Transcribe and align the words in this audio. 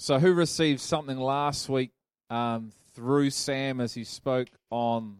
So, 0.00 0.20
who 0.20 0.32
received 0.32 0.80
something 0.80 1.18
last 1.18 1.68
week 1.68 1.90
um, 2.30 2.70
through 2.94 3.30
Sam 3.30 3.80
as 3.80 3.94
he 3.94 4.04
spoke 4.04 4.46
on 4.70 5.18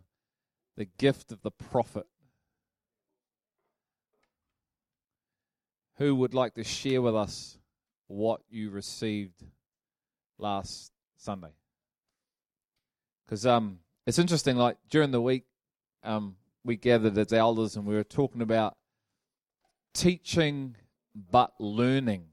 the 0.76 0.84
gift 0.84 1.32
of 1.32 1.42
the 1.42 1.50
prophet? 1.50 2.06
Who 5.96 6.14
would 6.14 6.32
like 6.32 6.54
to 6.54 6.62
share 6.62 7.02
with 7.02 7.16
us 7.16 7.58
what 8.06 8.40
you 8.48 8.70
received 8.70 9.42
last 10.38 10.92
Sunday? 11.16 11.54
Because 13.26 13.46
um, 13.46 13.80
it's 14.06 14.20
interesting, 14.20 14.56
like 14.56 14.76
during 14.88 15.10
the 15.10 15.20
week, 15.20 15.42
um, 16.04 16.36
we 16.64 16.76
gathered 16.76 17.18
as 17.18 17.32
elders 17.32 17.74
and 17.74 17.84
we 17.84 17.96
were 17.96 18.04
talking 18.04 18.42
about 18.42 18.76
teaching 19.92 20.76
but 21.32 21.52
learning. 21.58 22.26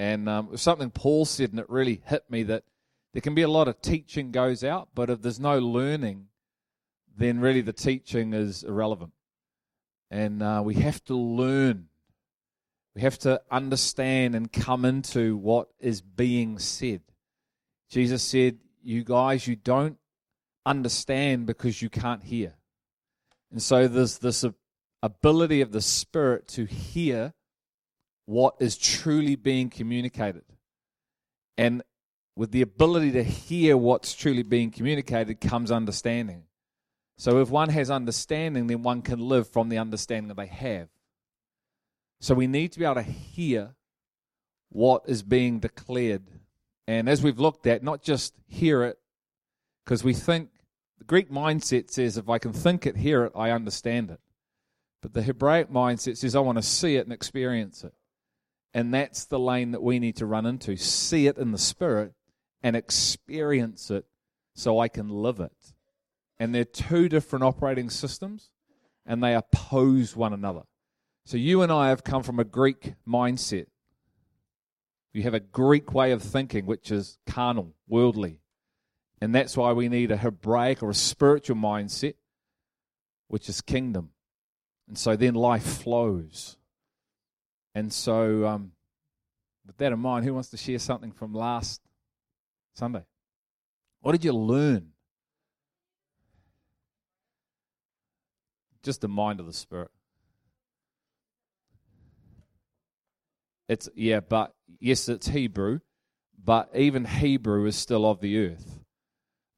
And 0.00 0.30
um, 0.30 0.56
something 0.56 0.90
Paul 0.90 1.26
said, 1.26 1.50
and 1.50 1.60
it 1.60 1.68
really 1.68 2.00
hit 2.06 2.24
me 2.30 2.42
that 2.44 2.64
there 3.12 3.20
can 3.20 3.34
be 3.34 3.42
a 3.42 3.48
lot 3.48 3.68
of 3.68 3.82
teaching 3.82 4.30
goes 4.30 4.64
out, 4.64 4.88
but 4.94 5.10
if 5.10 5.20
there's 5.20 5.38
no 5.38 5.58
learning, 5.58 6.28
then 7.14 7.38
really 7.38 7.60
the 7.60 7.74
teaching 7.74 8.32
is 8.32 8.62
irrelevant. 8.62 9.12
And 10.10 10.42
uh, 10.42 10.62
we 10.64 10.76
have 10.76 11.04
to 11.04 11.14
learn. 11.14 11.88
We 12.94 13.02
have 13.02 13.18
to 13.18 13.42
understand 13.50 14.34
and 14.34 14.50
come 14.50 14.86
into 14.86 15.36
what 15.36 15.68
is 15.78 16.00
being 16.00 16.58
said. 16.58 17.02
Jesus 17.90 18.22
said, 18.22 18.56
You 18.82 19.04
guys, 19.04 19.46
you 19.46 19.54
don't 19.54 19.98
understand 20.64 21.44
because 21.44 21.82
you 21.82 21.90
can't 21.90 22.22
hear. 22.22 22.54
And 23.50 23.62
so 23.62 23.86
there's 23.86 24.16
this 24.16 24.46
ability 25.02 25.60
of 25.60 25.72
the 25.72 25.82
Spirit 25.82 26.48
to 26.48 26.64
hear 26.64 27.34
what 28.30 28.54
is 28.60 28.78
truly 28.78 29.34
being 29.34 29.68
communicated. 29.68 30.44
And 31.58 31.82
with 32.36 32.52
the 32.52 32.62
ability 32.62 33.10
to 33.12 33.24
hear 33.24 33.76
what's 33.76 34.14
truly 34.14 34.44
being 34.44 34.70
communicated 34.70 35.40
comes 35.40 35.72
understanding. 35.72 36.44
So 37.18 37.40
if 37.40 37.50
one 37.50 37.70
has 37.70 37.90
understanding, 37.90 38.68
then 38.68 38.82
one 38.82 39.02
can 39.02 39.18
live 39.18 39.48
from 39.48 39.68
the 39.68 39.78
understanding 39.78 40.28
that 40.28 40.36
they 40.36 40.46
have. 40.46 40.86
So 42.20 42.36
we 42.36 42.46
need 42.46 42.70
to 42.70 42.78
be 42.78 42.84
able 42.84 42.94
to 42.94 43.02
hear 43.02 43.74
what 44.68 45.02
is 45.06 45.24
being 45.24 45.58
declared. 45.58 46.22
And 46.86 47.08
as 47.08 47.24
we've 47.24 47.40
looked 47.40 47.66
at, 47.66 47.82
not 47.82 48.00
just 48.00 48.34
hear 48.46 48.84
it, 48.84 49.00
because 49.84 50.04
we 50.04 50.14
think 50.14 50.50
the 50.98 51.04
Greek 51.04 51.32
mindset 51.32 51.90
says 51.90 52.16
if 52.16 52.28
I 52.28 52.38
can 52.38 52.52
think 52.52 52.86
it, 52.86 52.96
hear 52.96 53.24
it, 53.24 53.32
I 53.34 53.50
understand 53.50 54.12
it. 54.12 54.20
But 55.02 55.14
the 55.14 55.22
Hebraic 55.22 55.68
mindset 55.68 56.16
says 56.16 56.36
I 56.36 56.40
want 56.40 56.58
to 56.58 56.62
see 56.62 56.94
it 56.94 57.06
and 57.06 57.12
experience 57.12 57.82
it. 57.82 57.92
And 58.72 58.94
that's 58.94 59.24
the 59.24 59.38
lane 59.38 59.72
that 59.72 59.82
we 59.82 59.98
need 59.98 60.16
to 60.16 60.26
run 60.26 60.46
into. 60.46 60.76
See 60.76 61.26
it 61.26 61.38
in 61.38 61.52
the 61.52 61.58
spirit 61.58 62.12
and 62.62 62.76
experience 62.76 63.90
it 63.90 64.04
so 64.54 64.78
I 64.78 64.88
can 64.88 65.08
live 65.08 65.40
it. 65.40 65.72
And 66.38 66.54
they're 66.54 66.64
two 66.64 67.08
different 67.08 67.44
operating 67.44 67.90
systems 67.90 68.50
and 69.04 69.22
they 69.22 69.34
oppose 69.34 70.14
one 70.14 70.32
another. 70.32 70.62
So 71.24 71.36
you 71.36 71.62
and 71.62 71.72
I 71.72 71.88
have 71.88 72.04
come 72.04 72.22
from 72.22 72.38
a 72.38 72.44
Greek 72.44 72.94
mindset. 73.06 73.66
You 75.12 75.22
have 75.22 75.34
a 75.34 75.40
Greek 75.40 75.92
way 75.92 76.12
of 76.12 76.22
thinking, 76.22 76.66
which 76.66 76.90
is 76.90 77.18
carnal, 77.26 77.74
worldly. 77.88 78.40
And 79.20 79.34
that's 79.34 79.56
why 79.56 79.72
we 79.72 79.88
need 79.88 80.10
a 80.10 80.16
Hebraic 80.16 80.82
or 80.82 80.90
a 80.90 80.94
spiritual 80.94 81.56
mindset, 81.56 82.14
which 83.28 83.48
is 83.48 83.60
kingdom. 83.60 84.10
And 84.88 84.96
so 84.96 85.16
then 85.16 85.34
life 85.34 85.82
flows. 85.82 86.56
And 87.74 87.92
so, 87.92 88.46
um, 88.46 88.72
with 89.66 89.76
that 89.78 89.92
in 89.92 89.98
mind, 89.98 90.24
who 90.24 90.34
wants 90.34 90.50
to 90.50 90.56
share 90.56 90.78
something 90.78 91.12
from 91.12 91.32
last 91.32 91.80
Sunday? 92.74 93.04
What 94.00 94.12
did 94.12 94.24
you 94.24 94.32
learn? 94.32 94.92
Just 98.82 99.02
the 99.02 99.08
mind 99.08 99.40
of 99.40 99.46
the 99.46 99.52
Spirit. 99.52 99.90
It's, 103.68 103.88
yeah, 103.94 104.20
but 104.20 104.52
yes, 104.80 105.08
it's 105.08 105.28
Hebrew, 105.28 105.80
but 106.42 106.70
even 106.74 107.04
Hebrew 107.04 107.66
is 107.66 107.76
still 107.76 108.04
of 108.04 108.20
the 108.20 108.48
earth. 108.48 108.80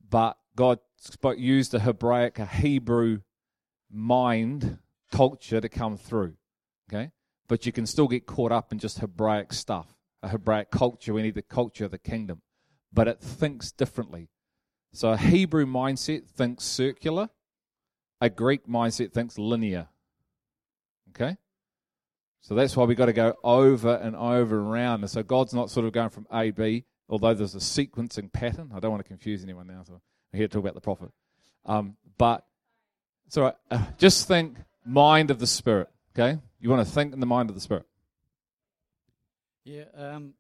But 0.07 0.37
God 0.55 0.81
spoke, 0.99 1.39
used 1.39 1.73
a 1.73 1.79
Hebraic, 1.79 2.39
a 2.39 2.45
Hebrew 2.45 3.21
mind 3.91 4.79
culture 5.11 5.61
to 5.63 5.69
come 5.69 5.97
through. 5.97 6.35
Okay? 6.93 7.11
But 7.53 7.67
you 7.67 7.71
can 7.71 7.85
still 7.85 8.09
get 8.09 8.25
caught 8.25 8.51
up 8.51 8.73
in 8.73 8.79
just 8.79 9.01
Hebraic 9.01 9.53
stuff, 9.53 9.95
a 10.23 10.29
Hebraic 10.31 10.71
culture. 10.71 11.13
We 11.13 11.21
need 11.21 11.35
the 11.35 11.43
culture 11.43 11.85
of 11.85 11.91
the 11.91 11.99
kingdom, 11.99 12.41
but 12.91 13.09
it 13.09 13.21
thinks 13.21 13.71
differently. 13.71 14.31
So 14.95 15.11
a 15.11 15.19
Hebrew 15.19 15.67
mindset 15.67 16.25
thinks 16.27 16.65
circular, 16.65 17.29
a 18.23 18.31
Greek 18.31 18.67
mindset 18.67 19.13
thinks 19.13 19.37
linear. 19.37 19.89
Okay? 21.11 21.37
So 22.41 22.55
that's 22.55 22.75
why 22.75 22.85
we've 22.85 22.97
got 22.97 23.07
to 23.07 23.13
go 23.13 23.35
over 23.45 23.97
and 23.97 24.17
over 24.17 24.59
and 24.59 24.69
around. 24.69 25.03
And 25.03 25.11
so 25.11 25.23
God's 25.23 25.53
not 25.53 25.69
sort 25.69 25.85
of 25.85 25.93
going 25.93 26.09
from 26.09 26.27
A, 26.33 26.53
B, 26.53 26.87
although 27.07 27.35
there's 27.35 27.55
a 27.55 27.59
sequencing 27.59 28.33
pattern. 28.33 28.71
I 28.75 28.81
don't 28.81 28.93
want 28.93 29.05
to 29.05 29.09
confuse 29.09 29.45
anyone 29.45 29.67
now, 29.67 29.83
so 29.87 30.01
I'm 30.33 30.39
here 30.39 30.49
to 30.49 30.53
talk 30.55 30.63
about 30.63 30.75
the 30.75 30.81
prophet. 30.81 31.11
Um, 31.67 31.99
but 32.17 32.47
right. 33.37 33.57
Uh, 33.71 33.85
just 33.99 34.27
think 34.27 34.57
mind 34.87 35.31
of 35.31 35.39
the 35.39 35.47
Spirit. 35.47 35.91
Okay? 36.15 36.39
You 36.61 36.69
want 36.69 36.87
to 36.87 36.93
think 36.93 37.15
in 37.15 37.21
the 37.21 37.27
mind 37.27 37.49
of 37.49 37.55
the 37.55 37.61
Spirit. 37.61 37.87
Yeah, 39.65 39.85
um, 39.97 40.35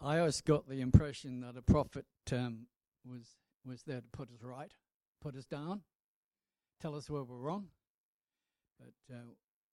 I 0.00 0.18
always 0.18 0.40
got 0.40 0.68
the 0.68 0.80
impression 0.80 1.40
that 1.40 1.56
a 1.56 1.62
prophet 1.62 2.04
um, 2.32 2.66
was 3.04 3.36
was 3.64 3.82
there 3.82 4.00
to 4.00 4.08
put 4.12 4.30
us 4.30 4.42
right, 4.42 4.72
put 5.22 5.36
us 5.36 5.44
down, 5.44 5.82
tell 6.80 6.94
us 6.94 7.08
where 7.08 7.22
we're 7.22 7.36
wrong. 7.36 7.68
But 8.78 9.14
uh, 9.14 9.20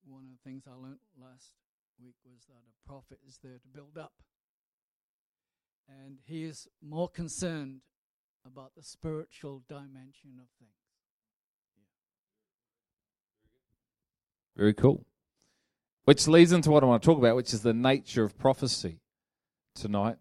one 0.05 0.23
of 0.23 0.29
the 0.29 0.49
things 0.49 0.63
I 0.67 0.75
learned 0.75 0.99
last 1.19 1.53
week 2.01 2.15
was 2.25 2.45
that 2.47 2.53
a 2.53 2.87
prophet 2.87 3.19
is 3.27 3.39
there 3.41 3.57
to 3.57 3.67
build 3.73 3.97
up, 3.97 4.13
and 5.89 6.19
he 6.25 6.43
is 6.43 6.67
more 6.81 7.09
concerned 7.09 7.81
about 8.45 8.73
the 8.75 8.83
spiritual 8.83 9.63
dimension 9.67 10.39
of 10.39 10.47
things. 10.59 10.86
Very 14.57 14.73
cool. 14.73 15.05
Which 16.05 16.27
leads 16.27 16.51
into 16.51 16.71
what 16.71 16.83
I 16.83 16.87
want 16.87 17.03
to 17.03 17.05
talk 17.05 17.19
about, 17.19 17.35
which 17.35 17.53
is 17.53 17.61
the 17.61 17.73
nature 17.73 18.23
of 18.23 18.37
prophecy 18.37 18.99
tonight. 19.75 20.17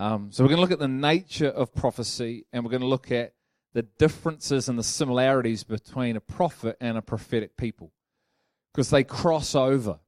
Um, 0.00 0.30
so 0.32 0.42
we're 0.42 0.48
going 0.48 0.58
to 0.58 0.62
look 0.62 0.72
at 0.72 0.78
the 0.78 0.88
nature 0.88 1.48
of 1.48 1.74
prophecy, 1.74 2.46
and 2.52 2.64
we're 2.64 2.70
going 2.70 2.80
to 2.80 2.88
look 2.88 3.10
at 3.10 3.34
the 3.74 3.82
differences 3.82 4.68
and 4.68 4.78
the 4.78 4.82
similarities 4.82 5.62
between 5.62 6.16
a 6.16 6.20
prophet 6.20 6.76
and 6.80 6.96
a 6.96 7.02
prophetic 7.02 7.56
people, 7.56 7.92
because 8.72 8.88
they 8.88 9.04
cross 9.04 9.54
over. 9.54 9.98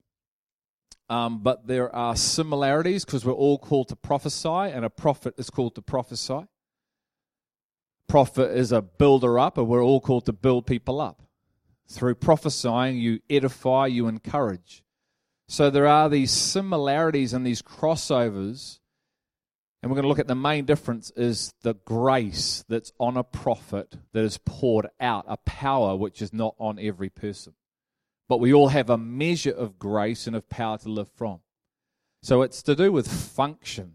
Um, 1.11 1.43
but 1.43 1.67
there 1.67 1.95
are 1.95 2.17
similarities 2.17 3.05
because 3.05 3.25
we're 3.25 3.33
all 3.33 3.59
called 3.59 3.89
to 3.89 3.97
prophesy, 3.97 4.49
and 4.49 4.84
a 4.84 4.91
prophet 4.91 5.34
is 5.37 5.51
called 5.51 5.75
to 5.75 5.83
prophesy. 5.83 6.47
Prophet 8.07 8.57
is 8.57 8.73
a 8.73 8.81
builder 8.81 9.39
up, 9.39 9.59
and 9.59 9.69
we're 9.69 9.84
all 9.84 10.01
called 10.01 10.27
to 10.27 10.33
build 10.33 10.67
people 10.67 11.01
up. 11.01 11.23
Through 11.91 12.16
prophesying, 12.16 12.99
you 12.99 13.21
edify, 13.31 13.87
you 13.87 14.09
encourage. 14.09 14.82
So 15.49 15.71
there 15.71 15.87
are 15.87 16.10
these 16.10 16.31
similarities 16.31 17.32
and 17.32 17.47
these 17.47 17.62
crossovers. 17.62 18.81
And 19.82 19.91
we're 19.91 19.97
going 19.97 20.03
to 20.03 20.09
look 20.09 20.19
at 20.19 20.27
the 20.27 20.34
main 20.34 20.65
difference 20.65 21.10
is 21.12 21.54
the 21.62 21.75
grace 21.75 22.65
that's 22.69 22.93
on 22.98 23.16
a 23.16 23.25
prophet 23.25 23.97
that 24.12 24.25
is 24.25 24.38
poured 24.38 24.88
out, 25.00 25.25
a 25.28 25.37
power 25.38 25.97
which 25.97 26.21
is 26.21 26.32
not 26.32 26.54
on 26.59 26.78
every 26.78 27.09
person. 27.09 27.54
But 28.28 28.41
we 28.41 28.53
all 28.53 28.69
have 28.69 28.91
a 28.91 28.98
measure 28.98 29.53
of 29.53 29.78
grace 29.78 30.27
and 30.27 30.37
of 30.37 30.48
power 30.50 30.77
to 30.78 30.88
live 30.91 31.09
from. 31.16 31.41
So 32.22 32.43
it's 32.43 32.62
to 32.65 32.75
do 32.75 32.93
with 32.93 33.10
function. 33.10 33.94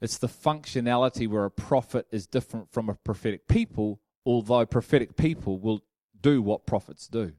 It's 0.00 0.18
the 0.18 0.28
functionality 0.28 1.26
where 1.26 1.46
a 1.46 1.50
prophet 1.50 2.06
is 2.12 2.26
different 2.26 2.70
from 2.70 2.88
a 2.88 2.94
prophetic 2.94 3.48
people, 3.48 4.00
although 4.24 4.66
prophetic 4.66 5.16
people 5.16 5.58
will 5.58 5.82
do 6.26 6.42
what 6.42 6.66
prophets 6.66 7.06
do, 7.06 7.32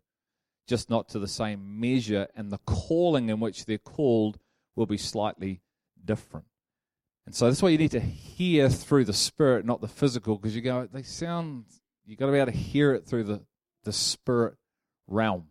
just 0.65 0.89
not 0.89 1.09
to 1.09 1.19
the 1.19 1.27
same 1.27 1.77
measure, 1.77 2.27
and 2.37 2.49
the 2.49 2.57
calling 2.59 3.27
in 3.27 3.41
which 3.41 3.65
they're 3.65 3.77
called 3.77 4.39
will 4.77 4.85
be 4.85 4.97
slightly 4.97 5.61
different. 6.05 6.45
And 7.25 7.35
so 7.35 7.47
that's 7.47 7.61
why 7.61 7.67
you 7.67 7.77
need 7.77 7.91
to 7.91 7.99
hear 7.99 8.69
through 8.69 9.03
the 9.03 9.11
spirit, 9.11 9.65
not 9.65 9.81
the 9.81 9.89
physical, 9.89 10.37
because 10.37 10.55
you 10.55 10.61
go, 10.61 10.87
they 10.89 11.03
sound, 11.03 11.65
you've 12.05 12.17
got 12.17 12.27
to 12.27 12.31
be 12.31 12.37
able 12.37 12.53
to 12.53 12.57
hear 12.57 12.93
it 12.93 13.05
through 13.05 13.25
the, 13.25 13.41
the 13.83 13.91
spirit 13.91 14.55
realm, 15.05 15.47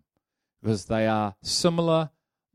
because 0.63 0.87
they 0.87 1.07
are 1.07 1.35
similar 1.43 2.09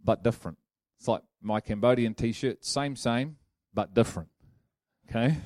but 0.04 0.24
different. 0.24 0.58
It's 0.98 1.08
like 1.08 1.22
my 1.44 1.60
Cambodian 1.60 2.16
t 2.16 2.32
shirt, 2.32 2.66
same, 2.66 2.96
same, 2.96 3.36
but 3.72 3.94
different. 3.94 4.30
Okay? 5.08 5.38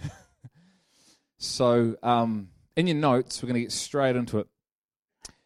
so, 1.38 1.98
um, 2.02 2.48
in 2.78 2.88
your 2.88 2.96
notes, 2.96 3.44
we're 3.44 3.48
going 3.48 3.56
to 3.56 3.66
get 3.66 3.74
straight 3.74 4.16
into 4.16 4.40
it. 4.40 4.48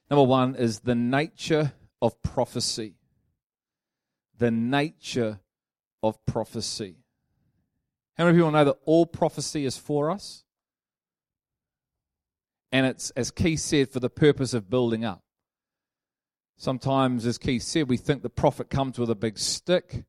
Number 0.10 0.24
one 0.24 0.56
is 0.56 0.80
the 0.80 0.96
nature 0.96 1.74
of 2.02 2.22
prophecy. 2.24 2.96
The 4.38 4.52
nature 4.52 5.40
of 6.02 6.26
prophecy. 6.26 6.96
How 8.18 8.26
many 8.26 8.38
people 8.38 8.52
know 8.52 8.66
that 8.66 8.80
all 8.86 9.06
prophecy 9.06 9.66
is 9.66 9.78
for 9.78 10.10
us? 10.10 10.44
And 12.72 12.86
it's, 12.86 13.12
as 13.12 13.32
Keith 13.32 13.60
said, 13.60 13.90
for 13.90 14.00
the 14.00 14.10
purpose 14.10 14.54
of 14.54 14.70
building 14.70 15.06
up. 15.06 15.24
Sometimes, 16.58 17.26
as 17.26 17.38
Keith 17.38 17.64
said, 17.64 17.90
we 17.90 17.98
think 17.98 18.22
the 18.22 18.30
prophet 18.30 18.70
comes 18.70 19.00
with 19.00 19.10
a 19.10 19.16
big 19.16 19.38
stick 19.38 20.04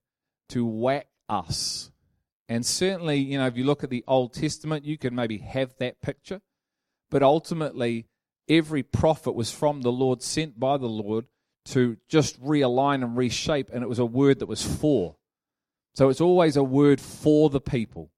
to 0.49 0.67
whack 0.67 1.07
us. 1.29 1.91
And 2.49 2.67
certainly, 2.67 3.19
you 3.19 3.39
know, 3.39 3.47
if 3.47 3.57
you 3.57 3.65
look 3.65 3.85
at 3.85 3.91
the 3.91 4.05
Old 4.09 4.35
Testament, 4.35 4.85
you 4.85 4.99
can 4.99 5.15
maybe 5.15 5.39
have 5.39 5.73
that 5.79 6.03
picture. 6.03 6.41
But 7.09 7.23
ultimately, 7.23 8.07
every 8.49 8.83
prophet 8.83 9.33
was 9.33 9.51
from 9.51 9.83
the 9.83 9.93
Lord, 9.93 10.23
sent 10.23 10.59
by 10.59 10.77
the 10.77 10.89
Lord 10.89 11.27
to 11.67 11.97
just 12.09 12.43
realign 12.43 13.03
and 13.03 13.17
reshape, 13.17 13.69
and 13.73 13.83
it 13.83 13.89
was 13.89 13.99
a 13.99 14.07
word 14.07 14.39
that 14.41 14.47
was 14.47 14.63
for. 14.63 15.17
So 15.95 16.09
it's 16.09 16.21
always 16.21 16.57
a 16.57 16.65
word 16.65 17.01
for 17.01 17.51
the 17.51 17.61
people. 17.61 18.11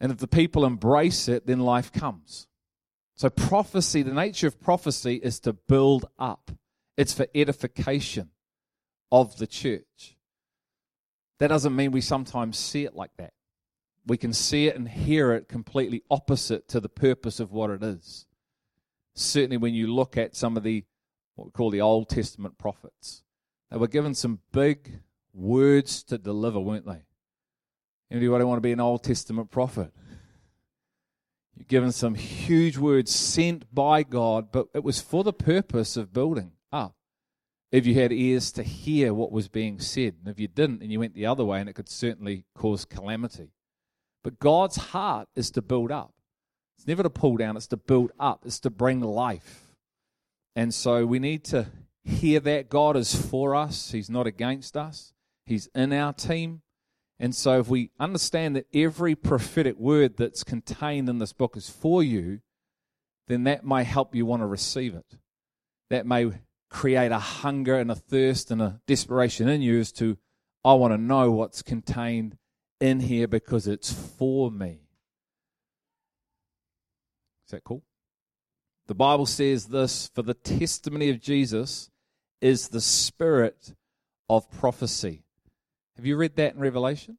And 0.00 0.10
if 0.10 0.18
the 0.18 0.26
people 0.26 0.64
embrace 0.64 1.28
it, 1.28 1.46
then 1.46 1.60
life 1.60 1.92
comes. 1.92 2.48
So, 3.14 3.30
prophecy, 3.30 4.02
the 4.02 4.14
nature 4.14 4.48
of 4.48 4.60
prophecy 4.60 5.16
is 5.16 5.38
to 5.40 5.52
build 5.52 6.06
up, 6.18 6.50
it's 6.96 7.12
for 7.12 7.26
edification 7.34 8.30
of 9.12 9.36
the 9.36 9.46
church. 9.46 10.16
That 11.38 11.48
doesn't 11.48 11.76
mean 11.76 11.92
we 11.92 12.00
sometimes 12.00 12.58
see 12.58 12.84
it 12.84 12.96
like 12.96 13.16
that. 13.18 13.32
We 14.06 14.16
can 14.16 14.32
see 14.32 14.66
it 14.66 14.74
and 14.74 14.88
hear 14.88 15.32
it 15.32 15.48
completely 15.48 16.02
opposite 16.10 16.66
to 16.68 16.80
the 16.80 16.88
purpose 16.88 17.38
of 17.38 17.52
what 17.52 17.70
it 17.70 17.82
is. 17.82 18.26
Certainly, 19.14 19.58
when 19.58 19.74
you 19.74 19.92
look 19.92 20.16
at 20.16 20.36
some 20.36 20.56
of 20.56 20.62
the 20.62 20.84
what 21.34 21.46
we 21.46 21.50
call 21.50 21.70
the 21.70 21.80
Old 21.80 22.08
Testament 22.08 22.58
prophets, 22.58 23.22
they 23.70 23.76
were 23.76 23.88
given 23.88 24.14
some 24.14 24.40
big 24.52 25.00
words 25.32 26.02
to 26.04 26.18
deliver, 26.18 26.60
weren't 26.60 26.86
they? 26.86 27.02
Anybody 28.10 28.44
want 28.44 28.58
to 28.58 28.62
be 28.62 28.72
an 28.72 28.80
Old 28.80 29.02
Testament 29.02 29.50
prophet? 29.50 29.90
You're 31.56 31.64
given 31.66 31.92
some 31.92 32.14
huge 32.14 32.76
words 32.76 33.10
sent 33.10 33.72
by 33.74 34.02
God, 34.02 34.52
but 34.52 34.68
it 34.74 34.84
was 34.84 35.00
for 35.00 35.24
the 35.24 35.32
purpose 35.32 35.96
of 35.96 36.12
building 36.12 36.52
up. 36.70 36.94
If 37.70 37.86
you 37.86 37.94
had 37.94 38.12
ears 38.12 38.52
to 38.52 38.62
hear 38.62 39.14
what 39.14 39.32
was 39.32 39.48
being 39.48 39.80
said, 39.80 40.16
and 40.18 40.28
if 40.28 40.38
you 40.38 40.48
didn't 40.48 40.82
and 40.82 40.92
you 40.92 41.00
went 41.00 41.14
the 41.14 41.26
other 41.26 41.44
way, 41.44 41.60
and 41.60 41.68
it 41.70 41.74
could 41.74 41.88
certainly 41.88 42.44
cause 42.54 42.84
calamity. 42.84 43.52
But 44.22 44.38
God's 44.38 44.76
heart 44.76 45.28
is 45.34 45.50
to 45.52 45.62
build 45.62 45.90
up. 45.90 46.12
It's 46.82 46.88
never 46.88 47.04
to 47.04 47.10
pull 47.10 47.36
down, 47.36 47.56
it's 47.56 47.68
to 47.68 47.76
build 47.76 48.10
up, 48.18 48.42
it's 48.44 48.58
to 48.58 48.68
bring 48.68 49.00
life. 49.02 49.68
And 50.56 50.74
so 50.74 51.06
we 51.06 51.20
need 51.20 51.44
to 51.44 51.68
hear 52.02 52.40
that 52.40 52.70
God 52.70 52.96
is 52.96 53.14
for 53.14 53.54
us, 53.54 53.92
He's 53.92 54.10
not 54.10 54.26
against 54.26 54.76
us, 54.76 55.12
He's 55.46 55.68
in 55.76 55.92
our 55.92 56.12
team. 56.12 56.62
And 57.20 57.36
so, 57.36 57.60
if 57.60 57.68
we 57.68 57.92
understand 58.00 58.56
that 58.56 58.66
every 58.74 59.14
prophetic 59.14 59.78
word 59.78 60.16
that's 60.16 60.42
contained 60.42 61.08
in 61.08 61.18
this 61.18 61.32
book 61.32 61.56
is 61.56 61.70
for 61.70 62.02
you, 62.02 62.40
then 63.28 63.44
that 63.44 63.64
may 63.64 63.84
help 63.84 64.16
you 64.16 64.26
want 64.26 64.42
to 64.42 64.46
receive 64.46 64.96
it. 64.96 65.18
That 65.88 66.04
may 66.04 66.32
create 66.68 67.12
a 67.12 67.20
hunger 67.20 67.78
and 67.78 67.92
a 67.92 67.94
thirst 67.94 68.50
and 68.50 68.60
a 68.60 68.80
desperation 68.88 69.48
in 69.48 69.62
you 69.62 69.78
as 69.78 69.92
to, 69.92 70.18
I 70.64 70.74
want 70.74 70.94
to 70.94 70.98
know 70.98 71.30
what's 71.30 71.62
contained 71.62 72.38
in 72.80 72.98
here 72.98 73.28
because 73.28 73.68
it's 73.68 73.92
for 73.92 74.50
me. 74.50 74.80
That 77.52 77.64
cool? 77.64 77.82
The 78.88 78.94
Bible 78.94 79.26
says 79.26 79.66
this 79.66 80.10
for 80.14 80.22
the 80.22 80.34
testimony 80.34 81.08
of 81.08 81.20
Jesus 81.20 81.90
is 82.40 82.68
the 82.68 82.80
spirit 82.80 83.74
of 84.28 84.50
prophecy. 84.50 85.22
Have 85.96 86.04
you 86.04 86.16
read 86.16 86.36
that 86.36 86.54
in 86.54 86.60
Revelation? 86.60 87.18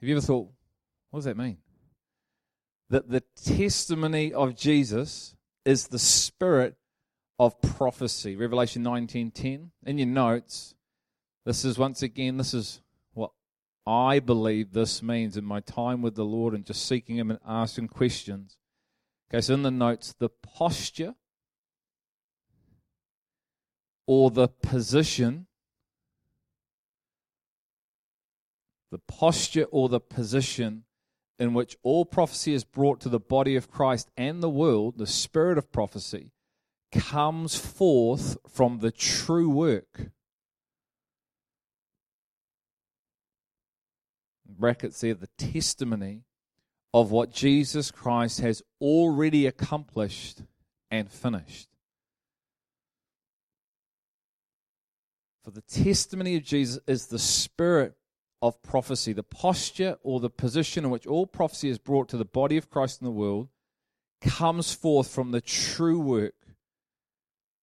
Have 0.00 0.08
you 0.08 0.16
ever 0.16 0.26
thought, 0.26 0.50
what 1.10 1.18
does 1.18 1.24
that 1.26 1.36
mean? 1.36 1.58
That 2.90 3.08
the 3.08 3.22
testimony 3.36 4.32
of 4.32 4.56
Jesus 4.56 5.36
is 5.64 5.88
the 5.88 5.98
spirit 5.98 6.76
of 7.38 7.60
prophecy. 7.60 8.36
Revelation 8.36 8.82
19:10. 8.82 9.70
In 9.86 9.98
your 9.98 10.08
notes, 10.08 10.74
this 11.44 11.64
is 11.64 11.78
once 11.78 12.02
again, 12.02 12.36
this 12.36 12.54
is 12.54 12.80
what 13.14 13.32
I 13.86 14.18
believe 14.18 14.72
this 14.72 15.02
means 15.02 15.36
in 15.36 15.44
my 15.44 15.60
time 15.60 16.02
with 16.02 16.14
the 16.14 16.24
Lord 16.24 16.54
and 16.54 16.64
just 16.64 16.86
seeking 16.86 17.16
Him 17.16 17.30
and 17.30 17.40
asking 17.46 17.88
questions. 17.88 18.56
Okay, 19.32 19.40
so 19.40 19.54
in 19.54 19.62
the 19.62 19.70
notes, 19.70 20.14
the 20.18 20.28
posture 20.28 21.14
or 24.06 24.30
the 24.30 24.48
position 24.48 25.46
the 28.90 28.98
posture 28.98 29.64
or 29.70 29.88
the 29.88 29.98
position 29.98 30.84
in 31.38 31.54
which 31.54 31.78
all 31.82 32.04
prophecy 32.04 32.52
is 32.52 32.62
brought 32.62 33.00
to 33.00 33.08
the 33.08 33.18
body 33.18 33.56
of 33.56 33.70
Christ 33.70 34.10
and 34.18 34.42
the 34.42 34.50
world, 34.50 34.98
the 34.98 35.06
spirit 35.06 35.56
of 35.56 35.72
prophecy, 35.72 36.30
comes 36.92 37.56
forth 37.56 38.36
from 38.46 38.80
the 38.80 38.92
true 38.92 39.48
work. 39.48 40.10
Brackets 44.46 45.00
there, 45.00 45.14
the 45.14 45.28
testimony 45.38 46.24
of 46.94 47.10
what 47.10 47.32
Jesus 47.32 47.90
Christ 47.90 48.40
has 48.40 48.62
already 48.80 49.46
accomplished 49.46 50.42
and 50.90 51.10
finished. 51.10 51.68
For 55.44 55.50
the 55.50 55.62
testimony 55.62 56.36
of 56.36 56.44
Jesus 56.44 56.78
is 56.86 57.06
the 57.06 57.18
spirit 57.18 57.94
of 58.40 58.62
prophecy, 58.62 59.12
the 59.12 59.22
posture 59.22 59.96
or 60.02 60.20
the 60.20 60.30
position 60.30 60.84
in 60.84 60.90
which 60.90 61.06
all 61.06 61.26
prophecy 61.26 61.68
is 61.68 61.78
brought 61.78 62.08
to 62.10 62.16
the 62.16 62.24
body 62.24 62.56
of 62.56 62.70
Christ 62.70 63.00
in 63.00 63.04
the 63.04 63.10
world, 63.10 63.48
comes 64.20 64.72
forth 64.72 65.08
from 65.08 65.30
the 65.30 65.40
true 65.40 65.98
work, 65.98 66.34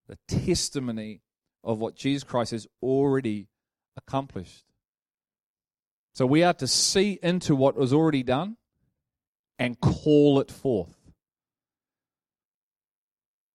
the 0.08 0.18
testimony 0.28 1.22
of 1.64 1.80
what 1.80 1.96
Jesus 1.96 2.24
Christ 2.24 2.52
has 2.52 2.68
already 2.82 3.48
accomplished. 3.96 4.66
So 6.16 6.26
we 6.26 6.44
are 6.44 6.54
to 6.56 6.68
see 6.68 7.20
into 7.22 7.56
what 7.56 7.78
was 7.78 7.94
already 7.94 8.24
done 8.24 8.58
and 9.60 9.80
call 9.80 10.40
it 10.40 10.50
forth. 10.50 10.96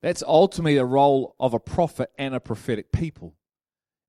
That's 0.03 0.23
ultimately 0.23 0.77
the 0.77 0.85
role 0.85 1.35
of 1.41 1.55
a 1.55 1.59
prophet 1.59 2.11
and 2.19 2.35
a 2.35 2.41
prophetic 2.41 2.93
people 2.93 3.35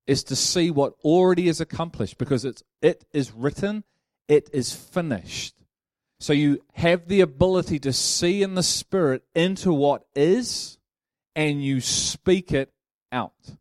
is 0.06 0.22
to 0.24 0.36
see 0.36 0.70
what 0.70 0.92
already 1.02 1.48
is 1.48 1.60
accomplished 1.60 2.18
because 2.18 2.44
it's 2.44 2.62
it 2.82 3.04
is 3.12 3.32
written, 3.32 3.82
it 4.28 4.50
is 4.52 4.74
finished. 4.74 5.54
So 6.20 6.34
you 6.34 6.62
have 6.74 7.08
the 7.08 7.22
ability 7.22 7.78
to 7.80 7.92
see 7.92 8.42
in 8.42 8.54
the 8.54 8.62
spirit 8.62 9.22
into 9.34 9.72
what 9.72 10.04
is 10.14 10.78
and 11.34 11.64
you 11.64 11.80
speak 11.80 12.52
it 12.52 12.72
out. 13.10 13.56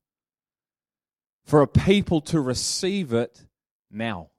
For 1.46 1.62
a 1.62 1.68
people 1.68 2.22
to 2.22 2.42
receive 2.42 3.14
it 3.14 3.46
now. 3.92 4.30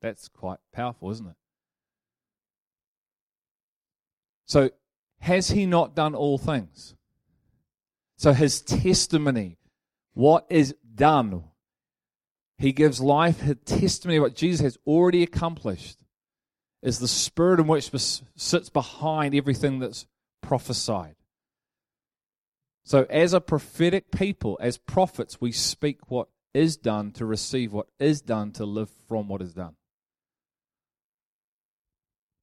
That's 0.00 0.28
quite 0.28 0.58
powerful, 0.72 1.10
isn't 1.10 1.28
it? 1.28 1.36
So, 4.48 4.70
has 5.20 5.50
he 5.50 5.66
not 5.66 5.94
done 5.94 6.14
all 6.14 6.38
things? 6.38 6.94
So, 8.16 8.32
his 8.32 8.62
testimony, 8.62 9.58
what 10.14 10.46
is 10.50 10.74
done. 10.94 11.44
He 12.56 12.72
gives 12.72 13.00
life, 13.00 13.40
his 13.40 13.56
testimony, 13.64 14.18
what 14.18 14.34
Jesus 14.34 14.60
has 14.62 14.78
already 14.84 15.22
accomplished 15.22 15.98
is 16.82 16.98
the 16.98 17.06
spirit 17.06 17.60
in 17.60 17.68
which 17.68 17.90
sits 18.36 18.68
behind 18.68 19.34
everything 19.34 19.78
that's 19.78 20.06
prophesied. 20.42 21.14
So, 22.84 23.06
as 23.10 23.34
a 23.34 23.40
prophetic 23.40 24.10
people, 24.10 24.58
as 24.60 24.78
prophets, 24.78 25.40
we 25.40 25.52
speak 25.52 26.10
what 26.10 26.28
is 26.54 26.76
done 26.76 27.12
to 27.12 27.26
receive 27.26 27.72
what 27.72 27.88
is 28.00 28.22
done 28.22 28.52
to 28.52 28.64
live 28.64 28.90
from 29.06 29.28
what 29.28 29.42
is 29.42 29.52
done. 29.52 29.74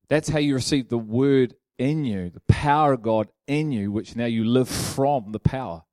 That's 0.07 0.29
how 0.29 0.37
you 0.37 0.53
receive 0.53 0.89
the 0.89 0.99
word 0.99 1.55
in 1.77 2.05
you, 2.05 2.29
the 2.29 2.41
power 2.47 2.93
of 2.93 3.01
God 3.01 3.29
in 3.47 3.71
you, 3.71 3.91
which 3.91 4.15
now 4.15 4.25
you 4.25 4.45
live 4.45 4.69
from 4.69 5.31
the 5.31 5.39
power. 5.39 5.83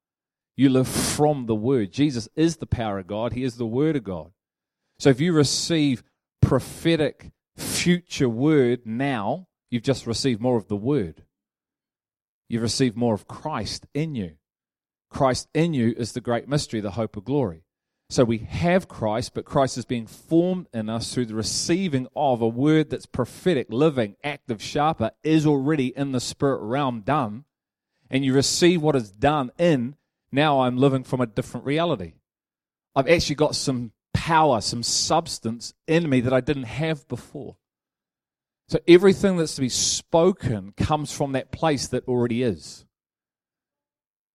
You 0.57 0.69
live 0.69 0.89
from 0.89 1.47
the 1.47 1.55
Word. 1.55 1.93
Jesus 1.93 2.29
is 2.37 2.57
the 2.57 2.67
power 2.67 2.99
of 2.99 3.07
God, 3.07 3.33
He 3.33 3.45
is 3.45 3.57
the 3.57 3.67
Word 3.67 3.97
of 3.97 4.05
God. 4.05 4.33
So 4.99 5.11
if 5.11 5.21
you 5.21 5.33
receive 5.33 6.03
prophetic 6.41 7.31
future 7.57 8.29
Word 8.29 8.83
now, 8.85 9.49
you've 9.71 9.83
just 9.83 10.07
received 10.07 10.41
more 10.41 10.57
of 10.57 10.69
the 10.69 10.77
Word. 10.77 11.25
You've 12.49 12.63
received 12.63 12.97
more 12.97 13.15
of 13.15 13.27
Christ 13.27 13.87
in 13.95 14.15
you. 14.15 14.33
Christ 15.11 15.49
in 15.55 15.75
you 15.75 15.95
is 15.97 16.13
the 16.13 16.21
great 16.21 16.49
mystery, 16.49 16.81
the 16.81 16.93
hope 16.93 17.17
of 17.17 17.25
glory. 17.25 17.65
So 18.13 18.25
we 18.25 18.41
have 18.41 18.89
Christ, 18.89 19.33
but 19.33 19.47
Christ 19.47 19.79
is 19.79 19.87
being 19.87 20.07
formed 20.07 20.67
in 20.75 20.91
us 20.91 21.15
through 21.15 21.25
the 21.25 21.35
receiving 21.35 22.09
of 22.15 22.43
a 22.43 22.47
word 22.47 22.91
that's 22.91 23.07
prophetic, 23.07 23.69
living, 23.71 24.17
active, 24.23 24.63
sharper, 24.63 25.13
is 25.25 25.47
already 25.47 25.97
in 25.97 26.13
the 26.13 26.21
spirit 26.21 26.61
realm 26.61 27.01
done. 27.01 27.47
And 28.11 28.23
you 28.23 28.35
receive 28.35 28.83
what 28.83 28.97
is 28.97 29.11
done 29.11 29.51
in 29.57 29.97
now 30.31 30.61
I'm 30.61 30.77
living 30.77 31.05
from 31.05 31.23
a 31.23 31.27
different 31.27 31.65
reality. 31.65 32.13
I've 32.95 33.09
actually 33.09 33.37
got 33.37 33.57
some 33.57 33.93
power, 34.13 34.61
some 34.61 34.83
substance 34.83 35.73
in 35.87 36.11
me 36.11 36.21
that 36.21 36.35
I 36.35 36.43
didn't 36.43 36.65
have 36.65 37.09
before. 37.09 37.57
So 38.69 38.79
everything 38.87 39.39
that's 39.39 39.55
to 39.55 39.63
be 39.63 39.71
spoken 39.71 40.75
comes 40.77 41.13
from 41.13 41.33
that 41.33 41.51
place 41.51 41.89
that 41.89 42.07
already 42.07 42.43
is. 42.43 42.85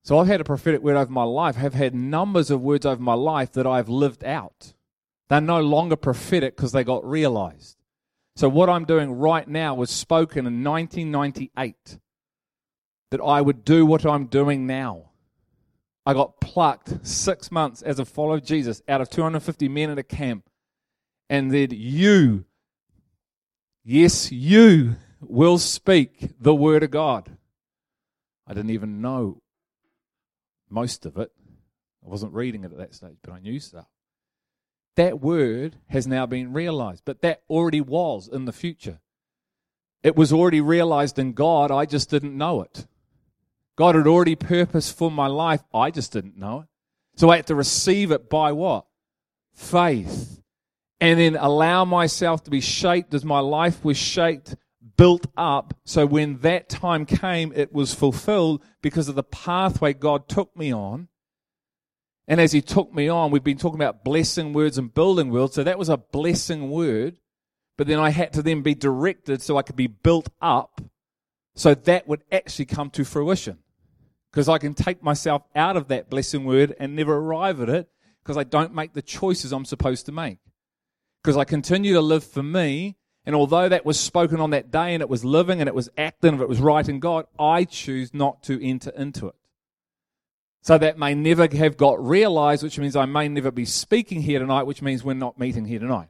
So 0.07 0.19
I've 0.19 0.27
had 0.27 0.39
a 0.39 0.45
prophetic 0.45 0.81
word 0.81 0.95
over 0.95 1.11
my 1.11 1.25
life, 1.25 1.57
have 1.57 1.73
had 1.73 1.93
numbers 1.93 2.49
of 2.49 2.61
words 2.61 2.85
over 2.85 3.01
my 3.01 3.13
life 3.13 3.51
that 3.51 3.67
I've 3.67 3.89
lived 3.89 4.23
out. 4.23 4.71
They're 5.27 5.41
no 5.41 5.59
longer 5.59 5.97
prophetic 5.97 6.55
because 6.55 6.71
they 6.71 6.85
got 6.85 7.03
realized. 7.03 7.75
So 8.37 8.47
what 8.47 8.69
I'm 8.69 8.85
doing 8.85 9.11
right 9.11 9.45
now 9.45 9.75
was 9.75 9.89
spoken 9.89 10.47
in 10.47 10.63
1998 10.63 11.99
that 13.11 13.19
I 13.19 13.41
would 13.41 13.65
do 13.65 13.85
what 13.85 14.05
I'm 14.05 14.27
doing 14.27 14.65
now. 14.65 15.09
I 16.05 16.13
got 16.13 16.39
plucked 16.39 17.05
six 17.05 17.51
months 17.51 17.81
as 17.81 17.99
a 17.99 18.05
follower 18.05 18.35
of 18.35 18.45
Jesus 18.45 18.81
out 18.87 19.01
of 19.01 19.09
250 19.09 19.67
men 19.67 19.89
at 19.89 19.99
a 19.99 20.03
camp. 20.03 20.49
And 21.29 21.51
then 21.51 21.71
you, 21.71 22.45
yes, 23.83 24.31
you 24.31 24.95
will 25.19 25.57
speak 25.57 26.29
the 26.39 26.55
word 26.55 26.83
of 26.83 26.91
God. 26.91 27.29
I 28.47 28.53
didn't 28.53 28.71
even 28.71 29.01
know 29.01 29.41
most 30.69 31.05
of 31.05 31.17
it. 31.17 31.31
I 32.05 32.09
wasn't 32.09 32.33
reading 32.33 32.63
it 32.63 32.71
at 32.71 32.77
that 32.77 32.95
stage, 32.95 33.17
but 33.21 33.33
I 33.33 33.39
knew 33.39 33.59
stuff. 33.59 33.87
That 34.95 35.21
word 35.21 35.77
has 35.89 36.07
now 36.07 36.25
been 36.25 36.53
realized, 36.53 37.03
but 37.05 37.21
that 37.21 37.41
already 37.49 37.81
was 37.81 38.27
in 38.27 38.45
the 38.45 38.53
future. 38.53 38.99
It 40.03 40.15
was 40.15 40.31
already 40.31 40.61
realized 40.61 41.19
in 41.19 41.33
God, 41.33 41.71
I 41.71 41.85
just 41.85 42.09
didn't 42.09 42.37
know 42.37 42.61
it. 42.61 42.87
God 43.75 43.95
had 43.95 44.07
already 44.07 44.35
purposed 44.35 44.97
for 44.97 45.11
my 45.11 45.27
life. 45.27 45.63
I 45.73 45.91
just 45.91 46.11
didn't 46.11 46.37
know 46.37 46.61
it. 46.61 46.67
So 47.19 47.29
I 47.29 47.37
had 47.37 47.47
to 47.47 47.55
receive 47.55 48.11
it 48.11 48.29
by 48.29 48.51
what? 48.51 48.85
Faith. 49.53 50.41
And 50.99 51.19
then 51.19 51.35
allow 51.35 51.85
myself 51.85 52.43
to 52.45 52.51
be 52.51 52.61
shaped 52.61 53.13
as 53.13 53.23
my 53.23 53.39
life 53.39 53.85
was 53.85 53.97
shaped, 53.97 54.55
built 54.97 55.27
up. 55.37 55.73
So 55.85 56.05
when 56.05 56.39
that 56.39 56.69
time 56.69 57.05
came, 57.05 57.53
it 57.55 57.71
was 57.71 57.93
fulfilled 57.93 58.63
because 58.81 59.07
of 59.07 59.15
the 59.15 59.23
pathway 59.23 59.93
God 59.93 60.27
took 60.27 60.55
me 60.57 60.73
on. 60.73 61.07
And 62.27 62.41
as 62.41 62.51
He 62.51 62.61
took 62.61 62.93
me 62.93 63.07
on, 63.07 63.31
we've 63.31 63.43
been 63.43 63.57
talking 63.57 63.79
about 63.79 64.03
blessing 64.03 64.51
words 64.53 64.77
and 64.77 64.93
building 64.93 65.29
words. 65.29 65.55
So 65.55 65.63
that 65.63 65.79
was 65.79 65.89
a 65.89 65.97
blessing 65.97 66.69
word. 66.69 67.17
But 67.77 67.87
then 67.87 67.99
I 67.99 68.09
had 68.09 68.33
to 68.33 68.41
then 68.41 68.63
be 68.63 68.75
directed 68.75 69.41
so 69.41 69.55
I 69.55 69.61
could 69.61 69.75
be 69.75 69.87
built 69.87 70.29
up 70.41 70.81
so 71.57 71.73
that 71.73 72.07
would 72.07 72.23
actually 72.31 72.65
come 72.65 72.91
to 72.91 73.03
fruition 73.03 73.57
because 74.31 74.47
I 74.47 74.59
can 74.59 74.75
take 74.75 75.01
myself 75.01 75.41
out 75.55 75.75
of 75.75 75.87
that 75.87 76.07
blessing 76.07 76.45
word 76.45 76.75
and 76.79 76.95
never 76.95 77.15
arrive 77.15 77.59
at 77.59 77.69
it 77.69 77.89
because 78.23 78.37
I 78.37 78.43
don't 78.43 78.75
make 78.75 78.93
the 78.93 79.01
choices 79.01 79.51
I'm 79.51 79.65
supposed 79.65 80.05
to 80.05 80.11
make. 80.11 80.37
Because 81.23 81.35
I 81.35 81.45
continue 81.45 81.93
to 81.93 82.01
live 82.01 82.23
for 82.23 82.43
me, 82.43 82.96
and 83.27 83.35
although 83.35 83.67
that 83.67 83.85
was 83.85 83.99
spoken 83.99 84.39
on 84.39 84.51
that 84.51 84.71
day 84.71 84.93
and 84.93 85.01
it 85.01 85.09
was 85.09 85.25
living 85.25 85.59
and 85.59 85.67
it 85.67 85.75
was 85.75 85.89
acting 85.97 86.35
and 86.35 86.41
it 86.41 86.47
was 86.47 86.61
right 86.61 86.87
in 86.87 87.01
God, 87.01 87.25
I 87.37 87.65
choose 87.65 88.13
not 88.13 88.41
to 88.43 88.65
enter 88.65 88.89
into 88.91 89.27
it. 89.27 89.35
So 90.61 90.77
that 90.77 90.97
may 90.97 91.13
never 91.13 91.45
have 91.57 91.75
got 91.75 92.01
realized, 92.01 92.63
which 92.63 92.79
means 92.79 92.95
I 92.95 93.03
may 93.03 93.27
never 93.27 93.51
be 93.51 93.65
speaking 93.65 94.21
here 94.21 94.39
tonight, 94.39 94.63
which 94.63 94.81
means 94.81 95.03
we're 95.03 95.13
not 95.13 95.37
meeting 95.37 95.65
here 95.65 95.79
tonight. 95.79 96.07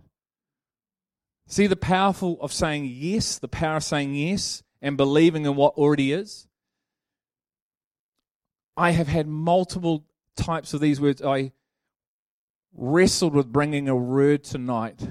See 1.47 1.65
the 1.65 1.75
powerful 1.75 2.37
of 2.39 2.53
saying 2.53 2.87
yes, 2.87 3.39
the 3.39 3.47
power 3.47 3.77
of 3.77 3.83
saying 3.83 4.13
yes 4.13 4.61
and 4.79 4.95
believing 4.95 5.43
in 5.43 5.55
what 5.55 5.73
already 5.73 6.11
is? 6.11 6.47
I 8.75 8.91
have 8.91 9.07
had 9.07 9.27
multiple 9.27 10.05
types 10.35 10.75
of 10.75 10.81
these 10.81 11.01
words. 11.01 11.23
I 11.23 11.53
wrestled 12.75 13.33
with 13.33 13.51
bringing 13.51 13.89
a 13.89 13.95
word 13.95 14.43
tonight 14.43 15.01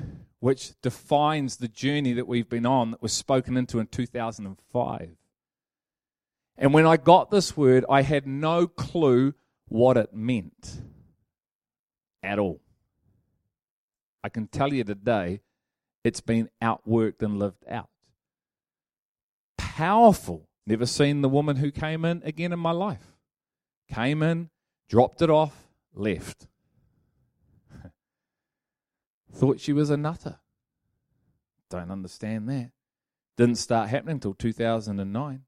which 0.47 0.81
defines 0.81 1.57
the 1.57 1.67
journey 1.67 2.12
that 2.12 2.29
we've 2.29 2.49
been 2.49 2.65
on 2.65 2.93
that 2.93 3.03
was 3.03 3.12
spoken 3.12 3.57
into 3.57 3.81
in 3.81 3.87
2005. 3.88 5.17
And 6.57 6.73
when 6.73 6.87
I 6.87 6.97
got 6.97 7.33
this 7.33 7.57
word, 7.57 7.85
I 7.91 8.03
had 8.03 8.29
no 8.29 8.69
clue 8.69 9.35
what 9.67 9.97
it 9.97 10.15
meant 10.15 10.83
at 12.23 12.38
all. 12.38 12.61
I 14.23 14.29
can 14.29 14.47
tell 14.47 14.73
you 14.73 14.85
today, 14.85 15.41
it's 16.05 16.21
been 16.21 16.49
outworked 16.62 17.23
and 17.23 17.41
lived 17.41 17.65
out. 17.69 17.91
Powerful. 19.59 20.49
Never 20.65 20.87
seen 20.87 21.23
the 21.23 21.29
woman 21.29 21.57
who 21.57 21.73
came 21.73 22.05
in 22.05 22.23
again 22.25 22.53
in 22.53 22.61
my 22.61 22.71
life 22.71 23.17
came 23.93 24.23
in, 24.23 24.50
dropped 24.88 25.23
it 25.23 25.29
off, 25.29 25.67
left. 25.93 26.47
Thought 29.37 29.61
she 29.61 29.73
was 29.73 29.90
a 29.90 29.97
nutter. 29.97 30.38
Don't 31.71 31.90
understand 31.90 32.49
that. 32.49 32.71
Didn't 33.37 33.57
start 33.57 33.90
happening 33.90 34.14
until 34.14 34.35
2009. 34.35 35.43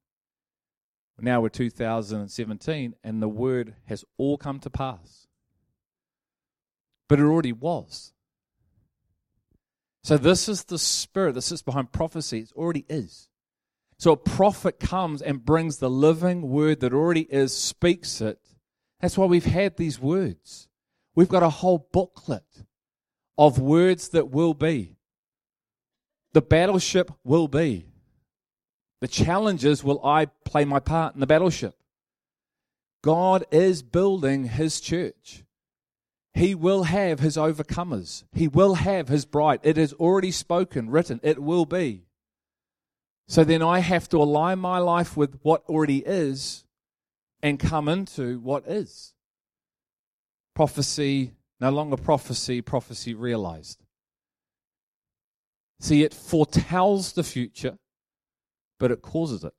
Now 1.21 1.41
we're 1.41 1.49
2017, 1.49 2.95
and 3.03 3.23
the 3.23 3.29
word 3.29 3.75
has 3.87 4.05
all 4.19 4.37
come 4.37 4.61
to 4.61 4.71
pass. 4.71 5.27
But 7.09 7.19
it 7.19 7.25
already 7.25 7.53
was. 7.53 8.13
So, 10.05 10.17
this 10.17 10.49
is 10.49 10.65
the 10.65 10.79
spirit 10.79 11.35
that 11.35 11.43
sits 11.43 11.63
behind 11.63 11.91
prophecy. 11.91 12.41
It 12.41 12.53
already 12.55 12.85
is. 12.89 13.29
So 13.99 14.13
a 14.13 14.17
prophet 14.17 14.79
comes 14.79 15.23
and 15.23 15.45
brings 15.45 15.79
the 15.79 15.91
living 15.91 16.49
word 16.49 16.81
that 16.81 16.95
already 16.95 17.23
is, 17.23 17.57
speaks 17.57 18.21
it. 18.21 18.39
That's 19.01 19.19
why 19.19 19.27
we've 19.27 19.45
had 19.45 19.77
these 19.77 19.99
words. 19.99 20.69
We've 21.17 21.29
got 21.29 21.43
a 21.43 21.49
whole 21.49 21.89
booklet 21.93 22.45
of 23.39 23.59
words 23.59 24.09
that 24.09 24.31
will 24.31 24.53
be. 24.53 24.97
The 26.33 26.43
battleship 26.43 27.13
will 27.25 27.49
be. 27.49 27.87
The 29.01 29.09
challenges 29.09 29.85
will 29.85 30.05
I 30.05 30.27
play 30.45 30.65
my 30.65 30.81
part 30.81 31.15
in 31.15 31.21
the 31.21 31.27
battleship. 31.27 31.77
God 33.03 33.45
is 33.53 33.83
building 33.83 34.45
his 34.45 34.81
church. 34.81 35.45
He 36.35 36.55
will 36.55 36.83
have 36.85 37.21
his 37.21 37.37
overcomers. 37.37 38.25
He 38.33 38.49
will 38.49 38.75
have 38.75 39.09
his 39.09 39.25
bride. 39.25 39.61
It 39.63 39.79
is 39.79 39.93
already 39.95 40.33
spoken, 40.33 40.91
written. 40.91 41.21
It 41.23 41.41
will 41.41 41.65
be. 41.65 42.05
So 43.29 43.45
then 43.45 43.63
I 43.63 43.81
have 43.81 44.09
to 44.11 44.19
align 44.19 44.59
my 44.59 44.79
life 44.79 45.17
with 45.17 45.39
what 45.43 45.63
already 45.69 45.99
is 45.99 46.65
and 47.43 47.59
come 47.59 47.89
into 47.89 48.41
what 48.41 48.67
is. 48.67 49.15
Prophecy, 50.55 51.33
no 51.61 51.71
longer 51.71 51.97
prophecy, 51.97 52.61
prophecy 52.61 53.15
realized. 53.15 53.83
See, 55.81 56.03
it 56.03 56.15
foretells 56.15 57.13
the 57.13 57.23
future, 57.23 57.79
but 58.79 58.91
it 58.91 59.03
causes 59.03 59.45
it. 59.45 59.55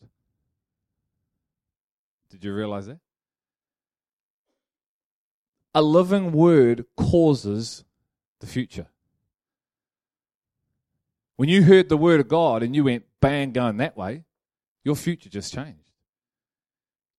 Did 2.29 2.43
you 2.43 2.53
realize 2.53 2.87
that? 2.87 2.99
A 5.73 5.81
living 5.81 6.31
word 6.31 6.85
causes 6.97 7.83
the 8.39 8.47
future. 8.47 8.87
When 11.35 11.47
you 11.47 11.63
heard 11.63 11.89
the 11.89 11.97
word 11.97 12.19
of 12.19 12.27
God 12.27 12.63
and 12.63 12.75
you 12.75 12.83
went 12.83 13.05
bang 13.21 13.51
going 13.51 13.77
that 13.77 13.95
way, 13.95 14.25
your 14.83 14.95
future 14.95 15.29
just 15.29 15.53
changed. 15.53 15.91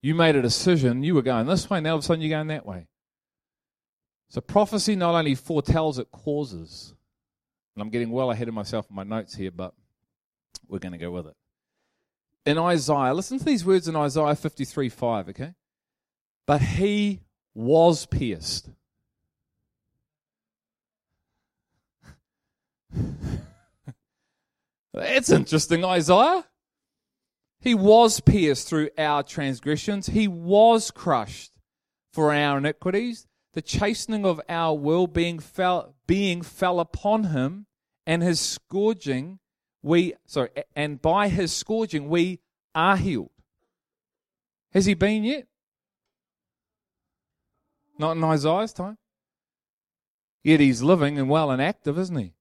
You 0.01 0.15
made 0.15 0.35
a 0.35 0.41
decision, 0.41 1.03
you 1.03 1.15
were 1.15 1.21
going 1.21 1.47
this 1.47 1.69
way, 1.69 1.79
now 1.79 1.91
all 1.91 1.97
of 1.97 2.03
a 2.03 2.05
sudden 2.05 2.21
you're 2.21 2.37
going 2.37 2.47
that 2.47 2.65
way. 2.65 2.87
So 4.31 4.39
prophecy 4.39 4.95
not 4.95 5.13
only 5.13 5.35
foretells, 5.35 5.99
it 5.99 6.09
causes. 6.09 6.93
And 7.75 7.81
I'm 7.81 7.89
getting 7.89 8.11
well 8.11 8.31
ahead 8.31 8.47
of 8.47 8.53
myself 8.53 8.87
in 8.89 8.95
my 8.95 9.03
notes 9.03 9.35
here, 9.35 9.51
but 9.51 9.73
we're 10.69 10.79
going 10.79 10.93
to 10.93 10.97
go 10.97 11.11
with 11.11 11.27
it. 11.27 11.35
In 12.45 12.57
Isaiah, 12.57 13.13
listen 13.13 13.39
to 13.39 13.43
these 13.43 13.65
words 13.65 13.89
in 13.89 13.95
Isaiah 13.97 14.33
53 14.33 14.87
5, 14.87 15.29
okay? 15.29 15.53
But 16.47 16.61
he 16.61 17.19
was 17.53 18.05
pierced. 18.05 18.69
That's 24.93 25.29
interesting, 25.29 25.83
Isaiah. 25.83 26.45
He 27.59 27.75
was 27.75 28.21
pierced 28.21 28.69
through 28.69 28.91
our 28.97 29.23
transgressions, 29.23 30.07
he 30.07 30.29
was 30.29 30.89
crushed 30.89 31.51
for 32.13 32.33
our 32.33 32.59
iniquities. 32.59 33.27
The 33.53 33.61
chastening 33.61 34.25
of 34.25 34.39
our 34.47 34.77
well 34.77 35.07
being 35.07 35.39
fell, 35.39 35.95
being 36.07 36.41
fell 36.41 36.79
upon 36.79 37.25
him, 37.25 37.65
and 38.07 38.23
his 38.23 38.39
scourging, 38.39 39.39
we 39.81 40.13
sorry, 40.25 40.49
and 40.75 41.01
by 41.01 41.27
his 41.27 41.51
scourging 41.51 42.07
we 42.07 42.39
are 42.73 42.95
healed. 42.95 43.31
Has 44.73 44.85
he 44.85 44.93
been 44.93 45.23
yet? 45.23 45.47
Not 47.99 48.15
in 48.15 48.23
Isaiah's 48.23 48.73
time. 48.73 48.97
Yet 50.43 50.59
he's 50.59 50.81
living 50.81 51.19
and 51.19 51.29
well 51.29 51.51
and 51.51 51.61
active, 51.61 51.99
isn't 51.99 52.17
he? 52.17 52.33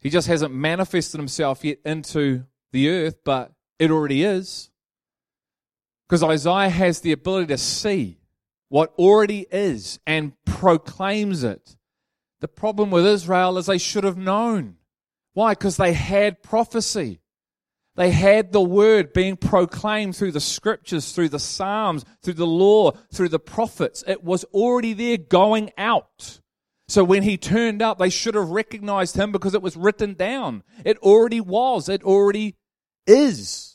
He 0.00 0.10
just 0.10 0.26
hasn't 0.26 0.54
manifested 0.54 1.20
himself 1.20 1.62
yet 1.64 1.78
into 1.84 2.44
the 2.72 2.88
earth, 2.88 3.18
but 3.24 3.52
it 3.78 3.90
already 3.90 4.24
is. 4.24 4.70
Because 6.08 6.22
Isaiah 6.24 6.70
has 6.70 7.00
the 7.00 7.12
ability 7.12 7.46
to 7.48 7.58
see 7.58 8.19
what 8.70 8.94
already 8.98 9.46
is 9.50 9.98
and 10.06 10.32
proclaims 10.46 11.44
it 11.44 11.76
The 12.40 12.48
problem 12.48 12.90
with 12.90 13.04
Israel 13.04 13.58
is 13.58 13.66
they 13.66 13.76
should 13.76 14.04
have 14.04 14.16
known. 14.16 14.76
Why? 15.34 15.52
Because 15.52 15.76
they 15.76 15.92
had 15.92 16.42
prophecy. 16.42 17.20
They 17.96 18.12
had 18.12 18.52
the 18.52 18.62
word 18.62 19.12
being 19.12 19.36
proclaimed 19.36 20.16
through 20.16 20.32
the 20.32 20.40
scriptures, 20.40 21.12
through 21.12 21.28
the 21.28 21.38
Psalms, 21.38 22.04
through 22.22 22.34
the 22.34 22.46
law, 22.46 22.92
through 23.12 23.28
the 23.28 23.38
prophets. 23.38 24.02
It 24.06 24.24
was 24.24 24.44
already 24.44 24.94
there 24.94 25.18
going 25.18 25.70
out. 25.76 26.40
So 26.88 27.04
when 27.04 27.24
he 27.24 27.36
turned 27.36 27.82
up, 27.82 27.98
they 27.98 28.08
should 28.08 28.34
have 28.34 28.48
recognized 28.48 29.16
him 29.16 29.32
because 29.32 29.54
it 29.54 29.62
was 29.62 29.76
written 29.76 30.14
down. 30.14 30.62
It 30.84 30.96
already 30.98 31.40
was. 31.40 31.88
It 31.88 32.02
already 32.02 32.56
is. 33.06 33.69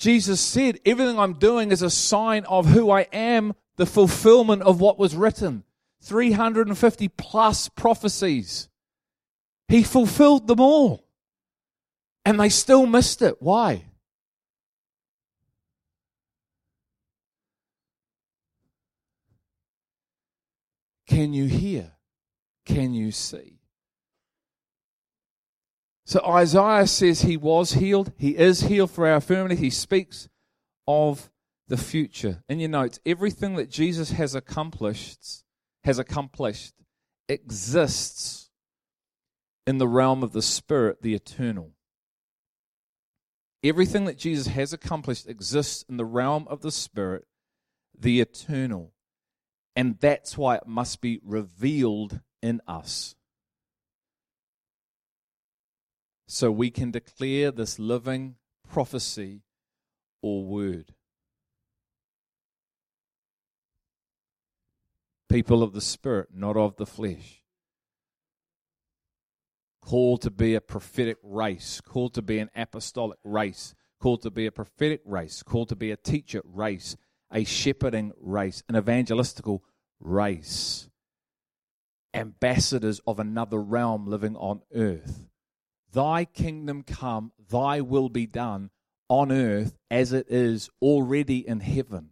Jesus 0.00 0.40
said, 0.40 0.80
Everything 0.86 1.18
I'm 1.18 1.34
doing 1.34 1.70
is 1.70 1.82
a 1.82 1.90
sign 1.90 2.44
of 2.46 2.64
who 2.64 2.90
I 2.90 3.02
am, 3.12 3.52
the 3.76 3.84
fulfillment 3.84 4.62
of 4.62 4.80
what 4.80 4.98
was 4.98 5.14
written. 5.14 5.62
350 6.00 7.08
plus 7.08 7.68
prophecies. 7.68 8.70
He 9.68 9.82
fulfilled 9.82 10.46
them 10.46 10.58
all. 10.58 11.06
And 12.24 12.40
they 12.40 12.48
still 12.48 12.86
missed 12.86 13.20
it. 13.20 13.36
Why? 13.40 13.84
Can 21.06 21.34
you 21.34 21.44
hear? 21.44 21.92
Can 22.64 22.94
you 22.94 23.12
see? 23.12 23.59
So 26.10 26.20
Isaiah 26.26 26.88
says 26.88 27.22
he 27.22 27.36
was 27.36 27.74
healed. 27.74 28.10
He 28.18 28.36
is 28.36 28.62
healed 28.62 28.90
for 28.90 29.06
our 29.06 29.14
infirmity. 29.14 29.54
He 29.54 29.70
speaks 29.70 30.28
of 30.88 31.30
the 31.68 31.76
future. 31.76 32.42
In 32.48 32.58
your 32.58 32.68
notes, 32.68 32.98
everything 33.06 33.54
that 33.54 33.70
Jesus 33.70 34.10
has 34.10 34.34
accomplished 34.34 35.44
has 35.84 36.00
accomplished 36.00 36.74
exists 37.28 38.50
in 39.68 39.78
the 39.78 39.86
realm 39.86 40.24
of 40.24 40.32
the 40.32 40.42
spirit, 40.42 41.00
the 41.00 41.14
eternal. 41.14 41.74
Everything 43.62 44.06
that 44.06 44.18
Jesus 44.18 44.48
has 44.48 44.72
accomplished 44.72 45.28
exists 45.28 45.84
in 45.88 45.96
the 45.96 46.04
realm 46.04 46.48
of 46.48 46.60
the 46.60 46.72
Spirit, 46.72 47.28
the 47.96 48.20
eternal. 48.20 48.94
And 49.76 49.96
that's 50.00 50.36
why 50.36 50.56
it 50.56 50.66
must 50.66 51.00
be 51.00 51.20
revealed 51.22 52.18
in 52.42 52.60
us. 52.66 53.14
So 56.32 56.52
we 56.52 56.70
can 56.70 56.92
declare 56.92 57.50
this 57.50 57.80
living 57.80 58.36
prophecy 58.68 59.42
or 60.22 60.44
word. 60.44 60.94
People 65.28 65.64
of 65.64 65.72
the 65.72 65.80
Spirit, 65.80 66.28
not 66.32 66.56
of 66.56 66.76
the 66.76 66.86
flesh 66.86 67.42
called 69.80 70.22
to 70.22 70.30
be 70.30 70.54
a 70.54 70.60
prophetic 70.60 71.16
race, 71.20 71.80
called 71.80 72.14
to 72.14 72.22
be 72.22 72.38
an 72.38 72.48
apostolic 72.54 73.18
race, 73.24 73.74
called 73.98 74.22
to 74.22 74.30
be 74.30 74.46
a 74.46 74.52
prophetic 74.52 75.00
race, 75.04 75.42
called 75.42 75.68
to 75.68 75.74
be 75.74 75.90
a 75.90 75.96
teacher 75.96 76.42
race, 76.44 76.96
a 77.32 77.42
shepherding 77.42 78.12
race, 78.20 78.62
an 78.68 78.76
evangelistical 78.76 79.62
race. 79.98 80.88
Ambassadors 82.14 83.00
of 83.04 83.18
another 83.18 83.60
realm 83.60 84.06
living 84.06 84.36
on 84.36 84.60
earth. 84.72 85.26
Thy 85.92 86.24
kingdom 86.24 86.82
come, 86.82 87.32
thy 87.50 87.80
will 87.80 88.08
be 88.08 88.26
done 88.26 88.70
on 89.08 89.32
earth 89.32 89.76
as 89.90 90.12
it 90.12 90.26
is 90.28 90.70
already 90.80 91.46
in 91.46 91.60
heaven. 91.60 92.10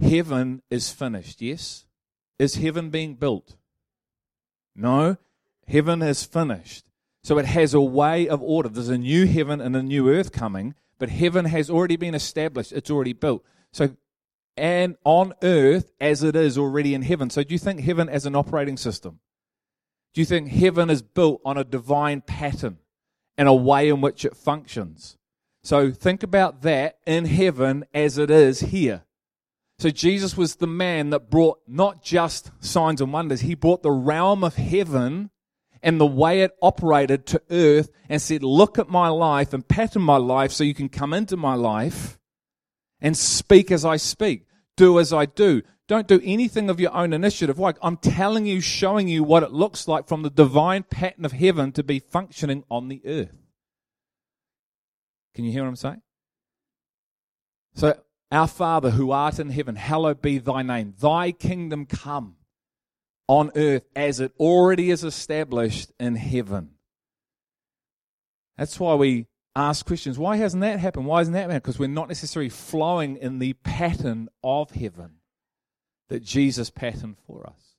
Heaven 0.00 0.62
is 0.70 0.90
finished, 0.90 1.42
yes? 1.42 1.86
Is 2.38 2.54
heaven 2.54 2.90
being 2.90 3.14
built? 3.16 3.56
No, 4.74 5.18
Heaven 5.68 6.00
is 6.00 6.24
finished. 6.24 6.86
So 7.22 7.38
it 7.38 7.44
has 7.44 7.74
a 7.74 7.80
way 7.80 8.26
of 8.26 8.42
order. 8.42 8.68
There's 8.68 8.88
a 8.88 8.96
new 8.96 9.26
heaven 9.26 9.60
and 9.60 9.76
a 9.76 9.82
new 9.82 10.08
earth 10.08 10.32
coming, 10.32 10.74
but 10.98 11.10
heaven 11.10 11.44
has 11.44 11.68
already 11.68 11.96
been 11.96 12.14
established. 12.14 12.72
It's 12.72 12.90
already 12.90 13.12
built. 13.12 13.44
So, 13.72 13.96
and 14.56 14.96
on 15.04 15.34
earth 15.42 15.92
as 16.00 16.22
it 16.22 16.34
is 16.34 16.56
already 16.56 16.94
in 16.94 17.02
heaven. 17.02 17.28
So, 17.28 17.42
do 17.42 17.52
you 17.52 17.58
think 17.58 17.80
heaven 17.80 18.08
as 18.08 18.24
an 18.24 18.34
operating 18.34 18.78
system? 18.78 19.20
Do 20.18 20.22
you 20.22 20.26
think 20.26 20.48
heaven 20.48 20.90
is 20.90 21.00
built 21.00 21.40
on 21.44 21.56
a 21.56 21.62
divine 21.62 22.22
pattern 22.22 22.78
and 23.36 23.46
a 23.46 23.54
way 23.54 23.88
in 23.88 24.00
which 24.00 24.24
it 24.24 24.36
functions? 24.36 25.16
So, 25.62 25.92
think 25.92 26.24
about 26.24 26.62
that 26.62 26.98
in 27.06 27.24
heaven 27.24 27.84
as 27.94 28.18
it 28.18 28.28
is 28.28 28.58
here. 28.58 29.04
So, 29.78 29.90
Jesus 29.90 30.36
was 30.36 30.56
the 30.56 30.66
man 30.66 31.10
that 31.10 31.30
brought 31.30 31.60
not 31.68 32.02
just 32.02 32.50
signs 32.58 33.00
and 33.00 33.12
wonders, 33.12 33.42
he 33.42 33.54
brought 33.54 33.84
the 33.84 33.92
realm 33.92 34.42
of 34.42 34.56
heaven 34.56 35.30
and 35.84 36.00
the 36.00 36.06
way 36.06 36.40
it 36.40 36.56
operated 36.60 37.24
to 37.26 37.42
earth 37.48 37.88
and 38.08 38.20
said, 38.20 38.42
Look 38.42 38.76
at 38.76 38.88
my 38.88 39.06
life 39.10 39.52
and 39.52 39.68
pattern 39.68 40.02
my 40.02 40.16
life 40.16 40.50
so 40.50 40.64
you 40.64 40.74
can 40.74 40.88
come 40.88 41.14
into 41.14 41.36
my 41.36 41.54
life 41.54 42.18
and 43.00 43.16
speak 43.16 43.70
as 43.70 43.84
I 43.84 43.98
speak, 43.98 44.48
do 44.76 44.98
as 44.98 45.12
I 45.12 45.26
do. 45.26 45.62
Don't 45.88 46.06
do 46.06 46.20
anything 46.22 46.68
of 46.68 46.78
your 46.78 46.94
own 46.94 47.14
initiative. 47.14 47.58
Like 47.58 47.78
I'm 47.80 47.96
telling 47.96 48.44
you, 48.44 48.60
showing 48.60 49.08
you 49.08 49.24
what 49.24 49.42
it 49.42 49.52
looks 49.52 49.88
like 49.88 50.06
from 50.06 50.22
the 50.22 50.30
divine 50.30 50.82
pattern 50.82 51.24
of 51.24 51.32
heaven 51.32 51.72
to 51.72 51.82
be 51.82 51.98
functioning 51.98 52.62
on 52.70 52.88
the 52.88 53.00
earth. 53.06 53.36
Can 55.34 55.46
you 55.46 55.52
hear 55.52 55.62
what 55.62 55.70
I'm 55.70 55.76
saying? 55.76 56.02
So, 57.74 57.98
our 58.30 58.46
Father 58.46 58.90
who 58.90 59.12
art 59.12 59.38
in 59.38 59.48
heaven, 59.48 59.76
hallowed 59.76 60.20
be 60.20 60.36
thy 60.38 60.62
name. 60.62 60.94
Thy 61.00 61.32
kingdom 61.32 61.86
come 61.86 62.36
on 63.26 63.50
earth 63.56 63.84
as 63.96 64.20
it 64.20 64.32
already 64.38 64.90
is 64.90 65.04
established 65.04 65.92
in 65.98 66.16
heaven. 66.16 66.72
That's 68.58 68.78
why 68.78 68.94
we 68.94 69.26
ask 69.56 69.86
questions. 69.86 70.18
Why 70.18 70.36
hasn't 70.36 70.60
that 70.60 70.80
happened? 70.80 71.06
Why 71.06 71.22
isn't 71.22 71.32
that 71.32 71.42
happened? 71.42 71.62
Because 71.62 71.78
we're 71.78 71.88
not 71.88 72.08
necessarily 72.08 72.50
flowing 72.50 73.16
in 73.16 73.38
the 73.38 73.54
pattern 73.54 74.28
of 74.42 74.72
heaven 74.72 75.17
that 76.08 76.22
Jesus 76.22 76.70
patterned 76.70 77.16
for 77.26 77.46
us. 77.46 77.76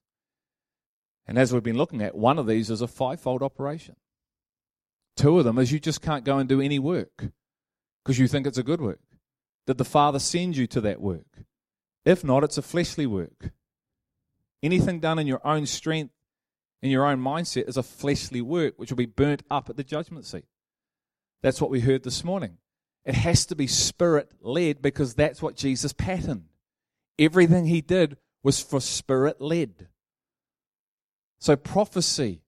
And 1.28 1.38
as 1.38 1.54
we've 1.54 1.64
been 1.64 1.78
looking 1.78 2.02
at, 2.02 2.16
one 2.16 2.40
of 2.40 2.48
these 2.48 2.70
is 2.70 2.82
a 2.82 2.88
fivefold 2.88 3.44
operation. 3.44 3.96
Two 5.16 5.38
of 5.38 5.46
them 5.46 5.60
is 5.60 5.72
you 5.72 5.80
just 5.80 6.02
can't 6.02 6.26
go 6.26 6.38
and 6.38 6.48
do 6.48 6.62
any 6.62 6.80
work 6.80 7.26
because 8.04 8.18
you 8.18 8.28
think 8.28 8.48
it's 8.48 8.58
a 8.58 8.64
good 8.64 8.82
work. 8.82 9.02
Did 9.68 9.78
the 9.78 9.86
Father 9.86 10.20
send 10.20 10.58
you 10.58 10.66
to 10.68 10.82
that 10.82 11.02
work? 11.02 11.44
If 12.06 12.24
not, 12.24 12.44
it's 12.44 12.58
a 12.58 12.64
fleshly 12.64 13.06
work. 13.06 13.52
Anything 14.64 15.00
done 15.00 15.20
in 15.20 15.28
your 15.28 15.46
own 15.46 15.66
strength, 15.66 16.14
in 16.82 16.90
your 16.90 17.06
own 17.06 17.20
mindset, 17.20 17.70
is 17.70 17.78
a 17.78 17.84
fleshly 17.84 18.42
work 18.42 18.74
which 18.78 18.90
will 18.90 18.98
be 18.98 19.06
burnt 19.06 19.44
up 19.52 19.70
at 19.70 19.78
the 19.78 19.84
judgment 19.84 20.26
seat. 20.26 20.46
That's 21.42 21.62
what 21.62 21.70
we 21.70 21.82
heard 21.82 22.04
this 22.04 22.24
morning. 22.24 22.58
It 23.06 23.16
has 23.16 23.46
to 23.46 23.56
be 23.56 23.68
spirit 23.68 24.32
led 24.42 24.82
because 24.82 25.14
that's 25.14 25.42
what 25.42 25.56
Jesus 25.56 25.94
patterned. 25.94 26.49
Everything 27.20 27.66
he 27.66 27.82
did 27.82 28.18
was 28.42 28.62
for 28.62 28.80
spirit 28.80 29.42
led. 29.42 29.90
So 31.40 31.56
prophecy, 31.56 32.42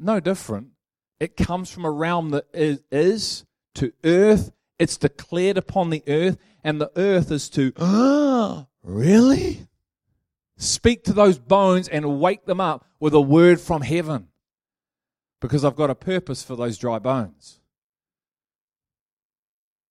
no 0.00 0.20
different. 0.20 0.70
It 1.20 1.36
comes 1.36 1.70
from 1.70 1.84
a 1.84 1.90
realm 1.90 2.30
that 2.30 2.46
is, 2.52 2.80
is 2.90 3.46
to 3.76 3.92
earth. 4.04 4.52
It's 4.78 4.98
declared 4.98 5.56
upon 5.56 5.90
the 5.90 6.02
earth, 6.06 6.36
and 6.62 6.80
the 6.80 6.90
earth 6.96 7.30
is 7.30 7.48
to, 7.50 7.72
ah, 7.78 8.66
really? 8.82 9.68
Speak 10.58 11.04
to 11.04 11.12
those 11.12 11.38
bones 11.38 11.88
and 11.88 12.20
wake 12.20 12.44
them 12.44 12.60
up 12.60 12.84
with 13.00 13.14
a 13.14 13.20
word 13.20 13.60
from 13.60 13.82
heaven. 13.82 14.28
Because 15.40 15.64
I've 15.64 15.76
got 15.76 15.90
a 15.90 15.94
purpose 15.94 16.42
for 16.42 16.56
those 16.56 16.76
dry 16.78 16.98
bones. 16.98 17.60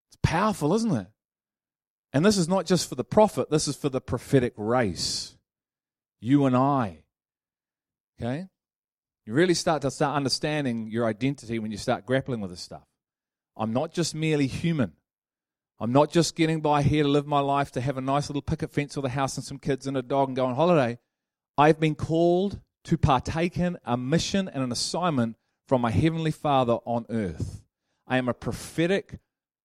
It's 0.10 0.18
powerful, 0.22 0.74
isn't 0.74 0.92
it? 0.92 1.08
And 2.16 2.26
this 2.26 2.38
is 2.38 2.48
not 2.48 2.66
just 2.66 2.88
for 2.88 2.96
the 2.96 3.04
prophet, 3.04 3.50
this 3.50 3.68
is 3.68 3.76
for 3.76 3.90
the 3.90 4.00
prophetic 4.00 4.54
race. 4.56 5.36
You 6.22 6.46
and 6.46 6.56
I. 6.56 7.04
Okay? 8.18 8.48
You 9.26 9.34
really 9.34 9.54
start 9.54 9.82
to 9.82 9.92
start 9.92 10.16
understanding 10.16 10.88
your 10.90 11.08
identity 11.08 11.60
when 11.60 11.72
you 11.72 11.78
start 11.78 12.06
grappling 12.06 12.40
with 12.40 12.52
this 12.52 12.62
stuff. 12.62 12.88
I'm 13.58 13.74
not 13.74 13.92
just 13.92 14.16
merely 14.16 14.48
human. 14.48 14.94
I'm 15.78 15.92
not 15.92 16.10
just 16.10 16.38
getting 16.38 16.62
by 16.62 16.84
here 16.84 17.04
to 17.04 17.10
live 17.10 17.28
my 17.28 17.42
life 17.42 17.74
to 17.74 17.82
have 17.82 17.98
a 17.98 18.02
nice 18.02 18.30
little 18.30 18.42
picket 18.42 18.72
fence 18.72 18.96
with 18.96 19.04
a 19.04 19.10
house 19.10 19.36
and 19.36 19.46
some 19.46 19.60
kids 19.60 19.86
and 19.86 19.98
a 19.98 20.02
dog 20.02 20.30
and 20.30 20.38
go 20.38 20.46
on 20.46 20.56
holiday. 20.56 20.98
I've 21.58 21.82
been 21.82 21.96
called 21.96 22.62
to 22.86 22.98
partake 22.98 23.58
in 23.58 23.78
a 23.84 23.98
mission 23.98 24.48
and 24.48 24.64
an 24.64 24.72
assignment 24.72 25.36
from 25.68 25.82
my 25.82 25.92
Heavenly 25.92 26.32
Father 26.32 26.78
on 26.86 27.08
earth. 27.10 27.62
I 28.08 28.16
am 28.16 28.30
a 28.30 28.34
prophetic, 28.34 29.20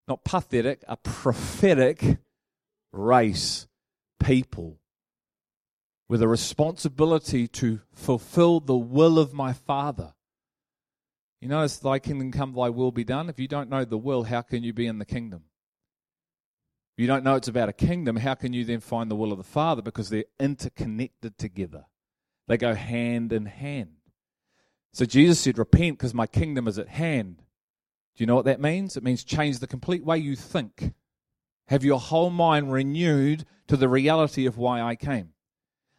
not 0.08 0.24
pathetic, 0.24 0.82
a 0.88 0.96
prophetic 0.96 2.18
race, 2.92 3.66
people, 4.18 4.79
with 6.09 6.22
a 6.22 6.29
responsibility 6.29 7.46
to 7.46 7.81
fulfill 7.92 8.61
the 8.61 8.76
will 8.76 9.18
of 9.18 9.33
my 9.33 9.53
Father. 9.53 10.14
You 11.40 11.48
notice, 11.48 11.79
thy 11.79 11.98
kingdom 11.98 12.33
come, 12.33 12.53
thy 12.53 12.68
will 12.68 12.92
be 12.92 13.05
done. 13.05 13.29
If 13.29 13.38
you 13.38 13.48
don't 13.48 13.70
know 13.70 13.85
the 13.85 13.96
will, 13.96 14.24
how 14.24 14.42
can 14.42 14.62
you 14.62 14.72
be 14.72 14.87
in 14.87 14.98
the 14.98 15.05
kingdom? 15.05 15.44
If 16.96 17.03
you 17.03 17.07
don't 17.07 17.24
know 17.24 17.37
it's 17.37 17.48
about 17.48 17.68
a 17.68 17.72
kingdom, 17.72 18.16
how 18.16 18.35
can 18.35 18.53
you 18.53 18.64
then 18.64 18.81
find 18.81 19.11
the 19.11 19.16
will 19.16 19.33
of 19.33 19.38
the 19.38 19.44
Father? 19.44 19.81
Because 19.81 20.11
they're 20.11 20.24
interconnected 20.38 21.38
together. 21.38 21.87
They 22.46 22.59
go 22.59 22.74
hand 22.74 23.33
in 23.33 23.46
hand. 23.46 23.92
So 24.92 25.05
Jesus 25.05 25.40
said, 25.40 25.57
Repent 25.57 25.98
because 25.98 26.12
my 26.12 26.26
kingdom 26.26 26.66
is 26.66 26.79
at 26.79 26.88
hand. 26.88 27.37
Do 28.16 28.22
you 28.22 28.26
know 28.26 28.35
what 28.35 28.44
that 28.46 28.61
means? 28.61 28.96
It 28.96 29.05
means 29.05 29.24
change 29.24 29.61
the 29.61 29.66
complete 29.66 30.05
way 30.05 30.18
you 30.18 30.35
think. 30.37 30.92
Have 31.70 31.85
your 31.85 32.00
whole 32.00 32.30
mind 32.30 32.72
renewed 32.72 33.44
to 33.68 33.76
the 33.76 33.88
reality 33.88 34.44
of 34.44 34.59
why 34.59 34.83
I 34.83 34.96
came. 34.96 35.30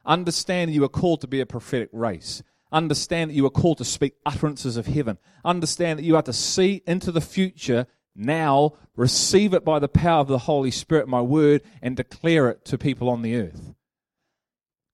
Understand 0.05 0.73
you 0.73 0.83
are 0.83 0.89
called 0.89 1.21
to 1.21 1.27
be 1.27 1.39
a 1.39 1.45
prophetic 1.45 1.87
race. 1.93 2.43
Understand 2.73 3.29
that 3.29 3.35
you 3.35 3.45
are 3.45 3.49
called 3.49 3.77
to 3.77 3.85
speak 3.85 4.15
utterances 4.25 4.75
of 4.75 4.87
heaven. 4.87 5.17
Understand 5.45 5.97
that 5.97 6.03
you 6.03 6.17
are 6.17 6.21
to 6.23 6.33
see 6.33 6.83
into 6.85 7.09
the 7.09 7.21
future 7.21 7.87
now, 8.13 8.73
receive 8.97 9.53
it 9.53 9.63
by 9.63 9.79
the 9.79 9.87
power 9.87 10.19
of 10.19 10.27
the 10.27 10.39
Holy 10.39 10.71
Spirit, 10.71 11.07
my 11.07 11.21
word, 11.21 11.61
and 11.81 11.95
declare 11.95 12.49
it 12.49 12.65
to 12.65 12.77
people 12.77 13.07
on 13.07 13.21
the 13.21 13.37
earth. 13.37 13.73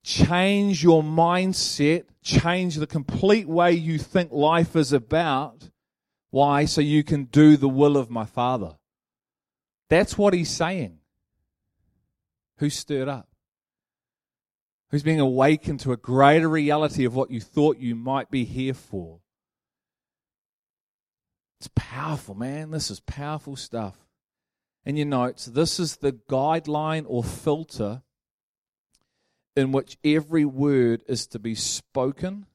Change 0.03 0.83
your 0.83 1.01
mindset, 1.01 2.03
change 2.21 2.75
the 2.75 2.85
complete 2.85 3.47
way 3.47 3.71
you 3.71 3.97
think 3.97 4.31
life 4.31 4.75
is 4.75 4.93
about. 4.93 5.71
Why? 6.29 6.65
So 6.65 6.81
you 6.81 7.03
can 7.03 7.23
do 7.23 7.57
the 7.57 7.67
will 7.67 7.97
of 7.97 8.11
my 8.11 8.25
Father. 8.25 8.75
That's 9.89 10.17
what 10.17 10.33
he's 10.33 10.49
saying. 10.49 10.99
Who's 12.57 12.75
stirred 12.75 13.07
up? 13.07 13.29
Who's 14.89 15.03
being 15.03 15.19
awakened 15.19 15.81
to 15.81 15.91
a 15.91 15.97
greater 15.97 16.49
reality 16.49 17.05
of 17.05 17.13
what 17.13 17.29
you 17.31 17.41
thought 17.41 17.77
you 17.77 17.95
might 17.95 18.31
be 18.31 18.45
here 18.45 18.73
for? 18.73 19.19
It's 21.59 21.69
powerful, 21.75 22.35
man. 22.35 22.71
This 22.71 22.89
is 22.89 22.99
powerful 23.01 23.55
stuff. 23.55 23.97
In 24.85 24.95
your 24.95 25.07
notes, 25.07 25.45
this 25.45 25.79
is 25.79 25.97
the 25.97 26.13
guideline 26.13 27.05
or 27.07 27.23
filter 27.23 28.03
in 29.55 29.71
which 29.71 29.97
every 30.03 30.45
word 30.45 31.03
is 31.07 31.27
to 31.27 31.39
be 31.39 31.55
spoken 31.55 32.45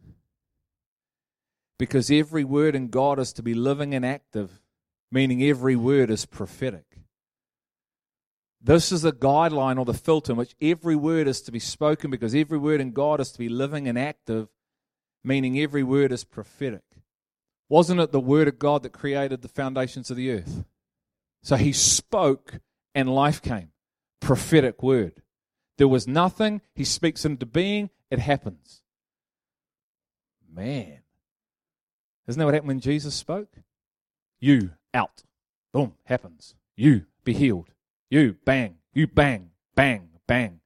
because 1.79 2.11
every 2.11 2.45
word 2.45 2.75
in 2.77 2.88
God 2.88 3.18
is 3.18 3.33
to 3.35 3.42
be 3.42 3.55
living 3.55 3.92
and 3.92 4.07
active, 4.07 4.62
meaning 5.11 5.42
every 5.42 5.75
word 5.75 6.11
is 6.11 6.25
prophetic. 6.25 6.91
This 8.64 8.92
is 8.92 9.03
the 9.03 9.12
guideline 9.12 9.79
or 9.79 9.85
the 9.85 9.92
filter 9.92 10.33
in 10.33 10.38
which 10.38 10.55
every 10.61 10.94
word 10.94 11.27
is 11.27 11.40
to 11.42 11.53
be 11.53 11.59
spoken 11.59 12.11
because 12.11 12.35
every 12.35 12.59
word 12.59 12.81
in 12.81 12.92
God 12.92 13.18
is 13.20 13.33
to 13.33 13.38
be 13.38 13.48
living 13.48 13.88
and 13.88 13.98
active, 13.98 14.48
meaning 15.25 15.59
every 15.59 15.83
word 15.83 16.12
is 16.12 16.22
prophetic. 16.22 16.85
Wasn't 17.68 17.98
it 17.98 18.12
the 18.12 18.20
word 18.20 18.46
of 18.46 18.61
God 18.61 18.85
that 18.85 18.92
created 18.92 19.42
the 19.42 19.48
foundations 19.48 20.11
of 20.11 20.16
the 20.16 20.31
earth? 20.31 20.64
So 21.42 21.57
he 21.57 21.72
spoke 21.72 22.61
and 22.94 23.12
life 23.12 23.42
came. 23.42 23.70
Prophetic 24.20 24.81
word. 24.81 25.22
There 25.79 25.88
was 25.88 26.07
nothing, 26.07 26.61
he 26.75 26.85
speaks 26.85 27.25
into 27.25 27.46
being, 27.46 27.90
it 28.11 28.20
happens. 28.20 28.83
Man. 30.48 30.98
Isn't 32.29 32.38
that 32.38 32.44
what 32.44 32.55
happened 32.55 32.68
when 32.68 32.81
Jesus 32.81 33.14
spoke? 33.14 33.57
You 34.38 34.70
out. 34.94 35.25
Boom, 35.72 35.94
happens. 36.05 36.55
You 36.77 37.07
be 37.25 37.33
healed. 37.33 37.70
You, 38.12 38.37
bang. 38.44 38.77
You, 38.92 39.07
bang, 39.07 39.48
bang, 39.75 40.11
bang. 40.27 40.61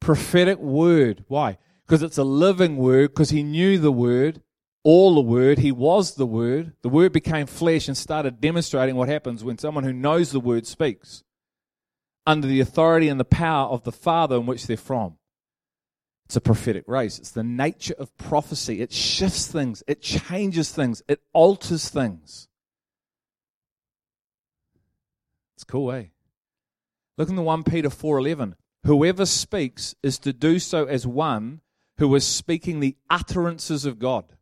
Prophetic 0.00 0.58
word. 0.58 1.22
Why? 1.28 1.58
Because 1.84 2.02
it's 2.02 2.16
a 2.16 2.24
living 2.24 2.78
word, 2.78 3.10
because 3.10 3.28
he 3.28 3.42
knew 3.42 3.76
the 3.76 3.92
word, 3.92 4.40
all 4.82 5.16
the 5.16 5.20
word. 5.20 5.58
He 5.58 5.70
was 5.70 6.14
the 6.14 6.24
word. 6.24 6.72
The 6.80 6.88
word 6.88 7.12
became 7.12 7.46
flesh 7.46 7.88
and 7.88 7.96
started 7.96 8.40
demonstrating 8.40 8.96
what 8.96 9.10
happens 9.10 9.44
when 9.44 9.58
someone 9.58 9.84
who 9.84 9.92
knows 9.92 10.32
the 10.32 10.40
word 10.40 10.66
speaks 10.66 11.24
under 12.26 12.46
the 12.48 12.60
authority 12.60 13.10
and 13.10 13.20
the 13.20 13.26
power 13.26 13.68
of 13.68 13.84
the 13.84 13.92
Father 13.92 14.36
in 14.36 14.46
which 14.46 14.66
they're 14.66 14.78
from. 14.78 15.18
It's 16.24 16.36
a 16.36 16.40
prophetic 16.40 16.84
race. 16.88 17.18
It's 17.18 17.32
the 17.32 17.44
nature 17.44 17.96
of 17.98 18.16
prophecy. 18.16 18.80
It 18.80 18.94
shifts 18.94 19.46
things, 19.46 19.82
it 19.86 20.00
changes 20.00 20.70
things, 20.70 21.02
it 21.06 21.20
alters 21.34 21.90
things. 21.90 22.48
It's 25.54 25.64
cool, 25.64 25.92
eh? 25.92 26.04
Look 27.16 27.28
in 27.28 27.36
the 27.36 27.42
1 27.42 27.64
Peter 27.64 27.88
4:11. 27.88 28.56
Whoever 28.84 29.26
speaks 29.26 29.94
is 30.02 30.18
to 30.20 30.32
do 30.32 30.58
so 30.58 30.84
as 30.84 31.06
one 31.06 31.60
who 31.98 32.14
is 32.14 32.26
speaking 32.26 32.80
the 32.80 32.96
utterances 33.08 33.84
of 33.84 33.98
God. 33.98 34.36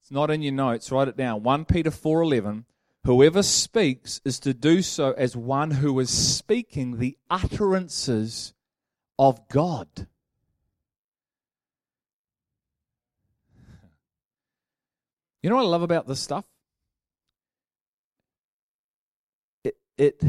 It's 0.00 0.10
not 0.10 0.30
in 0.30 0.42
your 0.42 0.52
notes, 0.52 0.90
write 0.90 1.08
it 1.08 1.16
down. 1.16 1.42
1 1.42 1.64
Peter 1.64 1.90
4:11. 1.90 2.64
Whoever 3.04 3.42
speaks 3.42 4.20
is 4.24 4.40
to 4.40 4.54
do 4.54 4.82
so 4.82 5.12
as 5.12 5.36
one 5.36 5.70
who 5.72 5.98
is 6.00 6.10
speaking 6.10 6.98
the 6.98 7.16
utterances 7.30 8.52
of 9.18 9.46
God. 9.48 10.08
You 15.42 15.50
know 15.50 15.56
what 15.56 15.66
I 15.66 15.68
love 15.68 15.82
about 15.82 16.08
this 16.08 16.18
stuff? 16.18 16.44
It 19.62 19.76
it 19.96 20.20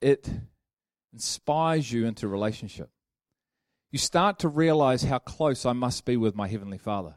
it 0.00 0.28
inspires 1.12 1.90
you 1.90 2.06
into 2.06 2.28
relationship. 2.28 2.90
You 3.90 3.98
start 3.98 4.38
to 4.40 4.48
realize 4.48 5.02
how 5.02 5.18
close 5.18 5.66
I 5.66 5.72
must 5.72 6.04
be 6.04 6.16
with 6.16 6.36
my 6.36 6.46
Heavenly 6.46 6.78
Father 6.78 7.16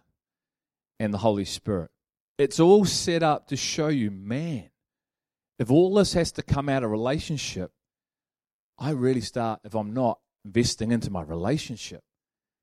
and 0.99 1.13
the 1.13 1.19
Holy 1.19 1.45
Spirit. 1.45 1.91
It's 2.37 2.59
all 2.59 2.85
set 2.85 3.21
up 3.21 3.47
to 3.49 3.55
show 3.55 3.89
you, 3.89 4.09
man, 4.09 4.69
if 5.59 5.69
all 5.69 5.93
this 5.93 6.13
has 6.13 6.31
to 6.33 6.41
come 6.41 6.69
out 6.69 6.83
of 6.83 6.89
relationship, 6.89 7.71
I 8.79 8.89
really 8.89 9.21
start, 9.21 9.59
if 9.63 9.75
I'm 9.75 9.93
not, 9.93 10.19
investing 10.43 10.91
into 10.91 11.11
my 11.11 11.21
relationship. 11.21 12.01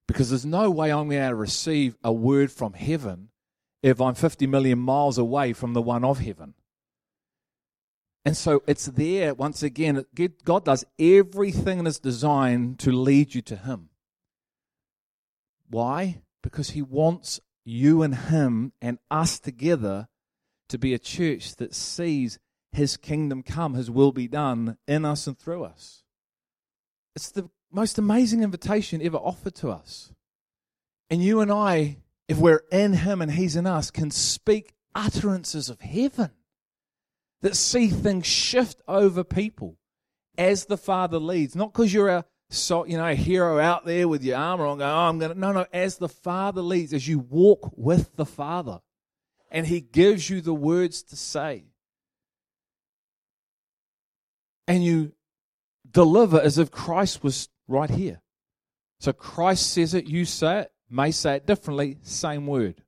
Because 0.09 0.31
there's 0.31 0.45
no 0.45 0.71
way 0.71 0.91
I'm 0.91 1.09
going 1.09 1.29
to 1.29 1.35
receive 1.37 1.97
a 2.03 2.13
word 2.13 2.51
from 2.51 2.73
heaven 2.73 3.29
if 3.81 4.01
I'm 4.01 4.15
50 4.15 4.49
million 4.49 4.81
miles 4.81 5.19
away 5.19 5.53
from 5.53 5.73
the 5.73 5.81
one 5.81 6.05
of 6.05 6.19
heaven. 6.19 6.55
And 8.25 8.37
so 8.37 8.63
it's 8.67 8.87
there, 8.87 9.35
once 9.35 9.63
again, 9.63 10.05
God 10.45 10.65
does 10.65 10.85
everything 10.99 11.79
in 11.79 11.87
His 11.87 11.99
design 11.99 12.75
to 12.79 12.93
lead 12.93 13.35
you 13.35 13.41
to 13.43 13.57
Him. 13.57 13.89
Why? 15.71 16.23
Because 16.43 16.71
He 16.71 16.83
wants 16.83 17.41
you 17.65 18.03
and 18.03 18.15
Him 18.15 18.73
and 18.83 18.99
us 19.11 19.39
together 19.39 20.09
to 20.69 20.79
be 20.79 20.93
a 20.93 20.99
church 20.99 21.57
that 21.57 21.75
sees 21.75 22.39
His 22.73 22.99
kingdom 22.99 23.43
come, 23.43 23.75
His 23.75 23.91
will 23.91 24.13
be 24.13 24.29
done 24.29 24.77
in 24.87 25.07
us 25.07 25.27
and 25.27 25.39
through 25.39 25.65
us. 25.65 26.05
It's 27.17 27.31
the 27.31 27.49
most 27.73 27.99
amazing 27.99 28.43
invitation 28.43 29.01
ever 29.01 29.17
offered 29.17 29.55
to 29.57 29.71
us. 29.71 30.13
And 31.09 31.25
you 31.25 31.41
and 31.41 31.51
I, 31.51 31.99
if 32.29 32.37
we're 32.37 32.65
in 32.71 32.93
Him 32.93 33.23
and 33.23 33.33
He's 33.33 33.57
in 33.57 33.67
us, 33.67 33.91
can 33.91 34.11
speak 34.11 34.75
utterances 34.95 35.71
of 35.71 35.81
heaven 35.81 36.33
that 37.43 37.57
see 37.57 37.89
things 37.89 38.27
shift 38.27 38.81
over 38.87 39.25
people 39.25 39.77
as 40.37 40.67
the 40.67 40.77
Father 40.77 41.19
leads. 41.19 41.57
Not 41.57 41.73
because 41.73 41.93
you're 41.93 42.09
a 42.09 42.25
so, 42.53 42.85
you 42.85 42.97
know, 42.97 43.07
a 43.07 43.15
hero 43.15 43.61
out 43.61 43.85
there 43.85 44.09
with 44.09 44.25
your 44.25 44.37
armor 44.37 44.67
on 44.67 44.79
going, 44.79 44.91
oh, 44.91 44.95
I'm 44.95 45.19
going 45.21 45.33
to. 45.33 45.39
No, 45.39 45.53
no, 45.53 45.67
as 45.73 45.99
the 45.99 46.09
Father 46.09 46.61
leads, 46.61 46.93
as 46.93 47.07
you 47.07 47.21
walk 47.21 47.71
with 47.77 48.17
the 48.17 48.27
Father, 48.27 48.81
and 49.53 49.67
He 49.67 49.81
gives 49.81 50.29
you 50.29 50.41
the 50.41 50.55
words 50.55 51.05
to 51.05 51.17
say, 51.17 51.67
and 54.67 54.85
you 54.85 55.13
deliver 55.89 56.41
as 56.41 56.59
if 56.59 56.73
Christ 56.73 57.23
was 57.23 57.49
right 57.69 57.91
here. 57.91 58.21
So 58.99 59.13
Christ 59.13 59.73
says 59.73 59.95
it, 59.95 60.07
you 60.07 60.25
say 60.25 60.63
it, 60.63 60.73
may 60.91 61.13
say 61.13 61.37
it 61.37 61.47
differently, 61.47 61.99
same 62.03 62.49
word. 62.49 62.83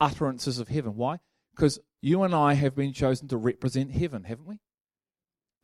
Utterances 0.00 0.58
of 0.58 0.66
heaven. 0.66 0.96
Why? 0.96 1.20
Because 1.54 1.78
you 2.02 2.24
and 2.24 2.34
I 2.34 2.54
have 2.54 2.74
been 2.74 2.92
chosen 2.92 3.28
to 3.28 3.36
represent 3.36 3.92
heaven, 3.92 4.24
haven't 4.24 4.46
we? 4.46 4.60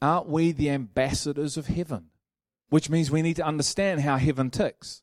Aren't 0.01 0.29
we 0.29 0.53
the 0.53 0.71
ambassadors 0.71 1.57
of 1.57 1.67
heaven? 1.67 2.07
Which 2.71 2.89
means 2.89 3.11
we 3.11 3.23
need 3.23 3.37
to 3.37 3.45
understand 3.45 4.03
how 4.03 4.17
heaven 4.17 4.49
ticks. 4.49 5.03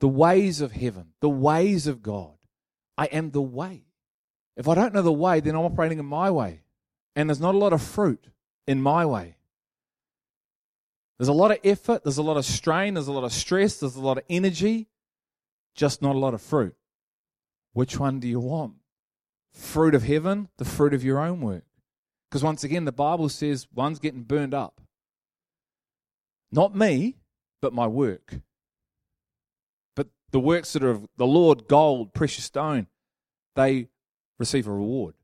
The 0.00 0.08
ways 0.08 0.60
of 0.60 0.72
heaven, 0.72 1.12
the 1.20 1.28
ways 1.28 1.86
of 1.86 2.02
God. 2.02 2.32
I 2.96 3.06
am 3.06 3.30
the 3.30 3.42
way. 3.42 3.84
If 4.56 4.68
I 4.68 4.74
don't 4.74 4.94
know 4.94 5.02
the 5.02 5.12
way, 5.12 5.40
then 5.40 5.54
I'm 5.54 5.64
operating 5.64 5.98
in 5.98 6.06
my 6.06 6.30
way. 6.30 6.62
And 7.14 7.28
there's 7.28 7.40
not 7.40 7.54
a 7.54 7.58
lot 7.58 7.74
of 7.74 7.82
fruit 7.82 8.28
in 8.66 8.80
my 8.80 9.04
way. 9.04 9.36
There's 11.18 11.28
a 11.28 11.34
lot 11.34 11.50
of 11.50 11.58
effort, 11.64 12.04
there's 12.04 12.18
a 12.18 12.22
lot 12.22 12.36
of 12.36 12.44
strain, 12.44 12.94
there's 12.94 13.08
a 13.08 13.12
lot 13.12 13.24
of 13.24 13.32
stress, 13.32 13.80
there's 13.80 13.96
a 13.96 14.02
lot 14.02 14.18
of 14.18 14.24
energy, 14.28 14.88
just 15.74 16.02
not 16.02 16.14
a 16.14 16.18
lot 16.18 16.34
of 16.34 16.42
fruit. 16.42 16.74
Which 17.72 17.98
one 17.98 18.20
do 18.20 18.28
you 18.28 18.40
want? 18.40 18.74
Fruit 19.56 19.94
of 19.94 20.04
heaven, 20.04 20.48
the 20.58 20.64
fruit 20.64 20.94
of 20.94 21.02
your 21.02 21.18
own 21.18 21.40
work. 21.40 21.64
Because 22.30 22.44
once 22.44 22.62
again, 22.62 22.84
the 22.84 22.92
Bible 22.92 23.28
says 23.28 23.66
one's 23.74 23.98
getting 23.98 24.22
burned 24.22 24.54
up. 24.54 24.80
Not 26.52 26.74
me, 26.74 27.16
but 27.60 27.72
my 27.72 27.86
work. 27.86 28.40
But 29.94 30.08
the 30.30 30.40
works 30.40 30.72
that 30.74 30.84
are 30.84 30.90
of 30.90 31.06
the 31.16 31.26
Lord, 31.26 31.68
gold, 31.68 32.14
precious 32.14 32.44
stone, 32.44 32.86
they 33.54 33.88
receive 34.38 34.66
a 34.66 34.72
reward. 34.72 35.14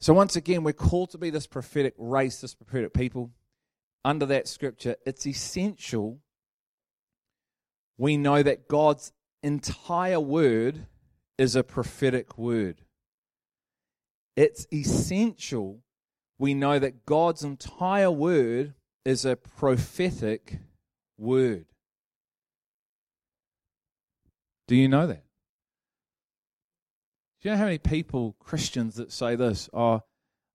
So 0.00 0.14
once 0.14 0.36
again, 0.36 0.62
we're 0.62 0.72
called 0.72 1.10
to 1.10 1.18
be 1.18 1.30
this 1.30 1.46
prophetic 1.46 1.94
race, 1.98 2.40
this 2.40 2.54
prophetic 2.54 2.94
people. 2.94 3.32
Under 4.04 4.26
that 4.26 4.46
scripture, 4.46 4.94
it's 5.04 5.26
essential 5.26 6.20
we 7.98 8.16
know 8.16 8.44
that 8.44 8.68
God's 8.68 9.12
entire 9.42 10.20
word 10.20 10.86
is 11.36 11.56
a 11.56 11.64
prophetic 11.64 12.38
word. 12.38 12.82
It's 14.38 14.68
essential 14.72 15.82
we 16.38 16.54
know 16.54 16.78
that 16.78 17.04
God's 17.04 17.42
entire 17.42 18.08
word 18.08 18.74
is 19.04 19.24
a 19.24 19.34
prophetic 19.34 20.60
word. 21.18 21.66
Do 24.68 24.76
you 24.76 24.86
know 24.86 25.08
that? 25.08 25.24
Do 27.40 27.48
you 27.48 27.50
know 27.50 27.58
how 27.58 27.64
many 27.64 27.78
people, 27.78 28.36
Christians, 28.38 28.94
that 28.94 29.10
say 29.10 29.34
this? 29.34 29.68
Oh, 29.74 30.02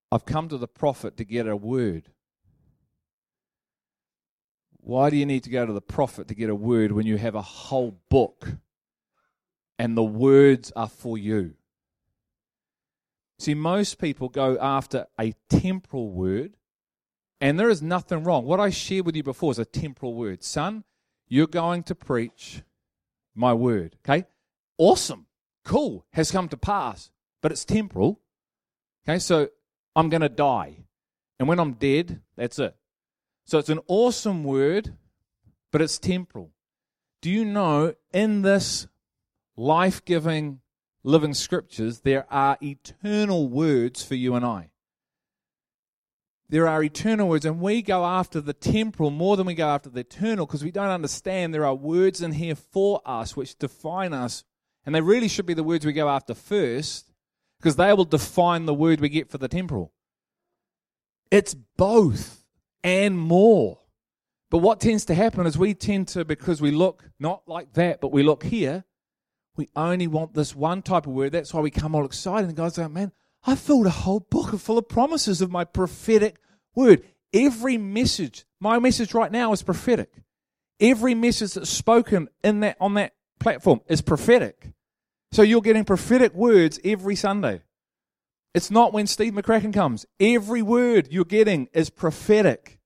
I've 0.09 0.23
come 0.23 0.47
to 0.47 0.57
the 0.57 0.65
prophet 0.65 1.17
to 1.17 1.25
get 1.25 1.45
a 1.45 1.57
word. 1.57 2.09
Why 4.77 5.09
do 5.09 5.17
you 5.17 5.25
need 5.25 5.43
to 5.43 5.49
go 5.49 5.65
to 5.65 5.73
the 5.73 5.81
prophet 5.81 6.29
to 6.29 6.35
get 6.35 6.49
a 6.49 6.55
word 6.55 6.93
when 6.93 7.05
you 7.05 7.17
have 7.17 7.35
a 7.35 7.41
whole 7.41 7.99
book 8.09 8.47
and 9.77 9.97
the 9.97 10.03
words 10.03 10.71
are 10.73 10.87
for 10.87 11.17
you? 11.17 11.55
See, 13.43 13.55
most 13.55 13.99
people 13.99 14.29
go 14.29 14.57
after 14.57 15.05
a 15.19 15.33
temporal 15.49 16.09
word, 16.09 16.55
and 17.41 17.59
there 17.59 17.69
is 17.69 17.81
nothing 17.81 18.23
wrong. 18.23 18.45
What 18.45 18.61
I 18.61 18.69
shared 18.69 19.05
with 19.05 19.17
you 19.17 19.23
before 19.23 19.51
is 19.51 19.59
a 19.59 19.65
temporal 19.65 20.13
word. 20.13 20.45
Son, 20.45 20.85
you're 21.27 21.47
going 21.47 21.83
to 21.83 21.93
preach 21.93 22.61
my 23.35 23.51
word. 23.51 23.97
Okay? 23.97 24.27
Awesome. 24.77 25.25
Cool. 25.65 26.05
Has 26.13 26.31
come 26.31 26.47
to 26.47 26.55
pass. 26.55 27.11
But 27.41 27.51
it's 27.51 27.65
temporal. 27.65 28.21
Okay? 29.05 29.19
So 29.19 29.49
I'm 29.93 30.07
going 30.07 30.21
to 30.21 30.29
die. 30.29 30.85
And 31.37 31.49
when 31.49 31.59
I'm 31.59 31.73
dead, 31.73 32.21
that's 32.37 32.59
it. 32.59 32.77
So 33.45 33.57
it's 33.57 33.67
an 33.67 33.81
awesome 33.87 34.45
word, 34.45 34.95
but 35.69 35.81
it's 35.81 35.99
temporal. 35.99 36.51
Do 37.21 37.29
you 37.29 37.43
know 37.43 37.93
in 38.13 38.43
this 38.43 38.87
life 39.57 40.05
giving 40.05 40.61
living 41.03 41.33
scriptures, 41.33 42.01
there 42.01 42.25
are 42.31 42.57
eternal 42.61 43.47
words 43.47 44.03
for 44.03 44.15
you 44.15 44.35
and 44.35 44.45
I? 44.45 44.69
There 46.49 46.67
are 46.67 46.83
eternal 46.83 47.29
words, 47.29 47.45
and 47.45 47.59
we 47.59 47.81
go 47.81 48.05
after 48.05 48.39
the 48.39 48.53
temporal 48.53 49.09
more 49.09 49.37
than 49.37 49.47
we 49.47 49.55
go 49.55 49.67
after 49.67 49.89
the 49.89 50.01
eternal 50.01 50.45
because 50.45 50.63
we 50.63 50.71
don't 50.71 50.89
understand 50.89 51.53
there 51.53 51.65
are 51.65 51.73
words 51.73 52.21
in 52.21 52.33
here 52.33 52.55
for 52.55 53.01
us 53.05 53.35
which 53.35 53.57
define 53.57 54.13
us, 54.13 54.43
and 54.85 54.93
they 54.93 55.01
really 55.01 55.27
should 55.27 55.45
be 55.45 55.53
the 55.53 55.63
words 55.63 55.85
we 55.85 55.93
go 55.93 56.09
after 56.09 56.33
first 56.33 57.11
because 57.57 57.75
they 57.75 57.93
will 57.93 58.05
define 58.05 58.65
the 58.65 58.73
word 58.73 58.99
we 58.99 59.09
get 59.09 59.31
for 59.31 59.37
the 59.37 59.47
temporal. 59.47 59.93
It's 61.31 61.55
both 61.55 62.43
and 62.83 63.17
more. 63.17 63.79
But 64.51 64.59
what 64.59 64.79
tends 64.79 65.05
to 65.05 65.15
happen 65.15 65.47
is 65.47 65.57
we 65.57 65.73
tend 65.73 66.09
to, 66.09 66.23
because 66.23 66.61
we 66.61 66.69
look 66.69 67.05
not 67.19 67.41
like 67.47 67.73
that, 67.73 68.01
but 68.01 68.11
we 68.11 68.21
look 68.21 68.43
here, 68.43 68.83
we 69.55 69.69
only 69.75 70.07
want 70.07 70.33
this 70.33 70.55
one 70.55 70.81
type 70.81 71.05
of 71.05 71.13
word. 71.13 71.31
That's 71.31 71.53
why 71.53 71.61
we 71.61 71.71
come 71.71 71.95
all 71.95 72.05
excited 72.05 72.47
and 72.47 72.57
guys 72.57 72.77
go, 72.77 72.87
man, 72.89 73.11
I 73.45 73.55
filled 73.55 73.87
a 73.87 73.91
whole 73.91 74.21
book 74.21 74.57
full 74.59 74.77
of 74.77 74.87
promises 74.87 75.41
of 75.41 75.51
my 75.51 75.63
prophetic 75.63 76.37
word. 76.75 77.03
Every 77.33 77.77
message, 77.77 78.45
my 78.59 78.79
message 78.79 79.13
right 79.13 79.31
now 79.31 79.51
is 79.53 79.63
prophetic. 79.63 80.11
Every 80.79 81.13
message 81.13 81.53
that's 81.53 81.69
spoken 81.69 82.29
in 82.43 82.61
that 82.61 82.77
on 82.79 82.95
that 82.95 83.13
platform 83.39 83.81
is 83.87 84.01
prophetic. 84.01 84.71
So 85.31 85.41
you're 85.41 85.61
getting 85.61 85.85
prophetic 85.85 86.33
words 86.33 86.79
every 86.83 87.15
Sunday. 87.15 87.61
It's 88.53 88.69
not 88.69 88.93
when 88.93 89.07
Steve 89.07 89.33
McCracken 89.33 89.73
comes. 89.73 90.05
Every 90.19 90.61
word 90.61 91.07
you're 91.09 91.25
getting 91.25 91.67
is 91.73 91.89
prophetic. 91.89 92.79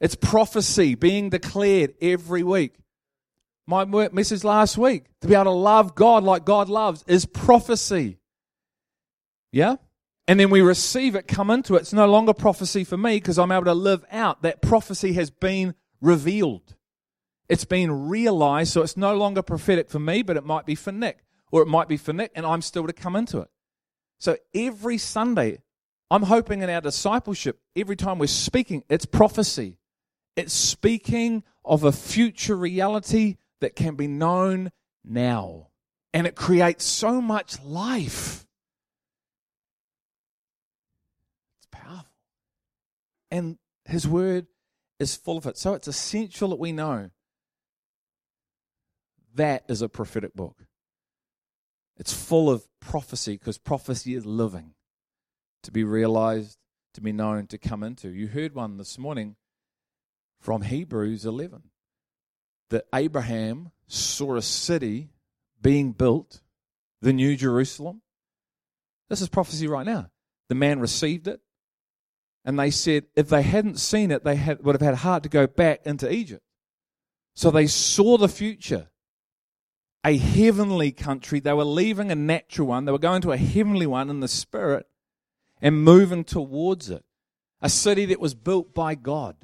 It's 0.00 0.16
prophecy 0.16 0.94
being 0.94 1.30
declared 1.30 1.94
every 2.00 2.42
week. 2.42 2.74
My 3.68 3.84
message 3.84 4.44
last 4.44 4.78
week 4.78 5.04
to 5.20 5.28
be 5.28 5.34
able 5.34 5.44
to 5.44 5.50
love 5.50 5.94
God 5.94 6.24
like 6.24 6.46
God 6.46 6.70
loves 6.70 7.04
is 7.06 7.26
prophecy. 7.26 8.18
Yeah? 9.52 9.76
And 10.26 10.40
then 10.40 10.48
we 10.48 10.62
receive 10.62 11.14
it, 11.14 11.28
come 11.28 11.50
into 11.50 11.74
it. 11.74 11.80
It's 11.80 11.92
no 11.92 12.06
longer 12.06 12.32
prophecy 12.32 12.82
for 12.82 12.96
me 12.96 13.16
because 13.16 13.38
I'm 13.38 13.52
able 13.52 13.66
to 13.66 13.74
live 13.74 14.06
out. 14.10 14.40
That 14.40 14.62
prophecy 14.62 15.12
has 15.12 15.28
been 15.28 15.74
revealed. 16.00 16.76
It's 17.50 17.66
been 17.66 18.08
realized, 18.08 18.72
so 18.72 18.80
it's 18.80 18.96
no 18.96 19.14
longer 19.14 19.42
prophetic 19.42 19.90
for 19.90 19.98
me, 19.98 20.22
but 20.22 20.38
it 20.38 20.46
might 20.46 20.64
be 20.64 20.74
for 20.74 20.90
Nick. 20.90 21.18
Or 21.52 21.60
it 21.60 21.68
might 21.68 21.88
be 21.88 21.98
for 21.98 22.14
Nick, 22.14 22.32
and 22.34 22.46
I'm 22.46 22.62
still 22.62 22.86
to 22.86 22.94
come 22.94 23.16
into 23.16 23.40
it. 23.40 23.50
So 24.18 24.38
every 24.54 24.96
Sunday, 24.96 25.60
I'm 26.10 26.22
hoping 26.22 26.62
in 26.62 26.70
our 26.70 26.80
discipleship, 26.80 27.60
every 27.76 27.96
time 27.96 28.18
we're 28.18 28.28
speaking, 28.28 28.82
it's 28.88 29.04
prophecy. 29.04 29.76
It's 30.36 30.54
speaking 30.54 31.42
of 31.66 31.84
a 31.84 31.92
future 31.92 32.56
reality 32.56 33.36
that 33.60 33.76
can 33.76 33.94
be 33.94 34.06
known 34.06 34.70
now. 35.04 35.68
And 36.14 36.26
it 36.26 36.34
creates 36.34 36.84
so 36.84 37.20
much 37.20 37.62
life. 37.62 38.46
It's 41.58 41.68
powerful. 41.70 42.06
And 43.30 43.58
His 43.84 44.06
Word 44.06 44.46
is 44.98 45.16
full 45.16 45.38
of 45.38 45.46
it. 45.46 45.58
So 45.58 45.74
it's 45.74 45.88
essential 45.88 46.50
that 46.50 46.58
we 46.58 46.72
know 46.72 47.10
that 49.34 49.64
is 49.68 49.82
a 49.82 49.88
prophetic 49.88 50.34
book. 50.34 50.66
It's 51.96 52.12
full 52.12 52.48
of 52.48 52.66
prophecy 52.80 53.34
because 53.34 53.58
prophecy 53.58 54.14
is 54.14 54.24
living, 54.24 54.74
to 55.64 55.72
be 55.72 55.84
realized, 55.84 56.58
to 56.94 57.00
be 57.00 57.12
known, 57.12 57.46
to 57.48 57.58
come 57.58 57.82
into. 57.82 58.08
You 58.08 58.28
heard 58.28 58.54
one 58.54 58.76
this 58.76 58.98
morning 58.98 59.36
from 60.40 60.62
Hebrews 60.62 61.24
11 61.24 61.67
that 62.70 62.86
Abraham 62.94 63.70
saw 63.86 64.36
a 64.36 64.42
city 64.42 65.10
being 65.60 65.92
built, 65.92 66.40
the 67.00 67.12
New 67.12 67.36
Jerusalem. 67.36 68.02
This 69.08 69.20
is 69.20 69.28
prophecy 69.28 69.66
right 69.66 69.86
now. 69.86 70.10
The 70.48 70.54
man 70.54 70.80
received 70.80 71.28
it, 71.28 71.40
and 72.44 72.58
they 72.58 72.70
said 72.70 73.04
if 73.16 73.28
they 73.28 73.42
hadn't 73.42 73.78
seen 73.78 74.10
it, 74.10 74.24
they 74.24 74.36
had, 74.36 74.62
would 74.64 74.74
have 74.74 74.82
had 74.82 74.96
heart 74.96 75.22
to 75.24 75.28
go 75.28 75.46
back 75.46 75.80
into 75.84 76.10
Egypt. 76.10 76.42
So 77.34 77.50
they 77.50 77.66
saw 77.66 78.16
the 78.18 78.28
future 78.28 78.88
a 80.04 80.16
heavenly 80.16 80.92
country. 80.92 81.40
They 81.40 81.52
were 81.52 81.64
leaving 81.64 82.10
a 82.10 82.14
natural 82.14 82.68
one, 82.68 82.84
they 82.84 82.92
were 82.92 82.98
going 82.98 83.22
to 83.22 83.32
a 83.32 83.36
heavenly 83.36 83.86
one 83.86 84.10
in 84.10 84.20
the 84.20 84.28
spirit 84.28 84.86
and 85.60 85.82
moving 85.82 86.24
towards 86.24 86.90
it. 86.90 87.04
A 87.60 87.68
city 87.68 88.06
that 88.06 88.20
was 88.20 88.34
built 88.34 88.72
by 88.72 88.94
God. 88.94 89.36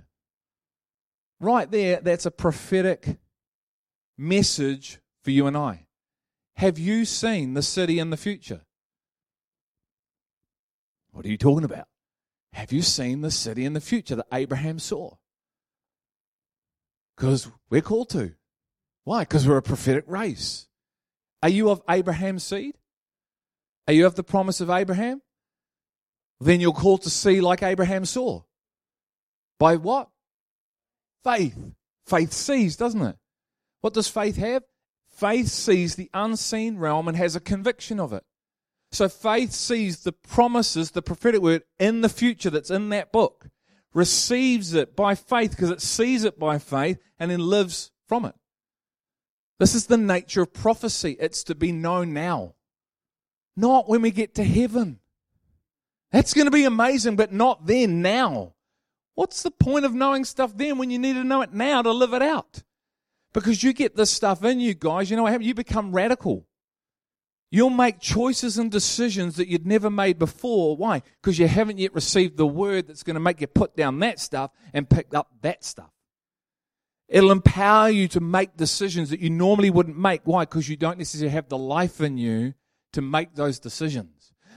Right 1.45 1.71
there, 1.71 2.01
that's 2.01 2.25
a 2.25 2.31
prophetic 2.31 3.19
message 4.17 4.99
for 5.23 5.31
you 5.31 5.47
and 5.47 5.55
I. 5.55 5.85
Have 6.57 6.79
you 6.79 7.05
seen 7.05 7.53
the 7.53 7.61
city 7.61 7.99
in 7.99 8.09
the 8.09 8.17
future? 8.17 8.63
What 11.13 11.27
are 11.27 11.29
you 11.29 11.37
talking 11.37 11.67
about? 11.67 11.87
Have 12.55 12.73
you 12.73 12.81
seen 12.81 13.21
the 13.21 13.31
city 13.31 13.67
in 13.67 13.75
the 13.75 13.83
future 13.83 14.17
that 14.17 14.27
Abraham 14.33 14.79
saw? 14.79 15.17
Because 17.15 17.47
we're 17.69 17.83
called 17.83 18.09
to. 18.11 18.33
Why? 19.05 19.21
Because 19.25 19.47
we're 19.47 19.59
a 19.59 19.63
prophetic 19.63 20.05
race. 20.07 20.67
Are 21.43 21.51
you 21.51 21.69
of 21.69 21.83
Abraham's 21.91 22.43
seed? 22.43 22.79
Are 23.87 23.93
you 23.93 24.07
of 24.07 24.15
the 24.15 24.25
promise 24.25 24.63
of 24.63 24.71
Abraham? 24.71 25.21
Then 26.41 26.63
you're 26.63 26.73
called 26.73 27.03
to 27.03 27.11
see 27.11 27.43
like 27.43 27.63
Abraham 27.63 28.07
saw. 28.07 28.45
By 29.59 29.77
what? 29.77 30.09
Faith. 31.25 31.59
Faith 32.07 32.33
sees, 32.33 32.77
doesn't 32.77 33.03
it? 33.03 33.17
What 33.81 33.95
does 33.95 34.09
faith 34.09 34.37
have? 34.37 34.63
Faith 35.09 35.49
sees 35.49 35.97
the 35.97 36.11
unseen 36.13 36.77
realm 36.77 37.09
and 37.09 37.17
has 37.17 37.35
a 37.35 37.41
conviction 37.41 37.99
of 37.99 38.13
it. 38.13 38.25
So 38.93 39.09
faith 39.09 39.53
sees 39.53 40.03
the 40.03 40.13
promises, 40.13 40.93
the 40.93 41.03
prophetic 41.03 41.41
word 41.41 41.63
in 41.79 42.03
the 42.03 42.09
future 42.09 42.51
that's 42.51 42.71
in 42.71 42.91
that 42.91 43.11
book, 43.11 43.49
receives 43.93 44.75
it 44.75 44.95
by 44.95 45.15
faith 45.15 45.51
because 45.51 45.71
it 45.71 45.81
sees 45.81 46.25
it 46.25 46.39
by 46.39 46.59
faith 46.59 46.99
and 47.19 47.31
then 47.31 47.41
lives 47.41 47.91
from 48.07 48.25
it. 48.25 48.35
This 49.59 49.75
is 49.75 49.87
the 49.87 49.97
nature 49.97 50.43
of 50.43 50.53
prophecy. 50.53 51.17
It's 51.19 51.45
to 51.45 51.55
be 51.55 51.73
known 51.73 52.13
now, 52.13 52.55
not 53.57 53.89
when 53.89 54.03
we 54.03 54.11
get 54.11 54.35
to 54.37 54.45
heaven. 54.45 54.99
That's 56.11 56.35
going 56.35 56.47
to 56.47 56.51
be 56.51 56.65
amazing, 56.65 57.17
but 57.17 57.33
not 57.33 57.67
then, 57.67 58.03
now. 58.03 58.54
What's 59.15 59.43
the 59.43 59.51
point 59.51 59.85
of 59.85 59.95
knowing 59.95 60.25
stuff 60.25 60.57
then 60.57 60.79
when 60.79 60.91
you 60.91 60.99
need 60.99 61.15
to 61.15 61.25
know 61.25 61.43
it 61.43 61.53
now 61.53 61.83
to 61.83 61.93
live 61.93 62.15
it 62.15 62.23
out? 62.23 62.63
Because 63.33 63.63
you 63.63 63.73
get 63.73 63.97
this 63.97 64.11
stuff 64.11 64.45
in 64.45 64.61
you 64.61 64.75
guys, 64.75 65.11
you 65.11 65.17
know 65.17 65.25
what 65.25 65.33
happens? 65.33 65.49
You 65.49 65.55
become 65.55 65.93
radical. 65.93 66.47
You'll 67.51 67.71
make 67.71 68.01
choices 68.01 68.59
and 68.59 68.71
decisions 68.71 69.37
that 69.37 69.47
you'd 69.47 69.67
never 69.67 69.89
made 69.89 70.19
before. 70.19 70.77
Why? 70.77 71.03
Because 71.21 71.39
you 71.39 71.47
haven't 71.47 71.79
yet 71.79 71.95
received 71.95 72.37
the 72.37 72.47
word 72.47 72.89
that's 72.89 73.05
going 73.05 73.15
to 73.15 73.21
make 73.21 73.41
you 73.41 73.47
put 73.47 73.77
down 73.77 74.01
that 74.01 74.19
stuff 74.19 74.51
and 74.73 74.91
pick 74.91 75.15
up 75.15 75.31
that 75.43 75.63
stuff. 75.63 75.91
It'll 77.09 77.31
empower 77.31 77.91
you 77.91 78.09
to 78.09 78.21
make 78.21 78.57
decisions 78.57 79.11
that 79.11 79.21
you 79.21 79.31
normally 79.31 79.71
wouldn't 79.71 79.99
make. 79.99 80.23
Why? 80.25 80.45
Because 80.45 80.69
you 80.69 80.77
don't 80.77 80.99
necessarily 80.99 81.33
have 81.33 81.49
the 81.49 81.59
life 81.59 82.01
in 82.01 82.19
you 82.19 82.55
to 82.93 83.03
make 83.03 83.35
those 83.35 83.61
decisions. 83.61 84.14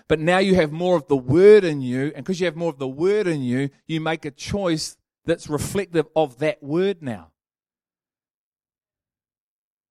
But 0.08 0.20
now 0.20 0.38
you 0.38 0.56
have 0.56 0.72
more 0.72 0.96
of 0.96 1.08
the 1.08 1.17
word 1.17 1.63
in 1.63 1.82
you, 1.82 2.12
and 2.15 2.24
because 2.26 2.39
you 2.39 2.46
have 2.46 2.56
more 2.56 2.70
of 2.70 2.80
the 2.80 2.88
word 2.88 3.28
in 3.28 3.41
you, 3.41 3.70
you 3.86 4.00
make 4.00 4.24
a 4.26 4.32
choice 4.32 4.98
that's 5.26 5.50
reflective 5.50 6.08
of 6.15 6.39
that 6.39 6.63
word 6.63 7.02
now. 7.02 7.32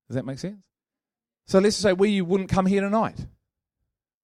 Does 0.09 0.15
that 0.15 0.25
make 0.25 0.39
sense? 0.39 0.63
So 1.47 1.59
let's 1.59 1.77
say 1.77 1.93
we 1.93 2.21
wouldn't 2.23 2.49
come 2.49 2.67
here 2.67 2.81
tonight. 2.81 3.27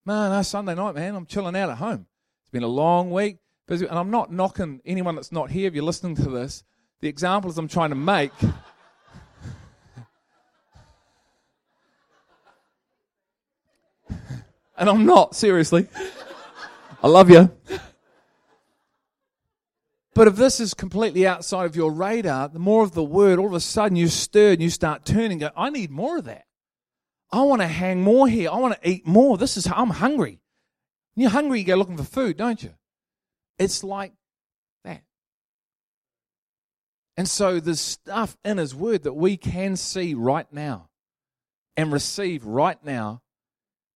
No, 0.07 0.31
no, 0.31 0.43
Sunday 0.43 0.75
night, 0.75 0.95
man. 0.95 1.15
I'm 1.15 1.27
chilling 1.27 1.55
out 1.57 1.71
at 1.71 1.79
home. 1.79 2.07
It's 2.43 2.51
been 2.51 2.63
a 2.63 2.69
long 2.69 3.11
week. 3.11 3.39
And 3.69 3.89
I'm 3.91 4.11
not 4.11 4.33
knocking 4.33 4.81
anyone 4.85 5.15
that's 5.15 5.33
not 5.33 5.51
here 5.51 5.69
if 5.69 5.75
you're 5.75 5.85
listening 5.85 6.17
to 6.17 6.29
this. 6.29 6.65
The 7.01 7.09
examples 7.09 7.57
I'm 7.57 7.69
trying 7.69 7.91
to 7.91 7.97
make. 7.97 8.33
And 14.83 14.91
I'm 14.91 15.07
not, 15.07 15.37
seriously. 15.37 15.87
I 17.05 17.07
love 17.07 17.31
you. 17.31 17.53
But 20.13 20.27
if 20.27 20.35
this 20.35 20.59
is 20.59 20.75
completely 20.75 21.25
outside 21.25 21.67
of 21.67 21.77
your 21.77 21.93
radar, 21.93 22.49
the 22.49 22.59
more 22.59 22.83
of 22.83 22.91
the 22.91 23.05
word, 23.05 23.39
all 23.39 23.47
of 23.47 23.53
a 23.53 23.61
sudden 23.61 23.97
you 23.97 24.09
stir 24.09 24.55
and 24.55 24.61
you 24.61 24.71
start 24.71 25.05
turning, 25.05 25.39
go, 25.39 25.51
I 25.57 25.71
need 25.71 25.93
more 25.93 26.19
of 26.19 26.25
that. 26.25 26.47
I 27.31 27.43
want 27.43 27.63
to 27.63 27.69
hang 27.69 28.03
more 28.03 28.27
here. 28.27 28.51
I 28.51 28.57
want 28.57 28.75
to 28.75 28.89
eat 28.91 29.07
more. 29.07 29.39
This 29.39 29.57
is, 29.57 29.69
I'm 29.69 29.91
hungry. 29.91 30.41
When 31.15 31.23
you're 31.23 31.31
hungry, 31.31 31.61
you 31.61 31.65
go 31.65 31.77
looking 31.77 31.97
for 31.97 32.03
food, 32.03 32.37
don't 32.37 32.61
you? 32.61 32.75
It's 33.61 33.85
like 33.85 34.13
that. 34.83 35.03
And 37.17 37.29
so 37.29 37.61
there's 37.61 37.81
stuff 37.81 38.37
in 38.45 38.59
His 38.59 38.75
Word 38.75 39.05
that 39.05 39.13
we 39.13 39.37
can 39.37 39.77
see 39.77 40.15
right 40.15 40.53
now 40.53 40.89
and 41.77 41.93
receive 41.93 42.45
right 42.45 42.85
now, 42.85 43.23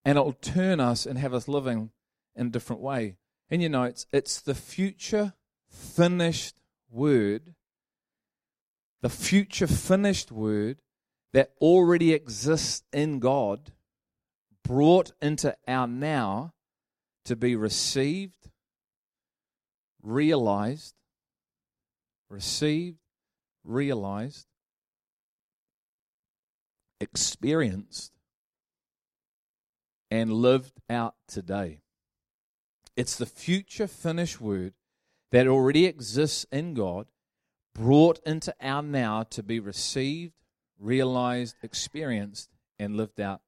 and 0.07 0.17
it'll 0.17 0.33
turn 0.35 0.79
us 0.79 1.05
and 1.05 1.19
have 1.19 1.35
us 1.35 1.49
living 1.49 1.91
in 2.37 2.47
a 2.47 2.51
different 2.51 2.81
way. 2.81 3.17
In 3.51 3.61
your 3.61 3.71
it's, 3.87 4.07
it's 4.13 4.41
the 4.41 4.55
future 4.55 5.35
finished 5.69 6.55
word, 6.89 7.57
the 9.03 9.09
future 9.09 9.67
finished 9.67 10.31
word 10.31 10.81
that 11.33 11.51
already 11.61 12.13
exists 12.13 12.85
in 12.93 13.19
God, 13.19 13.73
brought 14.63 15.11
into 15.21 15.57
our 15.67 15.89
now 15.89 16.53
to 17.25 17.35
be 17.35 17.57
received, 17.57 18.49
realized, 20.03 20.95
received, 22.29 22.99
realized, 23.65 24.47
experienced, 27.01 28.16
and 30.11 30.33
lived 30.33 30.81
out 30.89 31.15
today. 31.27 31.81
It's 32.97 33.17
the 33.17 33.27
future 33.27 33.87
finished 33.87 34.41
word 34.41 34.75
that 35.33 35.47
already 35.47 35.87
exists 35.87 36.47
in 36.51 36.75
God, 36.75 37.07
brought 37.75 38.21
into 38.25 38.55
our 38.61 38.83
now 38.83 39.25
to 39.25 39.43
be 39.43 39.61
received, 39.61 40.35
realized, 40.79 41.57
experienced, 41.63 42.51
and 42.79 42.97
lived 42.97 43.21
out 43.21 43.43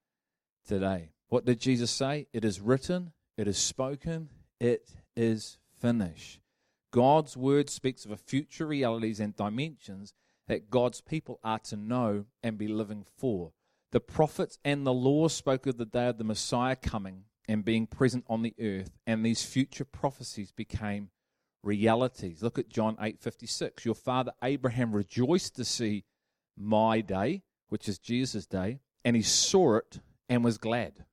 today. 0.67 1.13
What 1.29 1.45
did 1.45 1.61
Jesus 1.61 1.91
say? 1.91 2.27
It 2.33 2.45
is 2.45 2.61
written, 2.61 3.13
it 3.37 3.49
is 3.49 3.59
spoken, 3.59 4.29
it 4.61 4.91
is 5.17 5.59
finished. 5.79 6.41
God's 6.91 7.37
word 7.37 7.71
speaks 7.71 8.05
of 8.05 8.11
a 8.11 8.17
future 8.17 8.67
realities 8.67 9.21
and 9.21 9.37
dimensions 9.37 10.15
that 10.47 10.71
God's 10.71 11.01
people 11.01 11.39
are 11.45 11.59
to 11.61 11.77
know 11.77 12.25
and 12.43 12.57
be 12.59 12.69
living 12.69 13.05
for. 13.17 13.53
The 13.91 14.01
prophets 14.01 14.59
and 14.65 14.87
the 14.87 14.93
law 14.93 15.29
spoke 15.29 15.67
of 15.67 15.79
the 15.79 15.87
day 15.87 16.09
of 16.09 16.19
the 16.19 16.25
Messiah 16.25 16.77
coming 16.77 17.25
and 17.49 17.65
being 17.65 17.87
present 17.87 18.25
on 18.29 18.43
the 18.43 18.55
earth, 18.61 18.99
and 19.07 19.25
these 19.25 19.45
future 19.45 19.87
prophecies 19.87 20.53
became 20.53 21.11
realities. 21.63 22.43
Look 22.43 22.59
at 22.59 22.69
John 22.69 22.97
8:56. 23.01 23.85
Your 23.87 23.95
father 23.95 24.33
Abraham 24.43 24.95
rejoiced 24.95 25.57
to 25.57 25.65
see 25.65 26.05
my 26.57 27.01
day, 27.01 27.43
which 27.69 27.89
is 27.89 27.99
Jesus' 27.99 28.47
day, 28.47 28.81
and 29.05 29.17
he 29.17 29.23
saw 29.23 29.77
it 29.77 30.01
and 30.29 30.45
was 30.45 30.59
glad. 30.59 31.07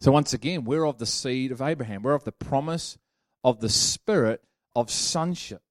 so 0.00 0.12
once 0.12 0.32
again, 0.32 0.64
we're 0.64 0.86
of 0.86 0.98
the 0.98 1.06
seed 1.06 1.50
of 1.50 1.60
Abraham. 1.60 2.02
We're 2.02 2.14
of 2.14 2.24
the 2.24 2.32
promise 2.32 2.96
of 3.42 3.60
the 3.60 3.68
spirit 3.68 4.44
of 4.76 4.90
sonship. 4.90 5.62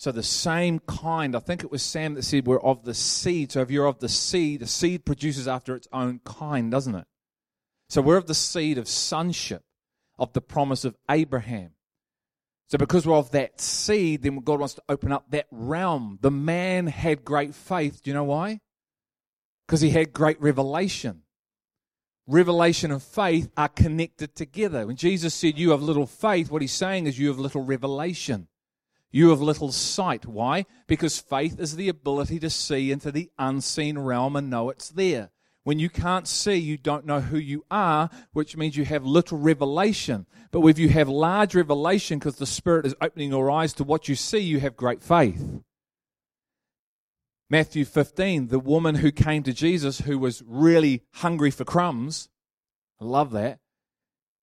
So 0.00 0.10
the 0.10 0.22
same 0.22 0.78
kind, 0.78 1.36
I 1.36 1.40
think 1.40 1.62
it 1.62 1.70
was 1.70 1.82
Sam 1.82 2.14
that 2.14 2.22
said 2.22 2.46
we're 2.46 2.58
of 2.58 2.84
the 2.84 2.94
seed. 2.94 3.52
So 3.52 3.60
if 3.60 3.70
you're 3.70 3.84
of 3.84 3.98
the 3.98 4.08
seed, 4.08 4.60
the 4.60 4.66
seed 4.66 5.04
produces 5.04 5.46
after 5.46 5.76
its 5.76 5.88
own 5.92 6.20
kind, 6.24 6.70
doesn't 6.70 6.94
it? 6.94 7.04
So 7.90 8.00
we're 8.00 8.16
of 8.16 8.26
the 8.26 8.34
seed 8.34 8.78
of 8.78 8.88
sonship 8.88 9.62
of 10.18 10.32
the 10.32 10.40
promise 10.40 10.86
of 10.86 10.96
Abraham. 11.10 11.72
So, 12.70 12.78
because 12.78 13.06
we're 13.06 13.16
of 13.16 13.32
that 13.32 13.60
seed, 13.60 14.22
then 14.22 14.38
God 14.38 14.60
wants 14.60 14.74
to 14.74 14.82
open 14.88 15.12
up 15.12 15.30
that 15.32 15.48
realm. 15.50 16.18
The 16.22 16.30
man 16.30 16.86
had 16.86 17.22
great 17.22 17.54
faith. 17.54 18.02
Do 18.02 18.10
you 18.10 18.14
know 18.14 18.24
why? 18.24 18.60
Because 19.66 19.82
he 19.82 19.90
had 19.90 20.14
great 20.14 20.40
revelation. 20.40 21.24
Revelation 22.26 22.90
and 22.90 23.02
faith 23.02 23.50
are 23.54 23.68
connected 23.68 24.34
together. 24.34 24.86
When 24.86 24.96
Jesus 24.96 25.34
said, 25.34 25.58
You 25.58 25.72
have 25.72 25.82
little 25.82 26.06
faith, 26.06 26.50
what 26.50 26.62
he's 26.62 26.72
saying 26.72 27.06
is, 27.06 27.18
You 27.18 27.28
have 27.28 27.38
little 27.38 27.62
revelation. 27.62 28.48
You 29.10 29.30
have 29.30 29.40
little 29.40 29.72
sight. 29.72 30.26
Why? 30.26 30.66
Because 30.86 31.18
faith 31.18 31.58
is 31.58 31.76
the 31.76 31.88
ability 31.88 32.38
to 32.40 32.50
see 32.50 32.92
into 32.92 33.10
the 33.10 33.30
unseen 33.38 33.98
realm 33.98 34.36
and 34.36 34.48
know 34.48 34.70
it's 34.70 34.88
there. 34.88 35.30
When 35.62 35.78
you 35.78 35.90
can't 35.90 36.26
see, 36.26 36.56
you 36.56 36.78
don't 36.78 37.04
know 37.04 37.20
who 37.20 37.36
you 37.38 37.64
are, 37.70 38.08
which 38.32 38.56
means 38.56 38.76
you 38.76 38.84
have 38.86 39.04
little 39.04 39.38
revelation. 39.38 40.26
But 40.52 40.64
if 40.66 40.78
you 40.78 40.88
have 40.88 41.08
large 41.08 41.54
revelation 41.54 42.18
because 42.18 42.36
the 42.36 42.46
Spirit 42.46 42.86
is 42.86 42.94
opening 43.00 43.30
your 43.30 43.50
eyes 43.50 43.72
to 43.74 43.84
what 43.84 44.08
you 44.08 44.14
see, 44.14 44.38
you 44.38 44.60
have 44.60 44.76
great 44.76 45.02
faith. 45.02 45.60
Matthew 47.50 47.84
15, 47.84 48.48
the 48.48 48.60
woman 48.60 48.96
who 48.96 49.10
came 49.10 49.42
to 49.42 49.52
Jesus 49.52 50.00
who 50.02 50.18
was 50.18 50.42
really 50.46 51.02
hungry 51.14 51.50
for 51.50 51.64
crumbs. 51.64 52.28
I 53.00 53.04
love 53.04 53.32
that. 53.32 53.58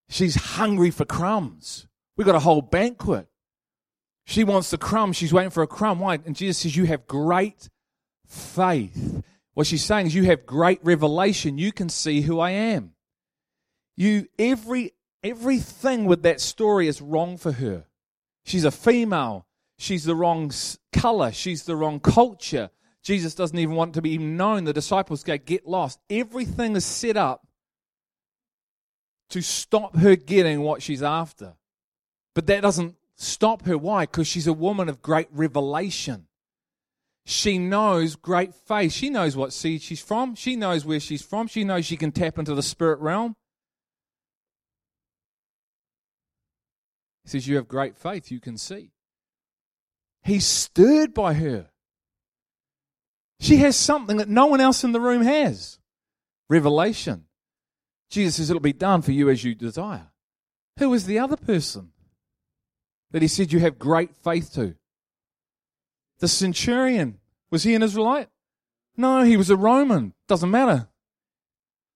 She's 0.10 0.36
hungry 0.36 0.92
for 0.92 1.06
crumbs. 1.06 1.88
We 2.16 2.26
got 2.26 2.36
a 2.36 2.40
whole 2.40 2.62
banquet. 2.62 3.28
She 4.28 4.44
wants 4.44 4.72
the 4.72 4.78
crumb. 4.78 5.14
She's 5.14 5.32
waiting 5.32 5.52
for 5.52 5.64
a 5.64 5.68
crumb. 5.68 6.00
Why? 6.00 6.16
And 6.16 6.36
Jesus 6.36 6.58
says, 6.58 6.76
You 6.76 6.84
have 6.84 7.08
great 7.08 7.70
faith. 8.28 9.24
What 9.54 9.68
she's 9.68 9.86
saying 9.86 10.08
is, 10.08 10.16
you 10.16 10.26
have 10.26 10.46
great 10.46 10.80
revelation. 10.84 11.58
You 11.58 11.72
can 11.72 11.88
see 11.88 12.20
who 12.20 12.38
I 12.38 12.52
am. 12.52 12.92
You 13.96 14.28
every 14.38 14.94
everything 15.24 16.06
with 16.06 16.24
that 16.24 16.42
story 16.42 16.90
is 16.90 17.02
wrong 17.02 17.38
for 17.38 17.54
her. 17.54 17.86
She's 18.44 18.66
a 18.66 18.72
female. 18.72 19.48
She's 19.80 20.04
the 20.04 20.16
wrong 20.16 20.52
color. 20.92 21.32
She's 21.32 21.64
the 21.64 21.78
wrong 21.78 22.02
culture. 22.02 22.70
Jesus 23.04 23.34
doesn't 23.34 23.58
even 23.58 23.76
want 23.76 23.94
to 23.94 24.02
be 24.02 24.18
known. 24.18 24.66
The 24.66 24.74
disciples 24.74 25.24
go, 25.24 25.38
get 25.38 25.66
lost. 25.66 26.00
Everything 26.10 26.76
is 26.76 26.84
set 26.84 27.16
up 27.16 27.48
to 29.30 29.42
stop 29.42 29.96
her 29.96 30.18
getting 30.18 30.62
what 30.62 30.82
she's 30.82 31.02
after. 31.02 31.54
But 32.36 32.48
that 32.48 32.62
doesn't 32.62 32.96
stop 33.18 33.64
her. 33.64 33.78
Why? 33.78 34.04
Because 34.04 34.28
she's 34.28 34.48
a 34.48 34.54
woman 34.54 34.88
of 34.88 35.02
great 35.02 35.28
revelation. 35.32 36.28
She 37.26 37.58
knows 37.58 38.16
great 38.16 38.56
faith. 38.56 38.94
She 38.94 39.10
knows 39.10 39.36
what 39.36 39.52
seed 39.52 39.82
she's 39.82 40.02
from. 40.02 40.36
She 40.36 40.56
knows 40.56 40.86
where 40.86 41.00
she's 41.00 41.22
from. 41.22 41.48
She 41.48 41.66
knows 41.66 41.86
she 41.86 41.98
can 41.98 42.14
tap 42.14 42.40
into 42.40 42.56
the 42.56 42.64
spirit 42.64 43.00
realm. 43.00 43.36
He 47.26 47.32
says, 47.32 47.46
You 47.46 47.58
have 47.58 47.68
great 47.68 47.98
faith, 47.98 48.32
you 48.32 48.40
can 48.40 48.58
see. 48.58 48.92
He's 50.24 50.46
stirred 50.46 51.14
by 51.14 51.34
her. 51.34 51.70
She 53.42 53.58
has 53.58 53.76
something 53.76 54.18
that 54.18 54.30
no 54.30 54.46
one 54.46 54.62
else 54.62 54.86
in 54.86 54.94
the 54.94 55.02
room 55.02 55.22
has 55.22 55.80
revelation. 56.50 57.26
Jesus 58.10 58.36
says, 58.38 58.50
It'll 58.50 58.62
be 58.62 58.72
done 58.72 59.02
for 59.02 59.12
you 59.12 59.30
as 59.30 59.44
you 59.44 59.54
desire. 59.54 60.08
Who 60.80 60.94
is 60.94 61.06
the 61.06 61.20
other 61.20 61.36
person 61.36 61.92
that 63.12 63.22
he 63.22 63.28
said 63.28 63.52
you 63.52 63.60
have 63.60 63.80
great 63.80 64.16
faith 64.16 64.54
to? 64.54 64.76
The 66.20 66.28
centurion, 66.28 67.20
was 67.52 67.64
he 67.64 67.76
an 67.76 67.84
Israelite? 67.84 68.30
No, 68.96 69.24
he 69.24 69.38
was 69.38 69.50
a 69.50 69.56
Roman. 69.56 70.14
Doesn't 70.28 70.50
matter. 70.50 70.88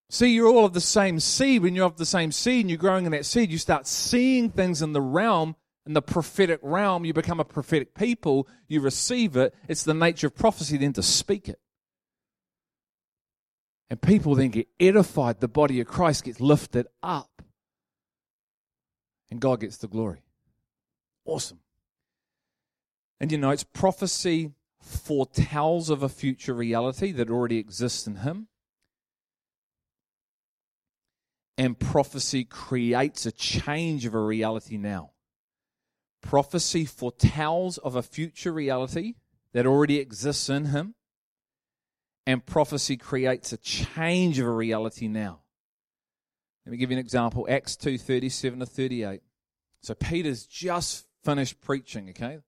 See, 0.09 0.33
you're 0.33 0.47
all 0.47 0.65
of 0.65 0.73
the 0.73 0.81
same 0.81 1.19
seed. 1.19 1.63
When 1.63 1.73
you're 1.73 1.85
of 1.85 1.97
the 1.97 2.05
same 2.05 2.31
seed 2.31 2.61
and 2.61 2.69
you're 2.69 2.77
growing 2.77 3.05
in 3.05 3.13
that 3.13 3.25
seed, 3.25 3.51
you 3.51 3.57
start 3.57 3.87
seeing 3.87 4.49
things 4.49 4.81
in 4.81 4.93
the 4.93 5.01
realm, 5.01 5.55
in 5.85 5.93
the 5.93 6.01
prophetic 6.01 6.59
realm. 6.61 7.05
You 7.05 7.13
become 7.13 7.39
a 7.39 7.45
prophetic 7.45 7.95
people. 7.95 8.47
You 8.67 8.81
receive 8.81 9.35
it. 9.37 9.55
It's 9.67 9.83
the 9.83 9.93
nature 9.93 10.27
of 10.27 10.35
prophecy 10.35 10.77
then 10.77 10.93
to 10.93 11.01
speak 11.01 11.49
it. 11.49 11.59
And 13.89 14.01
people 14.01 14.35
then 14.35 14.49
get 14.49 14.67
edified. 14.79 15.39
The 15.39 15.47
body 15.47 15.79
of 15.79 15.87
Christ 15.87 16.25
gets 16.25 16.39
lifted 16.39 16.87
up. 17.01 17.41
And 19.31 19.39
God 19.39 19.61
gets 19.61 19.77
the 19.77 19.87
glory. 19.87 20.23
Awesome. 21.25 21.59
And 23.19 23.31
you 23.31 23.37
know, 23.37 23.51
it's 23.51 23.63
prophecy 23.63 24.51
foretells 24.81 25.89
of 25.89 26.01
a 26.01 26.09
future 26.09 26.53
reality 26.53 27.11
that 27.11 27.29
already 27.29 27.57
exists 27.57 28.07
in 28.07 28.17
Him. 28.17 28.47
And 31.57 31.77
prophecy 31.77 32.43
creates 32.43 33.27
a 33.27 33.31
change 33.31 34.05
of 34.05 34.15
a 34.15 34.19
reality 34.19 34.77
now. 34.77 35.11
Prophecy 36.21 36.85
foretells 36.85 37.77
of 37.77 37.95
a 37.95 38.01
future 38.01 38.51
reality 38.51 39.13
that 39.53 39.67
already 39.67 39.99
exists 39.99 40.49
in 40.49 40.65
Him. 40.65 40.95
and 42.27 42.45
prophecy 42.45 42.97
creates 42.97 43.51
a 43.51 43.57
change 43.57 44.37
of 44.39 44.45
a 44.45 44.51
reality 44.51 45.07
now. 45.07 45.41
Let 46.65 46.71
me 46.71 46.77
give 46.77 46.91
you 46.91 46.97
an 46.97 47.03
example. 47.03 47.47
Acts 47.49 47.75
2 47.75 47.97
37 47.97 48.59
to 48.59 48.65
38. 48.65 49.21
So 49.81 49.95
Peter's 49.95 50.45
just 50.45 51.07
finished 51.23 51.61
preaching, 51.61 52.09
okay? 52.09 52.39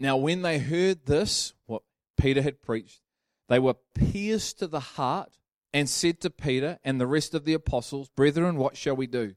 Now, 0.00 0.16
when 0.16 0.42
they 0.42 0.58
heard 0.58 1.06
this, 1.06 1.54
what 1.66 1.82
Peter 2.16 2.42
had 2.42 2.62
preached, 2.62 3.00
they 3.48 3.58
were 3.58 3.74
pierced 3.94 4.58
to 4.60 4.66
the 4.66 4.80
heart 4.80 5.38
and 5.72 5.88
said 5.88 6.20
to 6.20 6.30
Peter 6.30 6.78
and 6.84 7.00
the 7.00 7.06
rest 7.06 7.34
of 7.34 7.44
the 7.44 7.54
apostles, 7.54 8.08
Brethren, 8.08 8.56
what 8.56 8.76
shall 8.76 8.96
we 8.96 9.06
do? 9.06 9.34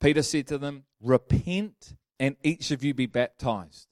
Peter 0.00 0.22
said 0.22 0.46
to 0.48 0.58
them, 0.58 0.84
Repent 1.00 1.94
and 2.18 2.36
each 2.42 2.70
of 2.70 2.82
you 2.82 2.94
be 2.94 3.06
baptized. 3.06 3.86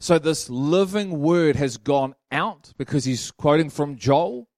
So 0.00 0.18
this 0.18 0.50
living 0.50 1.20
word 1.20 1.56
has 1.56 1.76
gone 1.76 2.14
out 2.30 2.72
because 2.76 3.04
he's 3.04 3.30
quoting 3.30 3.70
from 3.70 3.96
Joel 3.96 4.48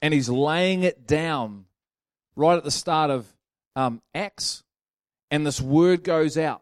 and 0.00 0.12
he's 0.12 0.28
laying 0.28 0.82
it 0.82 1.06
down 1.06 1.66
right 2.34 2.56
at 2.56 2.64
the 2.64 2.70
start 2.70 3.10
of 3.10 3.32
um, 3.76 4.02
Acts. 4.14 4.64
And 5.30 5.46
this 5.46 5.60
word 5.60 6.02
goes 6.02 6.36
out. 6.36 6.61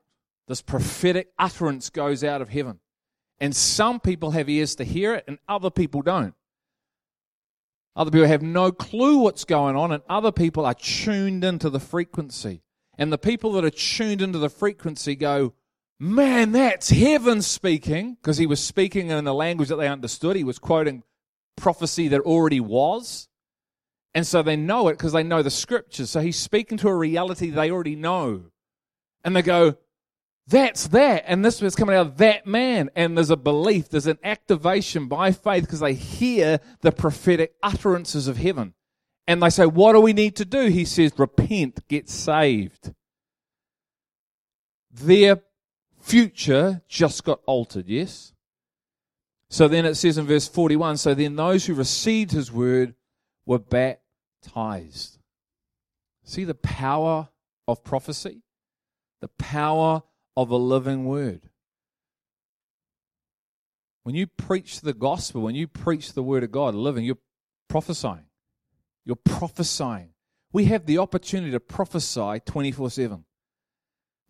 This 0.50 0.62
prophetic 0.62 1.28
utterance 1.38 1.90
goes 1.90 2.24
out 2.24 2.42
of 2.42 2.48
heaven. 2.48 2.80
And 3.38 3.54
some 3.54 4.00
people 4.00 4.32
have 4.32 4.48
ears 4.48 4.74
to 4.74 4.84
hear 4.84 5.14
it 5.14 5.22
and 5.28 5.38
other 5.48 5.70
people 5.70 6.02
don't. 6.02 6.34
Other 7.94 8.10
people 8.10 8.26
have 8.26 8.42
no 8.42 8.72
clue 8.72 9.18
what's 9.18 9.44
going 9.44 9.76
on, 9.76 9.92
and 9.92 10.02
other 10.08 10.32
people 10.32 10.66
are 10.66 10.74
tuned 10.74 11.44
into 11.44 11.70
the 11.70 11.78
frequency. 11.78 12.62
And 12.98 13.12
the 13.12 13.18
people 13.18 13.52
that 13.52 13.64
are 13.64 13.70
tuned 13.70 14.22
into 14.22 14.38
the 14.38 14.50
frequency 14.50 15.14
go, 15.14 15.54
Man, 16.00 16.50
that's 16.50 16.90
heaven 16.90 17.42
speaking, 17.42 18.14
because 18.14 18.38
he 18.38 18.46
was 18.46 18.60
speaking 18.60 19.10
in 19.10 19.28
a 19.28 19.32
language 19.32 19.68
that 19.68 19.76
they 19.76 19.86
understood. 19.86 20.34
He 20.34 20.42
was 20.42 20.58
quoting 20.58 21.04
prophecy 21.56 22.08
that 22.08 22.22
already 22.22 22.58
was. 22.58 23.28
And 24.14 24.26
so 24.26 24.42
they 24.42 24.56
know 24.56 24.88
it 24.88 24.94
because 24.94 25.12
they 25.12 25.22
know 25.22 25.42
the 25.44 25.50
scriptures. 25.50 26.10
So 26.10 26.20
he's 26.20 26.38
speaking 26.38 26.78
to 26.78 26.88
a 26.88 26.96
reality 26.96 27.50
they 27.50 27.70
already 27.70 27.94
know. 27.94 28.46
And 29.22 29.36
they 29.36 29.42
go, 29.42 29.76
that's 30.46 30.88
that. 30.88 31.24
And 31.26 31.44
this 31.44 31.60
was 31.60 31.76
coming 31.76 31.94
out 31.94 32.06
of 32.06 32.16
that 32.18 32.46
man. 32.46 32.90
And 32.96 33.16
there's 33.16 33.30
a 33.30 33.36
belief, 33.36 33.88
there's 33.88 34.06
an 34.06 34.18
activation 34.24 35.06
by 35.06 35.32
faith 35.32 35.64
because 35.64 35.80
they 35.80 35.94
hear 35.94 36.60
the 36.80 36.92
prophetic 36.92 37.54
utterances 37.62 38.26
of 38.28 38.36
heaven. 38.36 38.74
And 39.26 39.42
they 39.42 39.50
say, 39.50 39.66
What 39.66 39.92
do 39.92 40.00
we 40.00 40.12
need 40.12 40.36
to 40.36 40.44
do? 40.44 40.66
He 40.66 40.84
says, 40.84 41.12
Repent, 41.16 41.86
get 41.88 42.08
saved. 42.08 42.92
Their 44.90 45.42
future 46.00 46.82
just 46.88 47.22
got 47.24 47.40
altered, 47.46 47.86
yes? 47.86 48.32
So 49.48 49.68
then 49.68 49.84
it 49.84 49.96
says 49.96 50.18
in 50.18 50.26
verse 50.26 50.48
41 50.48 50.96
So 50.96 51.14
then 51.14 51.36
those 51.36 51.66
who 51.66 51.74
received 51.74 52.32
his 52.32 52.50
word 52.50 52.94
were 53.46 53.58
baptized. 53.58 55.18
See 56.24 56.44
the 56.44 56.54
power 56.54 57.28
of 57.66 57.84
prophecy? 57.84 58.42
The 59.20 59.28
power 59.28 60.02
of 60.36 60.50
a 60.50 60.56
living 60.56 61.04
word. 61.04 61.50
When 64.02 64.14
you 64.14 64.26
preach 64.26 64.80
the 64.80 64.94
gospel, 64.94 65.42
when 65.42 65.54
you 65.54 65.68
preach 65.68 66.12
the 66.12 66.22
word 66.22 66.42
of 66.42 66.50
God 66.50 66.74
living, 66.74 67.04
you're 67.04 67.18
prophesying. 67.68 68.26
You're 69.04 69.16
prophesying. 69.16 70.10
We 70.52 70.64
have 70.66 70.86
the 70.86 70.98
opportunity 70.98 71.52
to 71.52 71.60
prophesy 71.60 72.40
24 72.44 72.90
7. 72.90 73.24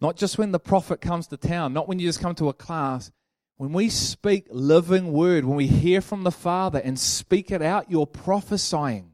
Not 0.00 0.16
just 0.16 0.38
when 0.38 0.52
the 0.52 0.58
prophet 0.58 1.00
comes 1.00 1.26
to 1.28 1.36
town, 1.36 1.72
not 1.72 1.86
when 1.86 1.98
you 1.98 2.08
just 2.08 2.20
come 2.20 2.34
to 2.36 2.48
a 2.48 2.54
class. 2.54 3.10
When 3.56 3.72
we 3.72 3.90
speak 3.90 4.46
living 4.50 5.12
word, 5.12 5.44
when 5.44 5.56
we 5.56 5.66
hear 5.66 6.00
from 6.00 6.22
the 6.24 6.30
Father 6.30 6.78
and 6.78 6.98
speak 6.98 7.50
it 7.50 7.60
out, 7.60 7.90
you're 7.90 8.06
prophesying. 8.06 9.12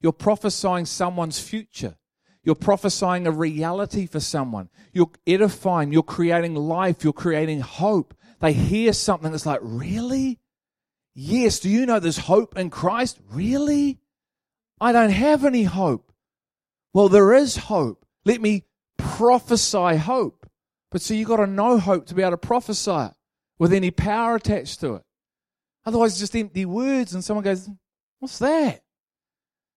You're 0.00 0.12
prophesying 0.12 0.86
someone's 0.86 1.38
future. 1.38 1.96
You're 2.44 2.54
prophesying 2.54 3.26
a 3.26 3.30
reality 3.30 4.06
for 4.06 4.20
someone. 4.20 4.68
You're 4.92 5.10
edifying. 5.26 5.92
You're 5.92 6.02
creating 6.02 6.54
life. 6.54 7.02
You're 7.02 7.14
creating 7.14 7.60
hope. 7.60 8.14
They 8.40 8.52
hear 8.52 8.92
something 8.92 9.30
that's 9.30 9.46
like, 9.46 9.60
really? 9.62 10.38
Yes. 11.14 11.60
Do 11.60 11.70
you 11.70 11.86
know 11.86 11.98
there's 11.98 12.18
hope 12.18 12.58
in 12.58 12.68
Christ? 12.68 13.18
Really? 13.30 13.98
I 14.80 14.92
don't 14.92 15.10
have 15.10 15.44
any 15.44 15.62
hope. 15.62 16.12
Well, 16.92 17.08
there 17.08 17.32
is 17.32 17.56
hope. 17.56 18.04
Let 18.26 18.42
me 18.42 18.64
prophesy 18.98 19.96
hope. 19.96 20.48
But 20.90 21.00
see, 21.00 21.16
you've 21.16 21.28
got 21.28 21.38
to 21.38 21.46
know 21.46 21.78
hope 21.78 22.06
to 22.06 22.14
be 22.14 22.22
able 22.22 22.32
to 22.32 22.36
prophesy 22.36 22.90
it 22.90 23.12
with 23.58 23.72
any 23.72 23.90
power 23.90 24.36
attached 24.36 24.80
to 24.80 24.96
it. 24.96 25.02
Otherwise, 25.86 26.12
it's 26.12 26.20
just 26.20 26.36
empty 26.36 26.64
words, 26.64 27.14
and 27.14 27.24
someone 27.24 27.44
goes, 27.44 27.68
What's 28.20 28.38
that? 28.38 28.82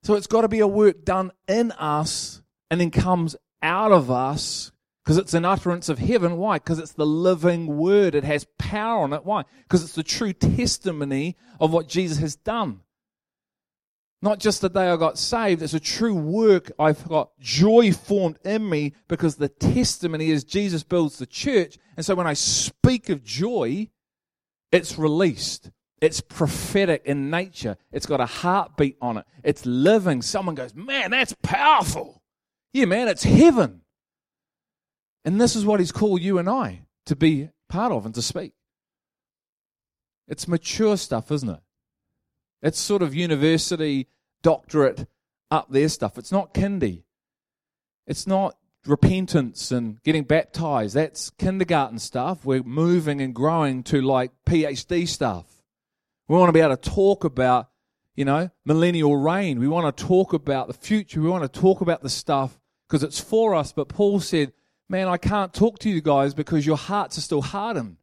So 0.04 0.16
it's 0.16 0.28
got 0.28 0.42
to 0.42 0.48
be 0.48 0.60
a 0.60 0.68
work 0.68 1.04
done 1.04 1.32
in 1.48 1.72
us 1.72 2.42
and 2.70 2.82
then 2.82 2.92
comes 2.92 3.36
out 3.62 3.92
of 3.92 4.12
us 4.12 4.72
because 5.04 5.18
it's 5.18 5.34
an 5.34 5.46
utterance 5.46 5.88
of 5.88 6.00
heaven. 6.00 6.38
Why? 6.38 6.58
Because 6.58 6.80
it's 6.80 6.92
the 6.92 7.06
living 7.06 7.78
word. 7.78 8.14
It 8.14 8.26
has 8.26 8.46
power 8.58 9.04
on 9.04 9.14
it. 9.14 9.26
Why? 9.26 9.44
Because 9.64 9.84
it's 9.84 9.96
the 9.96 10.04
true 10.04 10.34
testimony 10.34 11.38
of 11.60 11.72
what 11.72 11.88
Jesus 11.88 12.18
has 12.18 12.36
done. 12.36 12.82
Not 14.22 14.40
just 14.40 14.62
the 14.62 14.70
day 14.70 14.90
I 14.90 14.98
got 14.98 15.18
saved, 15.18 15.62
it's 15.62 15.76
a 15.76 15.80
true 15.80 16.16
work. 16.16 16.72
I've 16.80 17.08
got 17.08 17.40
joy 17.40 17.94
formed 17.94 18.40
in 18.44 18.68
me 18.68 18.94
because 19.08 19.36
the 19.36 19.48
testimony 19.48 20.32
is 20.32 20.44
Jesus 20.44 20.84
builds 20.84 21.20
the 21.20 21.28
church. 21.28 21.78
And 21.96 22.06
so 22.06 22.16
when 22.16 22.28
I 22.28 22.34
speak 22.34 23.10
of 23.10 23.24
joy, 23.24 23.90
it's 24.72 24.98
released. 24.98 25.72
It's 26.02 26.20
prophetic 26.20 27.04
in 27.06 27.30
nature. 27.30 27.78
It's 27.92 28.06
got 28.06 28.20
a 28.20 28.26
heartbeat 28.26 28.98
on 29.02 29.18
it. 29.18 29.26
It's 29.44 29.66
living. 29.66 30.22
Someone 30.22 30.56
goes, 30.56 30.76
Man, 30.76 31.12
that's 31.12 31.36
powerful. 31.42 32.22
Yeah, 32.74 32.86
man, 32.86 33.08
it's 33.08 33.24
heaven. 33.24 33.82
And 35.26 35.42
this 35.42 35.56
is 35.56 35.66
what 35.66 35.80
he's 35.80 35.92
called 35.92 36.22
you 36.22 36.38
and 36.38 36.50
I 36.50 36.84
to 37.06 37.16
be 37.16 37.50
part 37.70 37.92
of 37.92 38.06
and 38.06 38.16
to 38.16 38.22
speak. 38.22 38.54
It's 40.28 40.48
mature 40.48 40.98
stuff, 40.98 41.32
isn't 41.32 41.50
it? 41.50 41.60
It's 42.62 42.80
sort 42.80 43.02
of 43.02 43.14
university 43.14 44.08
doctorate 44.42 45.08
up 45.52 45.68
there 45.70 45.90
stuff. 45.90 46.18
It's 46.18 46.32
not 46.32 46.54
kindy. 46.54 47.04
It's 48.06 48.28
not 48.28 48.58
repentance 48.86 49.72
and 49.72 50.02
getting 50.04 50.24
baptized. 50.24 50.96
That's 50.96 51.30
kindergarten 51.32 52.00
stuff. 52.00 52.46
We're 52.46 52.64
moving 52.64 53.22
and 53.22 53.34
growing 53.34 53.84
to 53.84 54.02
like 54.02 54.32
PhD 54.46 55.08
stuff. 55.08 55.46
We 56.28 56.38
want 56.38 56.50
to 56.50 56.54
be 56.54 56.62
able 56.62 56.76
to 56.76 56.90
talk 56.90 57.24
about, 57.24 57.70
you 58.18 58.26
know, 58.26 58.50
millennial 58.66 59.16
reign. 59.16 59.60
We 59.60 59.68
want 59.70 59.96
to 59.96 60.06
talk 60.06 60.34
about 60.34 60.68
the 60.68 60.74
future. 60.74 61.22
We 61.22 61.30
want 61.30 61.52
to 61.52 61.60
talk 61.60 61.80
about 61.80 62.02
the 62.02 62.10
stuff 62.10 62.60
because 62.88 63.04
it's 63.04 63.20
for 63.20 63.56
us. 63.56 63.72
But 63.72 63.88
Paul 63.88 64.20
said, 64.20 64.52
man, 64.90 65.08
I 65.08 65.18
can't 65.18 65.54
talk 65.54 65.78
to 65.80 65.90
you 65.90 66.02
guys 66.02 66.34
because 66.34 66.66
your 66.66 66.78
hearts 66.78 67.18
are 67.18 67.22
still 67.22 67.44
hardened. 67.44 67.98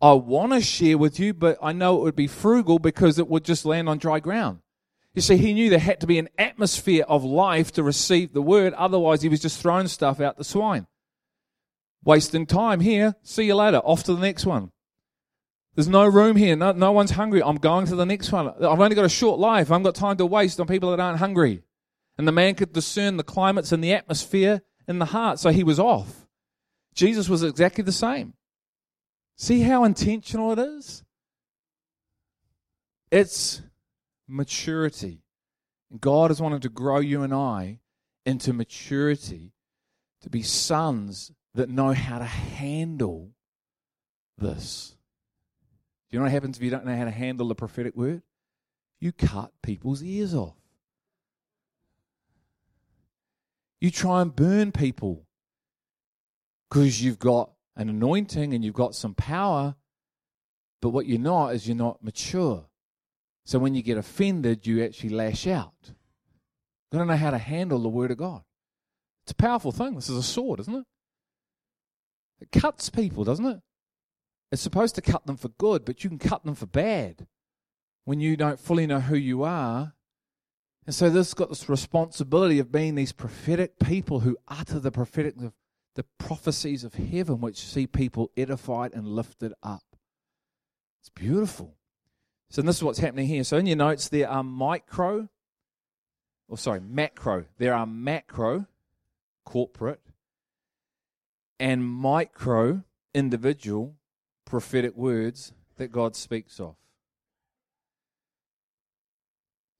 I 0.00 0.14
want 0.14 0.52
to 0.52 0.62
share 0.62 0.96
with 0.96 1.20
you, 1.20 1.34
but 1.34 1.58
I 1.62 1.72
know 1.72 1.98
it 1.98 2.02
would 2.02 2.16
be 2.16 2.26
frugal 2.26 2.78
because 2.78 3.18
it 3.18 3.28
would 3.28 3.44
just 3.44 3.66
land 3.66 3.86
on 3.86 3.98
dry 3.98 4.18
ground. 4.18 4.60
You 5.12 5.20
see, 5.20 5.36
he 5.36 5.52
knew 5.52 5.68
there 5.68 5.78
had 5.78 6.00
to 6.00 6.06
be 6.06 6.18
an 6.18 6.30
atmosphere 6.38 7.04
of 7.06 7.22
life 7.22 7.70
to 7.72 7.82
receive 7.82 8.32
the 8.32 8.40
word, 8.40 8.72
otherwise, 8.74 9.20
he 9.20 9.28
was 9.28 9.40
just 9.40 9.60
throwing 9.60 9.88
stuff 9.88 10.20
out 10.20 10.38
the 10.38 10.44
swine. 10.44 10.86
Wasting 12.02 12.46
time 12.46 12.80
here. 12.80 13.14
See 13.22 13.44
you 13.44 13.56
later. 13.56 13.78
Off 13.78 14.04
to 14.04 14.14
the 14.14 14.20
next 14.20 14.46
one. 14.46 14.70
There's 15.74 15.88
no 15.88 16.06
room 16.06 16.36
here. 16.36 16.56
No, 16.56 16.72
no 16.72 16.92
one's 16.92 17.12
hungry. 17.12 17.42
I'm 17.42 17.56
going 17.56 17.86
to 17.86 17.96
the 17.96 18.06
next 18.06 18.32
one. 18.32 18.48
I've 18.48 18.80
only 18.80 18.96
got 18.96 19.04
a 19.04 19.08
short 19.08 19.38
life. 19.38 19.70
I 19.70 19.74
haven't 19.74 19.84
got 19.84 19.94
time 19.94 20.16
to 20.16 20.26
waste 20.26 20.58
on 20.60 20.66
people 20.66 20.90
that 20.90 21.00
aren't 21.00 21.18
hungry. 21.18 21.62
And 22.18 22.26
the 22.26 22.32
man 22.32 22.54
could 22.54 22.72
discern 22.72 23.16
the 23.16 23.24
climates 23.24 23.72
and 23.72 23.82
the 23.82 23.94
atmosphere 23.94 24.62
in 24.88 24.98
the 24.98 25.06
heart, 25.06 25.38
so 25.38 25.50
he 25.50 25.64
was 25.64 25.78
off. 25.78 26.26
Jesus 26.94 27.28
was 27.28 27.42
exactly 27.42 27.84
the 27.84 27.92
same. 27.92 28.34
See 29.36 29.62
how 29.62 29.84
intentional 29.84 30.52
it 30.52 30.58
is? 30.58 31.04
It's 33.10 33.62
maturity. 34.28 35.22
God 35.98 36.30
has 36.30 36.40
wanted 36.40 36.62
to 36.62 36.68
grow 36.68 36.98
you 36.98 37.22
and 37.22 37.32
I 37.32 37.80
into 38.26 38.52
maturity 38.52 39.52
to 40.22 40.30
be 40.30 40.42
sons 40.42 41.32
that 41.54 41.70
know 41.70 41.92
how 41.92 42.18
to 42.18 42.24
handle 42.24 43.30
this. 44.36 44.96
Do 46.10 46.16
you 46.16 46.18
know 46.20 46.24
what 46.24 46.32
happens 46.32 46.56
if 46.56 46.62
you 46.62 46.70
don't 46.70 46.84
know 46.84 46.96
how 46.96 47.04
to 47.04 47.10
handle 47.10 47.48
the 47.48 47.54
prophetic 47.54 47.94
word? 47.94 48.22
You 48.98 49.12
cut 49.12 49.52
people's 49.62 50.02
ears 50.02 50.34
off. 50.34 50.56
You 53.80 53.90
try 53.90 54.20
and 54.20 54.34
burn 54.34 54.72
people 54.72 55.24
because 56.68 57.02
you've 57.02 57.18
got 57.18 57.52
an 57.76 57.88
anointing 57.88 58.52
and 58.52 58.64
you've 58.64 58.74
got 58.74 58.94
some 58.94 59.14
power, 59.14 59.76
but 60.82 60.90
what 60.90 61.06
you're 61.06 61.18
not 61.18 61.54
is 61.54 61.66
you're 61.66 61.76
not 61.76 62.02
mature. 62.02 62.66
So 63.46 63.58
when 63.58 63.74
you 63.74 63.82
get 63.82 63.96
offended, 63.96 64.66
you 64.66 64.84
actually 64.84 65.10
lash 65.10 65.46
out. 65.46 65.72
You 65.84 66.98
don't 66.98 67.06
know 67.06 67.16
how 67.16 67.30
to 67.30 67.38
handle 67.38 67.78
the 67.78 67.88
Word 67.88 68.10
of 68.10 68.18
God. 68.18 68.42
It's 69.24 69.32
a 69.32 69.36
powerful 69.36 69.72
thing. 69.72 69.94
This 69.94 70.08
is 70.08 70.16
a 70.16 70.22
sword, 70.22 70.60
isn't 70.60 70.74
it? 70.74 70.84
It 72.40 72.60
cuts 72.60 72.90
people, 72.90 73.24
doesn't 73.24 73.46
it? 73.46 73.60
It's 74.52 74.62
supposed 74.62 74.94
to 74.96 75.02
cut 75.02 75.26
them 75.26 75.36
for 75.36 75.48
good, 75.48 75.84
but 75.84 76.02
you 76.02 76.10
can 76.10 76.18
cut 76.18 76.44
them 76.44 76.54
for 76.54 76.66
bad. 76.66 77.26
when 78.04 78.18
you 78.18 78.36
don't 78.36 78.58
fully 78.58 78.86
know 78.86 79.00
who 79.00 79.14
you 79.14 79.44
are. 79.44 79.94
And 80.86 80.94
so 80.94 81.10
this 81.10 81.34
got 81.34 81.48
this 81.48 81.68
responsibility 81.68 82.58
of 82.58 82.72
being 82.72 82.94
these 82.94 83.12
prophetic 83.12 83.78
people 83.78 84.20
who 84.20 84.36
utter 84.48 84.80
the 84.80 84.90
prophetic 84.90 85.36
the 85.94 86.04
prophecies 86.18 86.82
of 86.82 86.94
heaven 86.94 87.40
which 87.40 87.64
see 87.64 87.86
people 87.86 88.30
edified 88.36 88.94
and 88.94 89.06
lifted 89.06 89.52
up. 89.62 89.84
It's 91.00 91.10
beautiful. 91.10 91.76
So 92.48 92.62
this 92.62 92.76
is 92.76 92.82
what's 92.82 92.98
happening 92.98 93.26
here. 93.26 93.44
So 93.44 93.58
in 93.58 93.66
your 93.66 93.76
notes 93.76 94.08
there 94.08 94.28
are 94.28 94.42
micro 94.42 95.28
or 96.48 96.58
sorry, 96.58 96.80
macro. 96.80 97.44
There 97.58 97.74
are 97.74 97.86
macro 97.86 98.66
corporate 99.44 100.00
and 101.60 101.84
micro 101.84 102.82
individual 103.14 103.94
prophetic 104.50 104.96
words 104.96 105.52
that 105.76 105.92
God 105.92 106.16
speaks 106.16 106.58
of. 106.58 106.74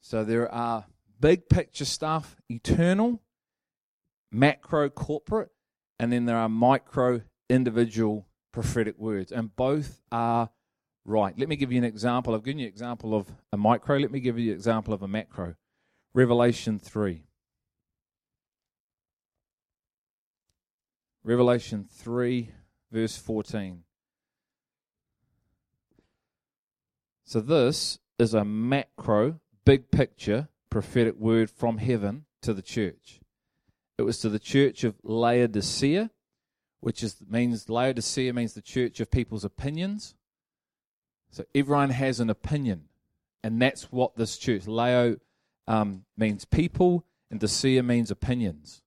So 0.01 0.23
there 0.23 0.51
are 0.51 0.87
big 1.19 1.49
picture 1.49 1.85
stuff, 1.85 2.37
eternal, 2.49 3.21
macro 4.31 4.89
corporate, 4.89 5.51
and 5.99 6.13
then 6.13 6.25
there 6.25 6.37
are 6.37 6.49
micro 6.49 7.23
individual 7.49 8.29
prophetic 8.53 8.97
words. 8.97 9.33
And 9.33 9.55
both 9.57 10.01
are 10.13 10.51
right. 11.05 11.37
Let 11.37 11.49
me 11.49 11.57
give 11.57 11.73
you 11.73 11.79
an 11.79 11.85
example. 11.85 12.33
I've 12.33 12.45
given 12.45 12.61
you 12.61 12.67
an 12.67 12.73
example 12.73 13.17
of 13.17 13.27
a 13.53 13.57
micro. 13.57 13.99
Let 13.99 14.13
me 14.13 14.21
give 14.21 14.39
you 14.39 14.53
an 14.53 14.57
example 14.57 14.95
of 14.95 15.03
a 15.03 15.09
macro. 15.09 15.57
Revelation 16.15 16.79
3. 16.79 17.25
Revelation 21.25 21.89
3, 21.91 22.53
verse 22.93 23.17
14. 23.17 23.83
So, 27.31 27.39
this 27.41 28.01
is 28.19 28.35
a 28.35 28.45
macro, 28.45 29.39
big 29.65 29.93
picture 29.93 30.49
prophetic 30.69 31.15
word 31.15 31.49
from 31.49 31.79
heaven 31.79 32.25
to 32.43 32.53
the 32.53 32.61
church. 32.61 33.21
It 33.97 34.03
was 34.03 34.19
to 34.23 34.29
the 34.29 34.41
church 34.41 34.83
of 34.83 34.97
Laodicea, 35.05 36.11
which 36.81 37.05
is, 37.05 37.19
means 37.31 37.69
Laodicea 37.69 38.33
means 38.33 38.55
the 38.55 38.61
church 38.61 38.99
of 38.99 39.13
people's 39.13 39.45
opinions. 39.45 40.17
So, 41.31 41.45
everyone 41.55 41.91
has 41.91 42.19
an 42.19 42.31
opinion, 42.31 42.87
and 43.45 43.63
that's 43.63 43.93
what 43.93 44.17
this 44.17 44.37
church, 44.37 44.67
Lao 44.67 45.15
um, 45.69 46.07
means 46.17 46.45
people, 46.45 47.05
and 47.31 47.39
Dicea 47.39 47.85
means 47.85 48.11
opinions. 48.11 48.83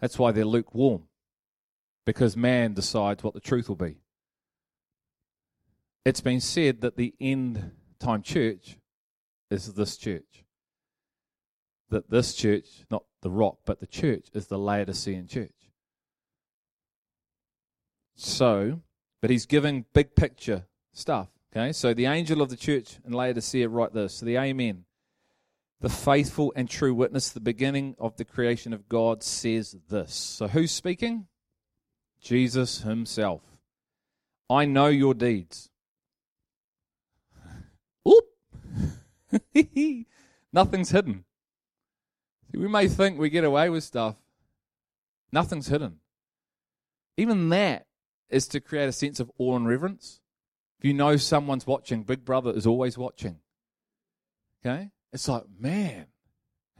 That's 0.00 0.18
why 0.18 0.32
they're 0.32 0.46
lukewarm 0.46 1.02
because 2.06 2.34
man 2.34 2.72
decides 2.72 3.22
what 3.22 3.34
the 3.34 3.40
truth 3.40 3.68
will 3.68 3.76
be. 3.76 4.01
It's 6.04 6.20
been 6.20 6.40
said 6.40 6.80
that 6.80 6.96
the 6.96 7.14
end 7.20 7.72
time 8.00 8.22
church 8.22 8.76
is 9.50 9.72
this 9.74 9.96
church. 9.96 10.44
That 11.90 12.10
this 12.10 12.34
church, 12.34 12.66
not 12.90 13.04
the 13.20 13.30
rock, 13.30 13.58
but 13.64 13.80
the 13.80 13.86
church, 13.86 14.26
is 14.32 14.46
the 14.46 14.58
Laodicean 14.58 15.28
church. 15.28 15.52
So, 18.16 18.80
but 19.20 19.30
he's 19.30 19.46
giving 19.46 19.84
big 19.92 20.14
picture 20.14 20.66
stuff. 20.92 21.28
Okay, 21.54 21.72
so 21.72 21.92
the 21.92 22.06
angel 22.06 22.40
of 22.40 22.48
the 22.48 22.56
church 22.56 22.98
in 23.04 23.12
Laodicea 23.12 23.68
write 23.68 23.92
this. 23.92 24.20
The 24.20 24.38
Amen, 24.38 24.84
the 25.80 25.90
faithful 25.90 26.52
and 26.56 26.68
true 26.68 26.94
witness, 26.94 27.30
the 27.30 27.40
beginning 27.40 27.94
of 27.98 28.16
the 28.16 28.24
creation 28.24 28.72
of 28.72 28.88
God, 28.88 29.22
says 29.22 29.76
this. 29.88 30.14
So 30.14 30.48
who's 30.48 30.72
speaking? 30.72 31.26
Jesus 32.20 32.80
himself. 32.80 33.42
I 34.48 34.64
know 34.64 34.86
your 34.86 35.14
deeds. 35.14 35.68
Nothing's 40.52 40.90
hidden. 40.90 41.24
We 42.52 42.68
may 42.68 42.88
think 42.88 43.18
we 43.18 43.30
get 43.30 43.44
away 43.44 43.70
with 43.70 43.84
stuff. 43.84 44.16
Nothing's 45.32 45.68
hidden. 45.68 46.00
Even 47.16 47.48
that 47.50 47.86
is 48.28 48.46
to 48.48 48.60
create 48.60 48.88
a 48.88 48.92
sense 48.92 49.20
of 49.20 49.30
awe 49.38 49.56
and 49.56 49.66
reverence. 49.66 50.20
If 50.78 50.84
you 50.84 50.94
know 50.94 51.16
someone's 51.16 51.66
watching, 51.66 52.02
Big 52.02 52.24
Brother 52.24 52.50
is 52.50 52.66
always 52.66 52.98
watching. 52.98 53.38
Okay? 54.64 54.90
It's 55.12 55.28
like, 55.28 55.44
man. 55.58 56.06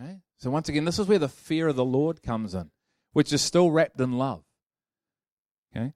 Okay? 0.01 0.19
So 0.39 0.51
once 0.51 0.69
again, 0.69 0.85
this 0.85 0.99
is 0.99 1.07
where 1.07 1.19
the 1.19 1.29
fear 1.29 1.69
of 1.69 1.77
the 1.77 1.85
Lord 1.85 2.23
comes 2.23 2.55
in, 2.55 2.71
which 3.13 3.33
is 3.33 3.41
still 3.41 3.71
wrapped 3.71 4.01
in 4.01 4.13
love. 4.13 4.43
Okay? 5.75 5.93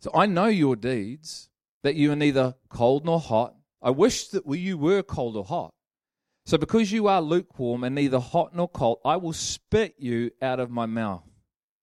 So 0.00 0.10
I 0.14 0.26
know 0.26 0.46
your 0.46 0.76
deeds, 0.76 1.48
that 1.82 1.94
you 1.94 2.12
are 2.12 2.16
neither 2.16 2.54
cold 2.68 3.04
nor 3.04 3.20
hot. 3.20 3.54
I 3.80 3.90
wish 3.90 4.28
that 4.28 4.44
you 4.46 4.76
were 4.76 5.02
cold 5.02 5.36
or 5.36 5.44
hot. 5.44 5.72
So 6.48 6.56
because 6.56 6.90
you 6.90 7.08
are 7.08 7.20
lukewarm 7.20 7.84
and 7.84 7.94
neither 7.94 8.18
hot 8.18 8.56
nor 8.56 8.70
cold, 8.70 9.00
I 9.04 9.16
will 9.18 9.34
spit 9.34 9.96
you 9.98 10.30
out 10.40 10.60
of 10.60 10.70
my 10.70 10.86
mouth. 10.86 11.28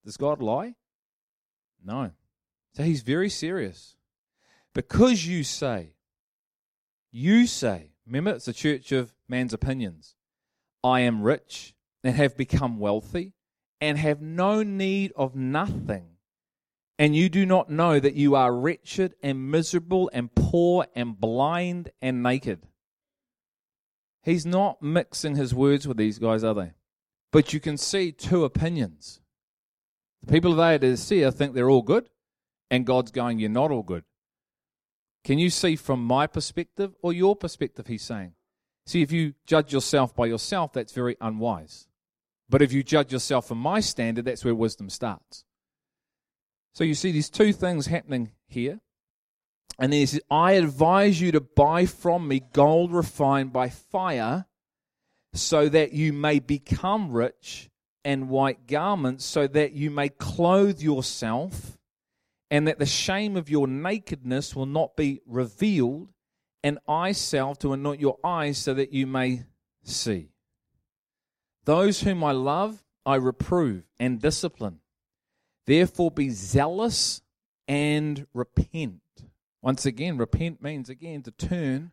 Does 0.03 0.17
God 0.17 0.41
lie? 0.41 0.73
No. 1.83 2.09
So 2.73 2.81
he's 2.81 3.03
very 3.03 3.29
serious. 3.29 3.95
Because 4.73 5.27
you 5.27 5.43
say, 5.43 5.93
you 7.11 7.45
say, 7.45 7.91
remember, 8.07 8.31
it's 8.31 8.47
a 8.47 8.53
church 8.53 8.91
of 8.91 9.13
man's 9.29 9.53
opinions. 9.53 10.15
I 10.83 11.01
am 11.01 11.21
rich 11.21 11.75
and 12.03 12.15
have 12.15 12.35
become 12.35 12.79
wealthy 12.79 13.33
and 13.79 13.99
have 13.99 14.19
no 14.19 14.63
need 14.63 15.13
of 15.15 15.35
nothing 15.35 16.15
and 16.97 17.15
you 17.15 17.29
do 17.29 17.45
not 17.45 17.69
know 17.69 17.99
that 17.99 18.15
you 18.15 18.33
are 18.33 18.51
wretched 18.51 19.13
and 19.21 19.51
miserable 19.51 20.09
and 20.11 20.33
poor 20.33 20.87
and 20.95 21.19
blind 21.19 21.91
and 22.01 22.23
naked. 22.23 22.65
He's 24.25 24.45
not 24.45 24.81
mixing 24.81 25.35
his 25.35 25.53
words 25.53 25.87
with 25.87 25.97
these 25.97 26.17
guys, 26.17 26.43
are 26.43 26.55
they? 26.55 26.71
But 27.31 27.53
you 27.53 27.59
can 27.59 27.77
see 27.77 28.11
two 28.11 28.43
opinions. 28.43 29.21
The 30.23 30.33
people 30.33 30.53
of 30.53 30.57
Laodicea 30.57 31.31
think 31.31 31.53
they're 31.53 31.69
all 31.69 31.83
good, 31.83 32.09
and 32.71 32.87
God's 32.87 33.11
going, 33.11 33.37
You're 33.37 33.51
not 33.51 33.69
all 33.69 33.83
good. 33.83 34.03
Can 35.23 35.37
you 35.37 35.51
see 35.51 35.75
from 35.75 36.03
my 36.03 36.25
perspective 36.25 36.95
or 37.03 37.13
your 37.13 37.35
perspective? 37.35 37.85
He's 37.85 38.01
saying. 38.01 38.33
See, 38.87 39.03
if 39.03 39.11
you 39.11 39.35
judge 39.45 39.71
yourself 39.71 40.15
by 40.15 40.25
yourself, 40.25 40.73
that's 40.73 40.93
very 40.93 41.17
unwise. 41.21 41.87
But 42.49 42.63
if 42.63 42.73
you 42.73 42.81
judge 42.81 43.13
yourself 43.13 43.47
from 43.47 43.59
my 43.59 43.79
standard, 43.79 44.25
that's 44.25 44.43
where 44.43 44.55
wisdom 44.55 44.89
starts. 44.89 45.45
So 46.73 46.83
you 46.83 46.95
see 46.95 47.11
these 47.11 47.29
two 47.29 47.53
things 47.53 47.87
happening 47.87 48.31
here. 48.47 48.81
And 49.77 49.91
then 49.91 49.99
he 49.99 50.05
says, 50.05 50.21
I 50.31 50.53
advise 50.53 51.19
you 51.19 51.31
to 51.33 51.41
buy 51.41 51.85
from 51.85 52.27
me 52.27 52.41
gold 52.53 52.93
refined 52.93 53.51
by 53.51 53.69
fire, 53.69 54.45
so 55.33 55.67
that 55.67 55.91
you 55.91 56.13
may 56.13 56.39
become 56.39 57.11
rich, 57.11 57.69
and 58.05 58.29
white 58.29 58.67
garments, 58.67 59.25
so 59.25 59.47
that 59.47 59.73
you 59.73 59.91
may 59.91 60.09
clothe 60.09 60.79
yourself, 60.79 61.77
and 62.49 62.67
that 62.67 62.79
the 62.79 62.85
shame 62.85 63.35
of 63.35 63.49
your 63.49 63.67
nakedness 63.67 64.55
will 64.55 64.67
not 64.67 64.95
be 64.95 65.21
revealed, 65.25 66.07
and 66.63 66.79
eye 66.87 67.11
salve 67.11 67.59
to 67.59 67.73
anoint 67.73 67.99
your 67.99 68.17
eyes, 68.23 68.57
so 68.57 68.73
that 68.73 68.93
you 68.93 69.05
may 69.07 69.43
see. 69.83 70.29
Those 71.65 72.01
whom 72.01 72.23
I 72.23 72.31
love, 72.31 72.83
I 73.05 73.15
reprove 73.15 73.83
and 73.99 74.21
discipline. 74.21 74.79
Therefore, 75.65 76.11
be 76.11 76.29
zealous 76.29 77.21
and 77.67 78.27
repent. 78.33 79.01
Once 79.65 79.83
again, 79.83 80.15
repent 80.15 80.61
means 80.61 80.89
again 80.89 81.23
to 81.23 81.31
turn 81.31 81.91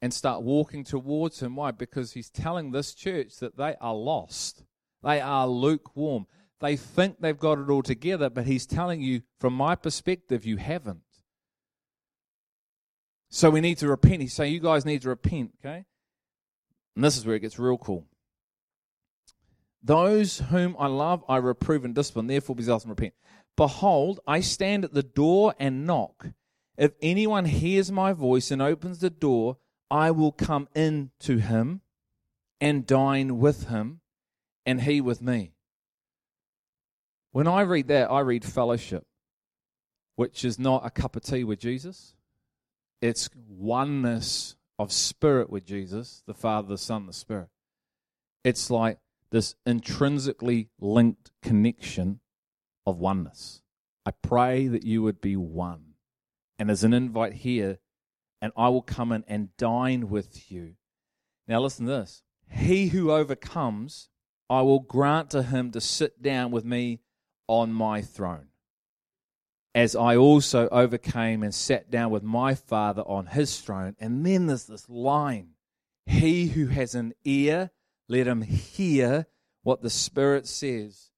and 0.00 0.14
start 0.14 0.42
walking 0.42 0.82
towards 0.82 1.42
Him. 1.42 1.54
Why? 1.54 1.70
Because 1.70 2.12
He's 2.12 2.30
telling 2.30 2.70
this 2.70 2.94
church 2.94 3.36
that 3.40 3.58
they 3.58 3.74
are 3.78 3.94
lost, 3.94 4.64
they 5.02 5.20
are 5.20 5.46
lukewarm. 5.46 6.26
They 6.62 6.78
think 6.78 7.20
they've 7.20 7.38
got 7.38 7.58
it 7.58 7.68
all 7.68 7.82
together, 7.82 8.30
but 8.30 8.46
He's 8.46 8.64
telling 8.64 9.02
you, 9.02 9.20
from 9.38 9.52
my 9.52 9.74
perspective, 9.74 10.46
you 10.46 10.56
haven't. 10.56 11.02
So 13.28 13.50
we 13.50 13.60
need 13.60 13.76
to 13.78 13.88
repent. 13.88 14.22
He's 14.22 14.32
saying, 14.32 14.54
You 14.54 14.60
guys 14.60 14.86
need 14.86 15.02
to 15.02 15.10
repent, 15.10 15.52
okay? 15.62 15.84
And 16.96 17.04
this 17.04 17.18
is 17.18 17.26
where 17.26 17.36
it 17.36 17.40
gets 17.40 17.58
real 17.58 17.76
cool. 17.76 18.06
Those 19.82 20.38
whom 20.38 20.74
I 20.78 20.86
love, 20.86 21.22
I 21.28 21.36
reprove 21.36 21.84
and 21.84 21.94
discipline. 21.94 22.28
Therefore, 22.28 22.56
be 22.56 22.62
zealous 22.62 22.84
and 22.84 22.92
repent. 22.92 23.12
Behold, 23.58 24.20
I 24.26 24.40
stand 24.40 24.86
at 24.86 24.94
the 24.94 25.02
door 25.02 25.54
and 25.58 25.86
knock. 25.86 26.28
If 26.76 26.92
anyone 27.00 27.44
hears 27.44 27.92
my 27.92 28.12
voice 28.12 28.50
and 28.50 28.60
opens 28.60 28.98
the 28.98 29.10
door, 29.10 29.58
I 29.90 30.10
will 30.10 30.32
come 30.32 30.68
in 30.74 31.10
to 31.20 31.38
him 31.38 31.82
and 32.60 32.86
dine 32.86 33.38
with 33.38 33.68
him, 33.68 34.00
and 34.64 34.80
he 34.80 35.00
with 35.00 35.20
me. 35.20 35.52
When 37.32 37.46
I 37.46 37.60
read 37.62 37.88
that, 37.88 38.10
I 38.10 38.20
read 38.20 38.44
fellowship, 38.44 39.06
which 40.16 40.44
is 40.44 40.58
not 40.58 40.86
a 40.86 40.90
cup 40.90 41.16
of 41.16 41.22
tea 41.22 41.44
with 41.44 41.58
Jesus. 41.58 42.14
It's 43.02 43.28
oneness 43.48 44.56
of 44.78 44.92
spirit 44.92 45.50
with 45.50 45.66
Jesus, 45.66 46.22
the 46.26 46.34
Father, 46.34 46.68
the 46.68 46.78
Son, 46.78 47.06
the 47.06 47.12
Spirit. 47.12 47.48
It's 48.42 48.70
like 48.70 48.98
this 49.30 49.56
intrinsically 49.66 50.68
linked 50.80 51.32
connection 51.42 52.20
of 52.86 52.98
oneness. 52.98 53.62
I 54.06 54.12
pray 54.12 54.68
that 54.68 54.84
you 54.84 55.02
would 55.02 55.20
be 55.20 55.36
one. 55.36 55.93
And 56.58 56.70
as 56.70 56.84
an 56.84 56.92
invite 56.92 57.34
here, 57.34 57.78
and 58.40 58.52
I 58.56 58.68
will 58.68 58.82
come 58.82 59.10
in 59.12 59.24
and 59.26 59.56
dine 59.56 60.08
with 60.08 60.50
you. 60.52 60.74
Now, 61.48 61.60
listen 61.60 61.86
to 61.86 61.92
this. 61.92 62.22
He 62.50 62.88
who 62.88 63.10
overcomes, 63.10 64.08
I 64.48 64.60
will 64.62 64.80
grant 64.80 65.30
to 65.30 65.42
him 65.42 65.70
to 65.72 65.80
sit 65.80 66.22
down 66.22 66.50
with 66.50 66.64
me 66.64 67.00
on 67.48 67.72
my 67.72 68.02
throne, 68.02 68.48
as 69.74 69.96
I 69.96 70.16
also 70.16 70.68
overcame 70.68 71.42
and 71.42 71.54
sat 71.54 71.90
down 71.90 72.10
with 72.10 72.22
my 72.22 72.54
Father 72.54 73.02
on 73.02 73.26
his 73.26 73.60
throne. 73.60 73.96
And 73.98 74.24
then 74.24 74.46
there's 74.46 74.66
this 74.66 74.88
line 74.88 75.54
He 76.06 76.48
who 76.48 76.66
has 76.66 76.94
an 76.94 77.14
ear, 77.24 77.70
let 78.08 78.26
him 78.26 78.42
hear 78.42 79.26
what 79.62 79.82
the 79.82 79.90
Spirit 79.90 80.46
says 80.46 81.10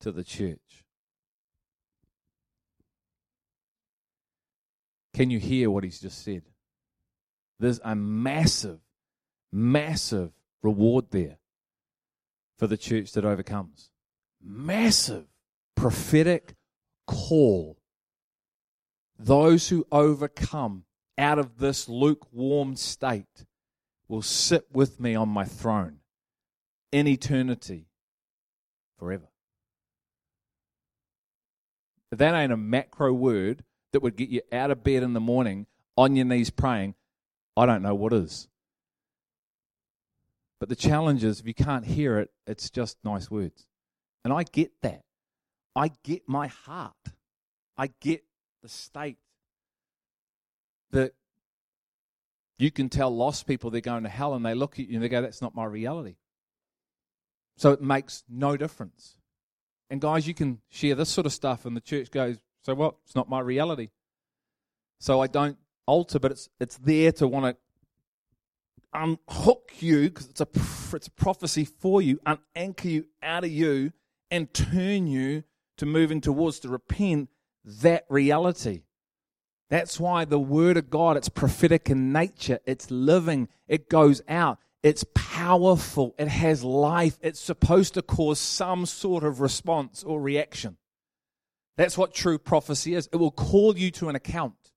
to 0.00 0.10
the 0.10 0.24
church. 0.24 0.58
Can 5.14 5.30
you 5.30 5.38
hear 5.38 5.70
what 5.70 5.84
he's 5.84 6.00
just 6.00 6.22
said? 6.24 6.42
There's 7.60 7.80
a 7.84 7.94
massive, 7.94 8.80
massive 9.52 10.32
reward 10.62 11.06
there 11.12 11.38
for 12.58 12.66
the 12.66 12.76
church 12.76 13.12
that 13.12 13.24
overcomes. 13.24 13.90
Massive 14.42 15.26
prophetic 15.76 16.56
call. 17.06 17.78
Those 19.16 19.68
who 19.68 19.86
overcome 19.92 20.84
out 21.16 21.38
of 21.38 21.58
this 21.58 21.88
lukewarm 21.88 22.74
state 22.74 23.46
will 24.08 24.22
sit 24.22 24.66
with 24.72 24.98
me 24.98 25.14
on 25.14 25.28
my 25.28 25.44
throne 25.44 25.98
in 26.90 27.06
eternity 27.06 27.86
forever. 28.98 29.28
That 32.10 32.34
ain't 32.34 32.52
a 32.52 32.56
macro 32.56 33.12
word 33.12 33.64
that 33.94 34.02
would 34.02 34.16
get 34.16 34.28
you 34.28 34.42
out 34.52 34.72
of 34.72 34.82
bed 34.82 35.04
in 35.04 35.12
the 35.12 35.20
morning 35.20 35.66
on 35.96 36.16
your 36.16 36.26
knees 36.26 36.50
praying, 36.50 36.96
I 37.56 37.64
don't 37.64 37.80
know 37.80 37.94
what 37.94 38.12
is. 38.12 38.48
But 40.58 40.68
the 40.68 40.74
challenge 40.74 41.22
is 41.22 41.38
if 41.38 41.46
you 41.46 41.54
can't 41.54 41.86
hear 41.86 42.18
it, 42.18 42.30
it's 42.44 42.70
just 42.70 42.98
nice 43.04 43.30
words. 43.30 43.66
And 44.24 44.32
I 44.32 44.42
get 44.42 44.72
that. 44.82 45.02
I 45.76 45.92
get 46.02 46.28
my 46.28 46.48
heart. 46.48 46.92
I 47.76 47.90
get 48.00 48.24
the 48.62 48.68
state 48.68 49.18
that 50.90 51.12
you 52.58 52.72
can 52.72 52.88
tell 52.88 53.14
lost 53.14 53.46
people 53.46 53.70
they're 53.70 53.80
going 53.80 54.02
to 54.02 54.08
hell 54.08 54.34
and 54.34 54.44
they 54.44 54.54
look 54.54 54.80
at 54.80 54.88
you 54.88 54.94
and 54.94 55.04
they 55.04 55.08
go, 55.08 55.22
That's 55.22 55.42
not 55.42 55.54
my 55.54 55.64
reality. 55.64 56.16
So 57.56 57.70
it 57.70 57.80
makes 57.80 58.24
no 58.28 58.56
difference. 58.56 59.18
And 59.88 60.00
guys, 60.00 60.26
you 60.26 60.34
can 60.34 60.60
share 60.68 60.96
this 60.96 61.10
sort 61.10 61.26
of 61.26 61.32
stuff, 61.32 61.64
and 61.64 61.76
the 61.76 61.80
church 61.80 62.10
goes, 62.10 62.38
So 62.64 62.74
what? 62.74 62.96
It's 63.04 63.14
not 63.14 63.28
my 63.28 63.40
reality. 63.40 63.90
So 65.00 65.20
I 65.20 65.26
don't 65.26 65.58
alter, 65.86 66.18
but 66.18 66.32
it's 66.32 66.48
it's 66.60 66.76
there 66.78 67.12
to 67.12 67.28
want 67.28 67.44
to 67.44 67.56
unhook 68.94 69.72
you 69.80 70.08
because 70.08 70.28
it's 70.28 70.40
a 70.40 70.48
it's 70.94 71.08
a 71.08 71.10
prophecy 71.10 71.64
for 71.64 72.00
you, 72.00 72.18
unanchor 72.26 72.84
you 72.84 73.06
out 73.22 73.44
of 73.44 73.50
you, 73.50 73.92
and 74.30 74.52
turn 74.54 75.06
you 75.06 75.44
to 75.76 75.86
moving 75.86 76.20
towards 76.20 76.60
to 76.60 76.68
repent 76.68 77.28
that 77.64 78.04
reality. 78.08 78.82
That's 79.70 79.98
why 79.98 80.24
the 80.24 80.38
word 80.38 80.76
of 80.76 80.90
God, 80.90 81.16
it's 81.16 81.28
prophetic 81.28 81.90
in 81.90 82.12
nature, 82.12 82.60
it's 82.64 82.90
living, 82.90 83.48
it 83.66 83.88
goes 83.88 84.22
out, 84.28 84.58
it's 84.82 85.04
powerful, 85.14 86.14
it 86.18 86.28
has 86.28 86.62
life, 86.62 87.18
it's 87.22 87.40
supposed 87.40 87.94
to 87.94 88.02
cause 88.02 88.38
some 88.38 88.86
sort 88.86 89.24
of 89.24 89.40
response 89.40 90.04
or 90.04 90.20
reaction. 90.20 90.76
That's 91.76 91.98
what 91.98 92.14
true 92.14 92.38
prophecy 92.38 92.94
is. 92.94 93.08
It 93.12 93.16
will 93.16 93.30
call 93.30 93.76
you 93.76 93.90
to 93.92 94.08
an 94.08 94.16
account. 94.16 94.72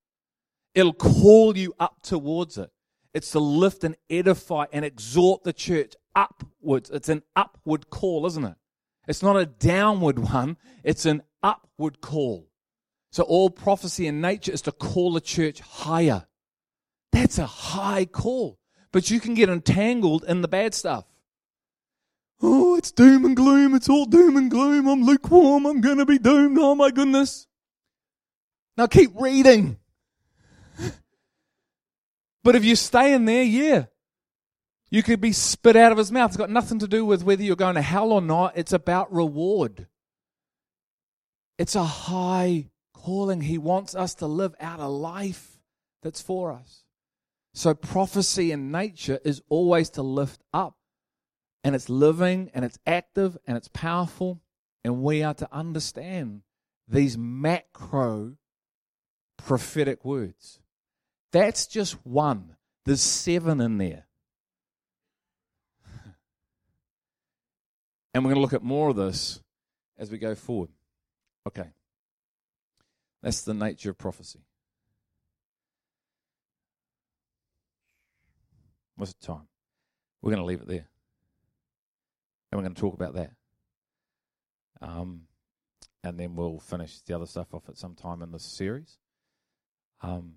It'll 0.73 0.93
call 0.93 1.57
you 1.57 1.73
up 1.79 2.01
towards 2.01 2.57
it. 2.57 2.71
It's 3.13 3.31
to 3.31 3.39
lift 3.39 3.83
and 3.83 3.95
edify 4.09 4.65
and 4.71 4.85
exhort 4.85 5.43
the 5.43 5.53
church 5.53 5.95
upwards. 6.15 6.89
It's 6.89 7.09
an 7.09 7.23
upward 7.35 7.89
call, 7.89 8.25
isn't 8.25 8.43
it? 8.43 8.55
It's 9.07 9.23
not 9.23 9.37
a 9.37 9.45
downward 9.45 10.19
one, 10.19 10.57
it's 10.83 11.05
an 11.05 11.23
upward 11.41 12.01
call. 12.01 12.49
So 13.11 13.23
all 13.23 13.49
prophecy 13.49 14.05
in 14.05 14.19
nature 14.21 14.51
is 14.51 14.61
to 14.63 14.71
call 14.71 15.13
the 15.13 15.21
church 15.21 15.61
higher. 15.61 16.27
That's 17.11 17.39
a 17.39 17.45
high 17.45 18.05
call. 18.05 18.59
But 18.91 19.09
you 19.09 19.19
can 19.19 19.33
get 19.33 19.49
entangled 19.49 20.25
in 20.25 20.41
the 20.41 20.47
bad 20.47 20.73
stuff. 20.73 21.05
Oh, 22.41 22.77
it's 22.77 22.91
doom 22.91 23.25
and 23.25 23.35
gloom. 23.35 23.73
It's 23.73 23.89
all 23.89 24.05
doom 24.05 24.37
and 24.37 24.51
gloom. 24.51 24.87
I'm 24.87 25.03
lukewarm. 25.03 25.65
I'm 25.65 25.81
going 25.81 25.97
to 25.97 26.05
be 26.05 26.19
doomed. 26.19 26.57
Oh, 26.59 26.75
my 26.75 26.91
goodness. 26.91 27.47
Now 28.77 28.85
keep 28.85 29.11
reading. 29.19 29.79
But 32.43 32.55
if 32.55 32.63
you 32.63 32.75
stay 32.75 33.13
in 33.13 33.25
there, 33.25 33.43
yeah, 33.43 33.85
you 34.89 35.03
could 35.03 35.19
be 35.19 35.33
spit 35.33 35.75
out 35.75 35.91
of 35.91 35.97
his 35.97 36.13
mouth. 36.13 36.29
It's 36.29 36.37
got 36.37 36.49
nothing 36.49 36.79
to 36.79 36.87
do 36.87 37.03
with 37.03 37.23
whether 37.23 37.43
you're 37.43 37.57
going 37.57 37.75
to 37.75 37.81
hell 37.81 38.13
or 38.13 38.21
not. 38.21 38.53
It's 38.55 38.71
about 38.71 39.11
reward. 39.11 39.87
It's 41.57 41.75
a 41.75 41.83
high 41.83 42.69
calling. 42.93 43.41
He 43.41 43.57
wants 43.57 43.95
us 43.95 44.13
to 44.15 44.27
live 44.27 44.55
out 44.61 44.79
a 44.79 44.87
life 44.87 45.59
that's 46.03 46.21
for 46.21 46.53
us. 46.53 46.85
So, 47.53 47.73
prophecy 47.73 48.51
in 48.51 48.71
nature 48.71 49.19
is 49.25 49.41
always 49.49 49.89
to 49.91 50.03
lift 50.03 50.41
up. 50.53 50.76
And 51.67 51.75
it's 51.75 51.89
living 51.89 52.49
and 52.53 52.63
it's 52.63 52.79
active 52.87 53.37
and 53.45 53.57
it's 53.57 53.67
powerful. 53.67 54.39
And 54.85 55.03
we 55.03 55.21
are 55.21 55.33
to 55.33 55.49
understand 55.51 56.43
these 56.87 57.17
macro 57.17 58.37
prophetic 59.35 60.05
words. 60.05 60.61
That's 61.33 61.67
just 61.67 62.05
one. 62.05 62.55
There's 62.85 63.01
seven 63.01 63.59
in 63.59 63.79
there. 63.79 64.05
And 68.13 68.23
we're 68.23 68.29
going 68.29 68.35
to 68.35 68.41
look 68.41 68.53
at 68.53 68.63
more 68.63 68.91
of 68.91 68.95
this 68.95 69.41
as 69.97 70.09
we 70.09 70.17
go 70.17 70.35
forward. 70.35 70.69
Okay. 71.45 71.67
That's 73.21 73.41
the 73.41 73.53
nature 73.53 73.89
of 73.89 73.97
prophecy. 73.97 74.39
What's 78.95 79.11
the 79.11 79.27
time? 79.27 79.49
We're 80.21 80.31
going 80.31 80.41
to 80.41 80.45
leave 80.45 80.61
it 80.61 80.67
there. 80.69 80.87
And 82.51 82.57
we're 82.59 82.63
going 82.63 82.75
to 82.75 82.81
talk 82.81 82.93
about 82.93 83.15
that. 83.15 83.31
Um, 84.81 85.23
and 86.03 86.19
then 86.19 86.35
we'll 86.35 86.59
finish 86.59 87.01
the 87.01 87.15
other 87.15 87.25
stuff 87.25 87.53
off 87.53 87.67
at 87.67 87.77
some 87.77 87.95
time 87.95 88.21
in 88.21 88.31
this 88.31 88.43
series. 88.43 88.97
Um, 90.01 90.35